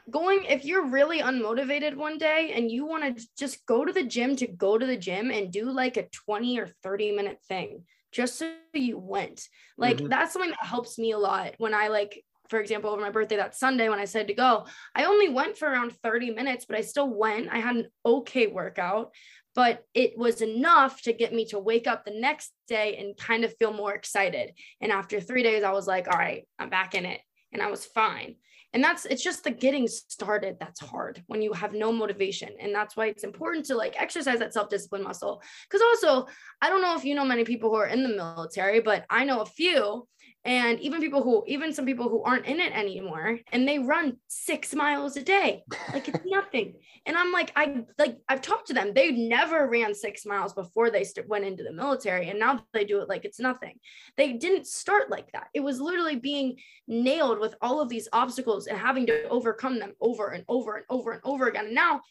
going 0.10 0.46
if 0.46 0.66
you're 0.66 0.86
really 0.86 1.22
unmotivated 1.22 1.96
one 1.96 2.18
day 2.18 2.52
and 2.56 2.70
you 2.72 2.86
want 2.86 3.18
to 3.18 3.28
just 3.38 3.66
go 3.66 3.86
to 3.86 3.94
the 3.94 4.04
gym 4.04 4.36
to 4.38 4.48
go 4.48 4.78
to 4.78 4.86
the 4.86 4.98
gym 4.98 5.32
and 5.32 5.52
do 5.52 5.70
like 5.72 5.98
a 5.98 6.10
20 6.10 6.60
or 6.60 6.68
30 6.84 7.12
minute 7.12 7.40
thing 7.48 7.84
just 8.12 8.38
so 8.38 8.54
you 8.74 8.98
went. 8.98 9.48
Like 9.78 9.98
Mhm. 9.98 10.10
that's 10.10 10.34
something 10.34 10.52
that 10.52 10.66
helps 10.66 10.98
me 10.98 11.12
a 11.12 11.18
lot 11.18 11.56
when 11.58 11.74
I 11.74 11.88
like 11.88 12.24
for 12.50 12.60
example, 12.60 12.90
over 12.90 13.02
my 13.02 13.12
birthday 13.12 13.36
that 13.36 13.56
Sunday 13.56 13.90
when 13.90 14.00
I 14.00 14.06
said 14.06 14.28
to 14.28 14.34
go, 14.34 14.66
I 14.96 15.04
only 15.04 15.28
went 15.28 15.58
for 15.58 15.68
around 15.68 15.92
30 16.02 16.32
minutes, 16.32 16.66
but 16.66 16.78
I 16.78 16.82
still 16.82 17.10
went. 17.10 17.50
I 17.52 17.58
had 17.58 17.76
an 17.76 17.88
okay 18.06 18.48
workout, 18.48 19.14
but 19.58 19.84
it 19.96 20.16
was 20.16 20.44
enough 20.44 21.02
to 21.02 21.12
get 21.12 21.34
me 21.34 21.44
to 21.44 21.58
wake 21.58 21.88
up 21.88 22.06
the 22.06 22.12
next 22.12 22.54
day 22.68 22.96
and 22.98 23.18
kind 23.18 23.44
of 23.44 23.58
feel 23.58 23.74
more 23.74 23.96
excited. 23.96 24.54
And 24.82 24.92
after 24.92 25.20
three 25.20 25.42
days, 25.42 25.64
I 25.64 25.72
was 25.72 25.88
like, 25.88 26.08
all 26.08 26.20
right, 26.20 26.48
I'm 26.60 26.70
back 26.70 26.94
in 26.94 27.08
it. 27.08 27.22
And 27.52 27.60
I 27.60 27.72
was 27.72 27.84
fine. 27.84 28.36
And 28.74 28.84
that's 28.84 29.06
it's 29.06 29.24
just 29.24 29.44
the 29.44 29.50
getting 29.50 29.88
started 29.88 30.58
that's 30.60 30.80
hard 30.80 31.24
when 31.26 31.42
you 31.42 31.54
have 31.54 31.74
no 31.74 31.92
motivation. 31.92 32.50
And 32.60 32.76
that's 32.76 32.96
why 32.96 33.08
it's 33.08 33.24
important 33.24 33.66
to 33.66 33.76
like 33.76 34.00
exercise 34.00 34.38
that 34.38 34.54
self-discipline 34.54 35.04
muscle. 35.04 35.42
Because 35.68 35.82
also, 35.82 36.28
I 36.62 36.70
don't 36.70 36.84
know 36.84 36.96
if 36.96 37.04
you 37.04 37.16
know 37.16 37.26
many 37.26 37.44
people 37.44 37.72
who 37.72 37.78
are 37.78 37.88
in 37.88 38.04
the 38.04 38.10
military, 38.10 38.80
but 38.80 39.06
I 39.10 39.26
know 39.26 39.40
a 39.40 39.46
few 39.48 40.08
and 40.48 40.80
even 40.80 41.02
people 41.02 41.22
who 41.22 41.44
even 41.46 41.74
some 41.74 41.86
people 41.86 42.08
who 42.08 42.24
aren't 42.24 42.46
in 42.46 42.62
it 42.62 42.74
anymore 42.74 43.38
and 43.52 43.68
they 43.68 43.80
run 43.80 44.16
six 44.28 44.74
miles 44.74 45.18
a 45.18 45.22
day. 45.22 45.64
Like 45.92 46.08
it's 46.08 46.22
nothing. 46.26 46.76
And 47.06 47.18
i'm 47.18 47.32
like 47.32 47.52
i 47.56 47.84
like 48.00 48.18
i've 48.30 48.42
talked 48.42 48.68
to 48.68 48.74
them. 48.74 48.94
They 48.94 49.12
never 49.12 49.70
ran 49.70 49.94
six 49.94 50.26
miles 50.26 50.54
before 50.54 50.90
they 50.90 51.04
st- 51.04 51.28
went 51.28 51.44
into 51.44 51.64
the 51.64 51.74
military 51.74 52.30
and 52.30 52.40
now 52.40 52.66
they 52.74 52.86
do 52.86 53.02
it 53.02 53.10
like 53.10 53.26
it's 53.26 53.42
nothing. 53.42 53.78
They 54.16 54.34
didn't 54.34 54.68
start 54.68 55.12
like 55.12 55.30
that. 55.34 55.50
It 55.54 55.60
was 55.60 55.82
literally 55.82 56.16
being 56.16 56.56
nailed 56.88 57.40
with 57.40 57.56
all 57.62 57.82
of 57.82 57.90
these 57.90 58.08
obstacles 58.14 58.68
and 58.68 58.78
having 58.78 59.06
to 59.08 59.28
overcome 59.28 59.80
them 59.80 59.94
over 60.00 60.30
and 60.30 60.46
over 60.48 60.78
and 60.78 60.86
over 60.90 61.12
and 61.12 61.22
over 61.26 61.48
again. 61.48 61.66
And 61.66 61.76
now 61.76 62.02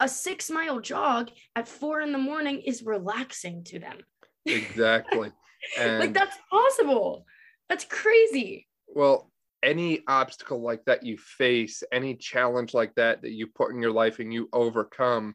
a 0.00 0.08
six 0.08 0.50
mile 0.50 0.80
jog 0.80 1.30
at 1.56 1.68
four 1.68 2.00
in 2.00 2.12
the 2.12 2.18
morning 2.18 2.62
is 2.62 2.82
relaxing 2.82 3.64
to 3.64 3.78
them. 3.78 3.98
Exactly. 4.44 5.30
And 5.78 6.00
like 6.00 6.12
that's 6.12 6.36
possible 6.50 7.24
that's 7.72 7.86
crazy. 7.86 8.68
Well 8.86 9.30
any 9.62 10.00
obstacle 10.08 10.60
like 10.60 10.84
that 10.84 11.04
you 11.04 11.16
face 11.16 11.82
any 11.92 12.16
challenge 12.16 12.74
like 12.74 12.92
that 12.96 13.22
that 13.22 13.30
you 13.30 13.46
put 13.46 13.70
in 13.70 13.80
your 13.80 13.92
life 13.92 14.18
and 14.18 14.34
you 14.34 14.48
overcome 14.52 15.34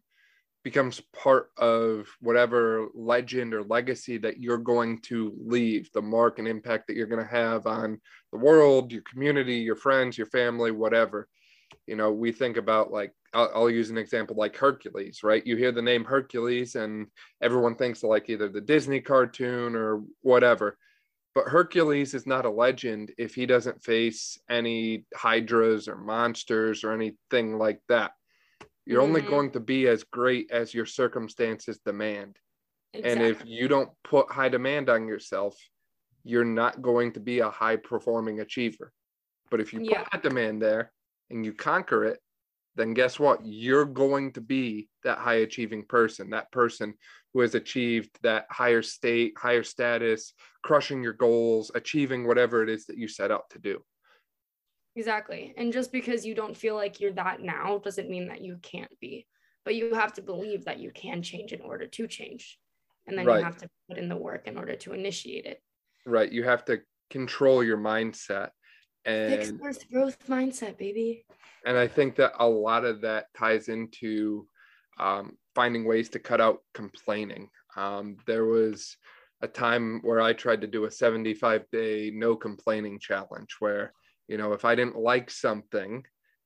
becomes 0.66 1.02
part 1.16 1.50
of 1.58 2.08
whatever 2.20 2.90
legend 2.94 3.54
or 3.54 3.64
legacy 3.64 4.18
that 4.18 4.42
you're 4.42 4.58
going 4.58 5.00
to 5.00 5.34
leave 5.40 5.90
the 5.94 6.02
mark 6.02 6.40
and 6.40 6.48
impact 6.48 6.88
that 6.88 6.98
you're 6.98 7.08
going 7.08 7.24
to 7.24 7.32
have 7.32 7.66
on 7.66 8.00
the 8.34 8.38
world 8.38 8.92
your 8.92 9.04
community 9.04 9.56
your 9.56 9.78
friends 9.78 10.18
your 10.18 10.28
family 10.28 10.72
whatever. 10.72 11.28
You 11.88 11.96
know 11.96 12.12
we 12.12 12.32
think 12.32 12.58
about 12.58 12.92
like 12.92 13.14
I'll, 13.34 13.50
I'll, 13.56 13.70
use 13.70 13.90
an 13.90 13.98
example 13.98 14.36
like 14.36 14.56
hercules 14.56 15.24
right? 15.24 15.46
You 15.48 15.56
hear 15.56 15.72
the 15.72 15.82
name 15.82 16.04
hercules 16.04 16.76
and 16.76 17.08
everyone 17.42 17.76
thinks 17.76 18.04
like 18.04 18.30
either 18.30 18.50
the 18.50 18.62
disney 18.62 19.00
cartoon 19.00 19.76
or 19.76 20.04
whatever 20.22 20.78
but 21.38 21.48
hercules 21.48 22.16
is 22.16 22.26
not 22.26 22.46
a 22.46 22.50
legend 22.50 23.14
if 23.20 23.36
he 23.36 23.46
doesn't 23.46 23.84
face 23.84 24.40
any 24.50 25.06
hydras 25.16 25.88
or 25.88 25.96
monsters 25.96 26.84
or 26.84 26.92
anything 26.92 27.60
like 27.60 27.80
that 27.88 28.12
you're 28.88 29.04
mm-hmm. 29.04 29.10
only 29.10 29.22
going 29.22 29.52
to 29.52 29.60
be 29.60 29.88
as 29.88 30.04
great 30.04 30.50
as 30.52 30.74
your 30.74 30.88
circumstances 30.88 31.80
demand 31.86 32.38
exactly. 32.96 33.12
and 33.12 33.22
if 33.22 33.44
you 33.46 33.68
don't 33.68 33.92
put 34.04 34.32
high 34.32 34.50
demand 34.50 34.90
on 34.90 35.08
yourself 35.08 35.56
you're 36.24 36.44
not 36.44 36.82
going 36.82 37.12
to 37.12 37.20
be 37.20 37.38
a 37.40 37.50
high 37.52 37.76
performing 37.76 38.40
achiever 38.40 38.92
but 39.52 39.62
if 39.62 39.72
you 39.72 39.80
put 39.82 39.92
yeah. 39.92 40.06
that 40.12 40.24
demand 40.24 40.60
there 40.60 40.92
and 41.30 41.46
you 41.46 41.54
conquer 41.54 42.06
it, 42.06 42.20
then 42.78 42.94
guess 42.94 43.20
what? 43.20 43.40
You're 43.44 43.86
going 43.86 44.32
to 44.34 44.42
be 44.42 44.88
that 45.04 45.18
high 45.18 45.40
achieving 45.40 45.84
person, 45.84 46.30
that 46.30 46.52
person 46.52 46.94
who 47.34 47.42
has 47.42 47.56
achieved 47.56 48.18
that 48.24 48.46
higher 48.50 48.82
state, 48.82 49.34
higher 49.38 49.64
status, 49.64 50.34
crushing 50.64 51.04
your 51.04 51.14
goals, 51.14 51.72
achieving 51.76 52.26
whatever 52.26 52.64
it 52.64 52.70
is 52.70 52.86
that 52.86 52.98
you 52.98 53.08
set 53.08 53.32
out 53.32 53.50
to 53.50 53.60
do. 53.60 53.84
Exactly. 54.96 55.54
And 55.58 55.74
just 55.74 55.92
because 55.92 56.26
you 56.26 56.34
don't 56.34 56.58
feel 56.58 56.76
like 56.76 57.00
you're 57.00 57.12
that 57.14 57.42
now 57.42 57.80
doesn't 57.84 58.10
mean 58.10 58.28
that 58.30 58.42
you 58.42 58.58
can't 58.62 58.92
be. 59.00 59.28
But 59.66 59.76
you 59.76 59.94
have 59.94 60.14
to 60.14 60.22
believe 60.22 60.66
that 60.66 60.80
you 60.80 60.92
can 60.92 61.22
change 61.22 61.52
in 61.52 61.62
order 61.62 61.88
to 61.88 62.08
change. 62.08 62.58
And 63.06 63.18
then 63.18 63.26
right. 63.26 63.40
you 63.40 63.44
have 63.44 63.58
to 63.58 63.70
put 63.90 63.98
in 63.98 64.10
the 64.10 64.16
work 64.16 64.48
in 64.48 64.58
order 64.58 64.76
to 64.76 64.94
initiate 64.94 65.46
it. 65.46 65.62
Right. 66.06 66.32
You 66.32 66.44
have 66.44 66.64
to 66.66 66.80
control 67.10 67.64
your 67.64 67.78
mindset 67.78 68.50
and 69.08 69.60
fixed 69.60 69.90
growth 69.92 70.28
mindset, 70.28 70.78
baby. 70.78 71.26
And 71.66 71.78
I 71.78 71.88
think 71.88 72.16
that 72.18 72.34
a 72.40 72.48
lot 72.48 72.86
of 72.86 73.02
that 73.02 73.28
ties 73.36 73.70
into 73.70 74.48
um, 75.00 75.38
finding 75.56 75.86
ways 75.86 76.10
to 76.10 76.20
cut 76.20 76.42
out 76.42 76.60
complaining. 76.74 77.50
Um, 77.76 78.18
there 78.26 78.46
was 78.46 78.98
a 79.42 79.48
time 79.48 80.02
where 80.04 80.22
I 80.22 80.34
tried 80.34 80.62
to 80.62 80.68
do 80.68 80.86
a 80.86 80.92
75 80.92 81.66
day 81.72 82.12
no 82.14 82.36
complaining 82.36 83.00
challenge 83.00 83.56
where, 83.60 83.94
you 84.28 84.38
know, 84.38 84.54
if 84.54 84.66
I 84.66 84.76
didn't 84.76 84.98
like 84.98 85.30
something, 85.30 86.04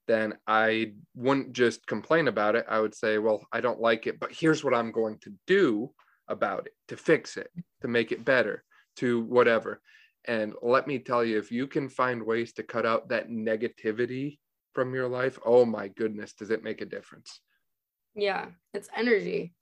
then 0.07 0.33
I 0.45 0.93
wouldn't 1.15 1.53
just 1.53 1.87
complain 1.87 2.27
about 2.27 2.55
it. 2.55 2.65
I 2.67 2.79
would 2.79 2.93
say, 2.93 3.17
well, 3.17 3.45
I 3.51 3.61
don't 3.61 3.79
like 3.79 4.07
it, 4.07 4.19
but 4.19 4.31
here's 4.31 4.63
what 4.63 4.73
I'm 4.73 4.91
going 4.91 5.19
to 5.19 5.33
do 5.47 5.91
about 6.27 6.67
it 6.67 6.73
to 6.89 6.97
fix 6.97 7.37
it, 7.37 7.49
to 7.81 7.87
make 7.87 8.11
it 8.11 8.25
better, 8.25 8.63
to 8.97 9.21
whatever. 9.21 9.81
And 10.25 10.53
let 10.61 10.87
me 10.87 10.99
tell 10.99 11.23
you, 11.25 11.37
if 11.37 11.51
you 11.51 11.67
can 11.67 11.89
find 11.89 12.23
ways 12.23 12.53
to 12.53 12.63
cut 12.63 12.85
out 12.85 13.09
that 13.09 13.29
negativity 13.29 14.37
from 14.73 14.93
your 14.93 15.07
life, 15.07 15.39
oh 15.45 15.65
my 15.65 15.87
goodness, 15.87 16.33
does 16.33 16.51
it 16.51 16.63
make 16.63 16.81
a 16.81 16.85
difference? 16.85 17.39
Yeah, 18.15 18.47
it's 18.73 18.89
energy. 18.95 19.53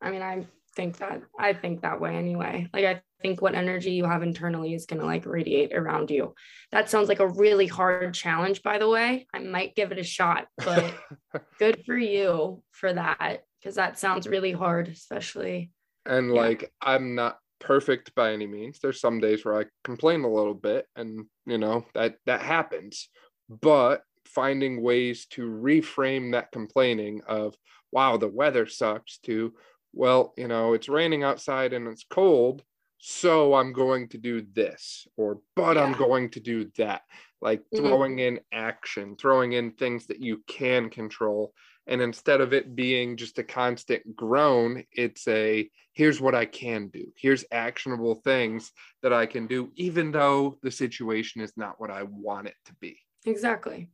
I 0.00 0.10
mean, 0.10 0.22
I 0.22 0.46
think 0.76 0.98
that 0.98 1.22
I 1.38 1.54
think 1.54 1.80
that 1.82 2.00
way 2.00 2.14
anyway. 2.14 2.68
Like 2.72 2.84
I 2.84 3.00
think 3.22 3.40
what 3.40 3.54
energy 3.54 3.92
you 3.92 4.04
have 4.04 4.22
internally 4.22 4.74
is 4.74 4.86
going 4.86 5.00
to 5.00 5.06
like 5.06 5.26
radiate 5.26 5.72
around 5.74 6.10
you. 6.10 6.34
That 6.70 6.90
sounds 6.90 7.08
like 7.08 7.20
a 7.20 7.26
really 7.26 7.66
hard 7.66 8.12
challenge 8.14 8.62
by 8.62 8.78
the 8.78 8.88
way. 8.88 9.26
I 9.34 9.38
might 9.40 9.74
give 9.74 9.90
it 9.90 9.98
a 9.98 10.04
shot, 10.04 10.46
but 10.58 10.94
good 11.58 11.82
for 11.86 11.96
you 11.96 12.62
for 12.70 12.92
that 12.92 13.38
because 13.58 13.76
that 13.76 13.98
sounds 13.98 14.28
really 14.28 14.52
hard 14.52 14.88
especially. 14.88 15.70
And 16.04 16.34
yeah. 16.34 16.40
like 16.40 16.72
I'm 16.80 17.14
not 17.14 17.38
perfect 17.60 18.14
by 18.14 18.32
any 18.32 18.46
means. 18.46 18.78
There's 18.78 19.00
some 19.00 19.20
days 19.20 19.44
where 19.44 19.58
I 19.60 19.64
complain 19.84 20.24
a 20.24 20.32
little 20.32 20.54
bit 20.54 20.86
and 20.96 21.26
you 21.46 21.58
know 21.58 21.84
that 21.94 22.16
that 22.26 22.42
happens. 22.42 23.08
But 23.48 24.02
finding 24.26 24.82
ways 24.82 25.26
to 25.30 25.48
reframe 25.48 26.32
that 26.32 26.52
complaining 26.52 27.22
of 27.26 27.54
wow, 27.92 28.16
the 28.16 28.28
weather 28.28 28.66
sucks 28.66 29.18
to 29.18 29.54
well, 29.92 30.34
you 30.36 30.46
know, 30.46 30.74
it's 30.74 30.90
raining 30.90 31.22
outside 31.22 31.72
and 31.72 31.88
it's 31.88 32.04
cold, 32.04 32.62
so 32.98 33.54
I'm 33.54 33.72
going 33.72 34.08
to 34.08 34.18
do 34.18 34.44
this 34.52 35.06
or 35.16 35.40
but 35.54 35.76
yeah. 35.76 35.84
I'm 35.84 35.92
going 35.92 36.30
to 36.30 36.40
do 36.40 36.70
that. 36.76 37.02
Like 37.40 37.60
mm-hmm. 37.60 37.86
throwing 37.86 38.18
in 38.18 38.40
action, 38.52 39.16
throwing 39.16 39.52
in 39.52 39.72
things 39.72 40.06
that 40.06 40.20
you 40.20 40.42
can 40.46 40.90
control 40.90 41.52
And 41.86 42.00
instead 42.00 42.40
of 42.40 42.52
it 42.52 42.74
being 42.74 43.16
just 43.16 43.38
a 43.38 43.44
constant 43.44 44.16
groan, 44.16 44.84
it's 44.92 45.26
a 45.28 45.70
here's 45.92 46.20
what 46.20 46.34
I 46.34 46.44
can 46.44 46.88
do. 46.88 47.12
Here's 47.16 47.44
actionable 47.50 48.16
things 48.16 48.70
that 49.02 49.12
I 49.12 49.26
can 49.26 49.46
do, 49.46 49.70
even 49.76 50.12
though 50.12 50.58
the 50.62 50.70
situation 50.70 51.40
is 51.40 51.52
not 51.56 51.80
what 51.80 51.90
I 51.90 52.02
want 52.02 52.48
it 52.48 52.54
to 52.66 52.74
be. 52.80 52.98
Exactly. 53.24 53.88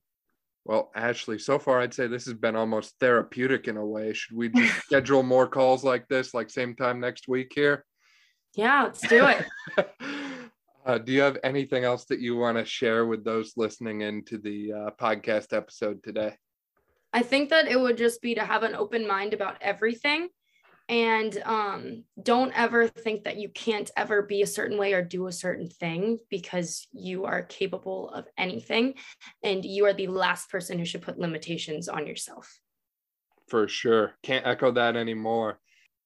Well, 0.64 0.90
Ashley, 0.94 1.38
so 1.38 1.58
far 1.58 1.80
I'd 1.80 1.94
say 1.94 2.06
this 2.06 2.26
has 2.26 2.34
been 2.34 2.56
almost 2.56 2.94
therapeutic 3.00 3.68
in 3.68 3.76
a 3.76 3.84
way. 3.84 4.12
Should 4.12 4.36
we 4.36 4.48
just 4.48 4.74
schedule 4.84 5.22
more 5.22 5.46
calls 5.46 5.84
like 5.84 6.08
this, 6.08 6.34
like 6.34 6.50
same 6.50 6.74
time 6.74 7.00
next 7.00 7.28
week 7.28 7.52
here? 7.54 7.84
Yeah, 8.54 8.84
let's 8.84 9.06
do 9.06 9.26
it. 9.26 9.46
uh, 10.86 10.98
do 10.98 11.12
you 11.12 11.22
have 11.22 11.38
anything 11.42 11.84
else 11.84 12.04
that 12.06 12.20
you 12.20 12.36
want 12.36 12.58
to 12.58 12.64
share 12.64 13.06
with 13.06 13.24
those 13.24 13.54
listening 13.56 14.02
into 14.02 14.38
the 14.38 14.72
uh, 14.72 14.90
podcast 15.00 15.52
episode 15.56 16.02
today? 16.02 16.36
I 17.12 17.22
think 17.22 17.50
that 17.50 17.68
it 17.68 17.78
would 17.78 17.98
just 17.98 18.22
be 18.22 18.34
to 18.34 18.44
have 18.44 18.62
an 18.62 18.74
open 18.74 19.06
mind 19.06 19.34
about 19.34 19.56
everything 19.60 20.28
and 20.88 21.40
um, 21.44 22.04
don't 22.22 22.52
ever 22.54 22.88
think 22.88 23.24
that 23.24 23.36
you 23.36 23.48
can't 23.48 23.90
ever 23.96 24.22
be 24.22 24.42
a 24.42 24.46
certain 24.46 24.78
way 24.78 24.92
or 24.92 25.02
do 25.02 25.26
a 25.26 25.32
certain 25.32 25.68
thing 25.68 26.18
because 26.28 26.86
you 26.92 27.24
are 27.24 27.42
capable 27.42 28.10
of 28.10 28.26
anything 28.36 28.94
and 29.42 29.64
you 29.64 29.86
are 29.86 29.92
the 29.92 30.08
last 30.08 30.50
person 30.50 30.78
who 30.78 30.84
should 30.84 31.02
put 31.02 31.18
limitations 31.18 31.88
on 31.88 32.06
yourself. 32.06 32.60
For 33.48 33.68
sure. 33.68 34.12
Can't 34.22 34.46
echo 34.46 34.70
that 34.72 34.96
anymore. 34.96 35.60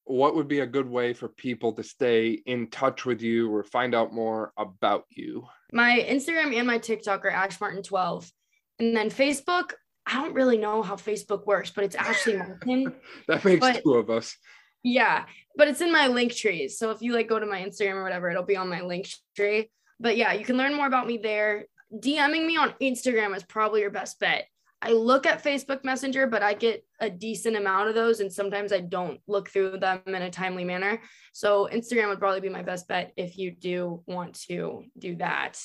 What 0.04 0.36
would 0.36 0.46
be 0.46 0.60
a 0.60 0.66
good 0.66 0.88
way 0.88 1.14
for 1.14 1.28
people 1.28 1.72
to 1.72 1.82
stay 1.82 2.42
in 2.46 2.68
touch 2.68 3.04
with 3.04 3.22
you 3.22 3.52
or 3.52 3.64
find 3.64 3.94
out 3.94 4.12
more 4.12 4.52
about 4.56 5.04
you? 5.10 5.44
My 5.72 6.06
instagram 6.08 6.56
and 6.56 6.66
my 6.66 6.78
tiktok 6.78 7.24
are 7.24 7.30
ashmartin12 7.32 8.30
and 8.78 8.96
then 8.96 9.10
facebook 9.10 9.72
I 10.06 10.14
don't 10.14 10.34
really 10.34 10.58
know 10.58 10.82
how 10.82 10.94
Facebook 10.94 11.46
works, 11.46 11.70
but 11.70 11.84
it's 11.84 11.96
Ashley 11.96 12.36
Martin. 12.36 12.94
that 13.28 13.44
makes 13.44 13.60
but, 13.60 13.82
two 13.82 13.94
of 13.94 14.08
us. 14.08 14.36
Yeah, 14.82 15.24
but 15.56 15.66
it's 15.66 15.80
in 15.80 15.90
my 15.90 16.08
Linktrees. 16.08 16.72
So 16.72 16.90
if 16.92 17.02
you 17.02 17.12
like 17.12 17.28
go 17.28 17.40
to 17.40 17.46
my 17.46 17.60
Instagram 17.60 17.94
or 17.94 18.04
whatever, 18.04 18.30
it'll 18.30 18.44
be 18.44 18.56
on 18.56 18.68
my 18.68 18.82
link 18.82 19.08
tree. 19.34 19.70
But 19.98 20.16
yeah, 20.16 20.32
you 20.32 20.44
can 20.44 20.56
learn 20.56 20.76
more 20.76 20.86
about 20.86 21.08
me 21.08 21.18
there. 21.18 21.64
DMing 21.92 22.46
me 22.46 22.56
on 22.56 22.74
Instagram 22.80 23.34
is 23.34 23.42
probably 23.42 23.80
your 23.80 23.90
best 23.90 24.20
bet. 24.20 24.46
I 24.82 24.92
look 24.92 25.26
at 25.26 25.42
Facebook 25.42 25.82
Messenger, 25.84 26.26
but 26.26 26.42
I 26.42 26.54
get 26.54 26.84
a 27.00 27.10
decent 27.10 27.56
amount 27.56 27.88
of 27.88 27.94
those, 27.94 28.20
and 28.20 28.32
sometimes 28.32 28.72
I 28.72 28.80
don't 28.80 29.20
look 29.26 29.48
through 29.48 29.78
them 29.78 30.00
in 30.06 30.14
a 30.14 30.30
timely 30.30 30.64
manner. 30.64 31.00
So 31.32 31.68
Instagram 31.72 32.08
would 32.08 32.20
probably 32.20 32.40
be 32.40 32.50
my 32.50 32.62
best 32.62 32.86
bet 32.86 33.12
if 33.16 33.38
you 33.38 33.50
do 33.50 34.02
want 34.06 34.34
to 34.48 34.84
do 34.98 35.16
that. 35.16 35.58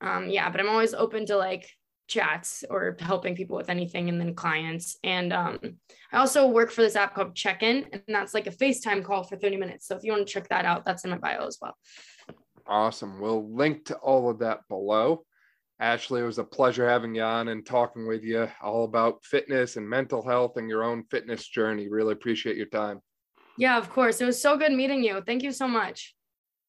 Um, 0.00 0.28
yeah, 0.28 0.50
but 0.50 0.60
I'm 0.60 0.68
always 0.68 0.94
open 0.94 1.26
to 1.26 1.36
like 1.36 1.68
chats 2.08 2.64
or 2.68 2.96
helping 3.00 3.34
people 3.34 3.56
with 3.56 3.70
anything 3.70 4.08
and 4.08 4.20
then 4.20 4.34
clients. 4.34 4.96
And 5.02 5.32
um, 5.32 5.58
I 6.12 6.18
also 6.18 6.48
work 6.48 6.70
for 6.70 6.82
this 6.82 6.96
app 6.96 7.14
called 7.14 7.34
Check 7.34 7.62
In, 7.62 7.86
and 7.92 8.02
that's 8.08 8.34
like 8.34 8.46
a 8.46 8.50
FaceTime 8.50 9.04
call 9.04 9.22
for 9.24 9.36
30 9.36 9.56
minutes. 9.56 9.86
So 9.86 9.96
if 9.96 10.04
you 10.04 10.12
want 10.12 10.26
to 10.26 10.32
check 10.32 10.48
that 10.48 10.64
out, 10.64 10.84
that's 10.84 11.04
in 11.04 11.10
my 11.10 11.18
bio 11.18 11.46
as 11.46 11.58
well. 11.60 11.76
Awesome. 12.66 13.20
We'll 13.20 13.52
link 13.52 13.86
to 13.86 13.96
all 13.96 14.30
of 14.30 14.40
that 14.40 14.60
below. 14.68 15.24
Ashley, 15.80 16.20
it 16.20 16.26
was 16.26 16.38
a 16.38 16.44
pleasure 16.44 16.88
having 16.88 17.14
you 17.14 17.22
on 17.22 17.48
and 17.48 17.66
talking 17.66 18.06
with 18.06 18.22
you 18.22 18.48
all 18.62 18.84
about 18.84 19.24
fitness 19.24 19.76
and 19.76 19.88
mental 19.88 20.24
health 20.24 20.56
and 20.56 20.68
your 20.68 20.84
own 20.84 21.04
fitness 21.10 21.48
journey. 21.48 21.88
Really 21.88 22.12
appreciate 22.12 22.56
your 22.56 22.66
time. 22.66 23.00
Yeah, 23.58 23.78
of 23.78 23.90
course. 23.90 24.20
It 24.20 24.26
was 24.26 24.40
so 24.40 24.56
good 24.56 24.72
meeting 24.72 25.02
you. 25.02 25.22
Thank 25.26 25.42
you 25.42 25.50
so 25.50 25.66
much. 25.66 26.14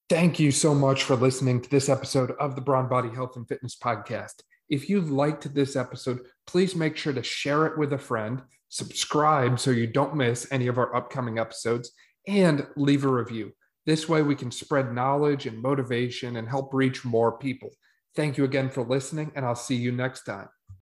Thank 0.09 0.39
you 0.39 0.51
so 0.51 0.73
much 0.73 1.03
for 1.03 1.15
listening 1.15 1.61
to 1.61 1.69
this 1.69 1.89
episode 1.89 2.31
of 2.39 2.55
the 2.55 2.61
Brawn 2.61 2.89
Body 2.89 3.09
Health 3.09 3.35
and 3.35 3.47
Fitness 3.47 3.77
Podcast. 3.77 4.41
If 4.73 4.89
you 4.89 5.01
liked 5.01 5.53
this 5.53 5.75
episode, 5.75 6.21
please 6.47 6.75
make 6.75 6.97
sure 6.97 7.13
to 7.13 7.21
share 7.21 7.67
it 7.67 7.77
with 7.77 7.93
a 7.93 7.97
friend, 7.99 8.41
subscribe 8.69 9.59
so 9.59 9.69
you 9.69 9.85
don't 9.85 10.15
miss 10.15 10.47
any 10.49 10.65
of 10.65 10.79
our 10.79 10.95
upcoming 10.95 11.37
episodes, 11.37 11.91
and 12.27 12.65
leave 12.75 13.05
a 13.05 13.07
review. 13.07 13.51
This 13.85 14.09
way, 14.09 14.23
we 14.23 14.33
can 14.33 14.49
spread 14.49 14.91
knowledge 14.91 15.45
and 15.45 15.61
motivation 15.61 16.37
and 16.37 16.49
help 16.49 16.73
reach 16.73 17.05
more 17.05 17.37
people. 17.37 17.69
Thank 18.15 18.39
you 18.39 18.45
again 18.45 18.71
for 18.71 18.81
listening, 18.81 19.31
and 19.35 19.45
I'll 19.45 19.53
see 19.53 19.75
you 19.75 19.91
next 19.91 20.23
time. 20.23 20.47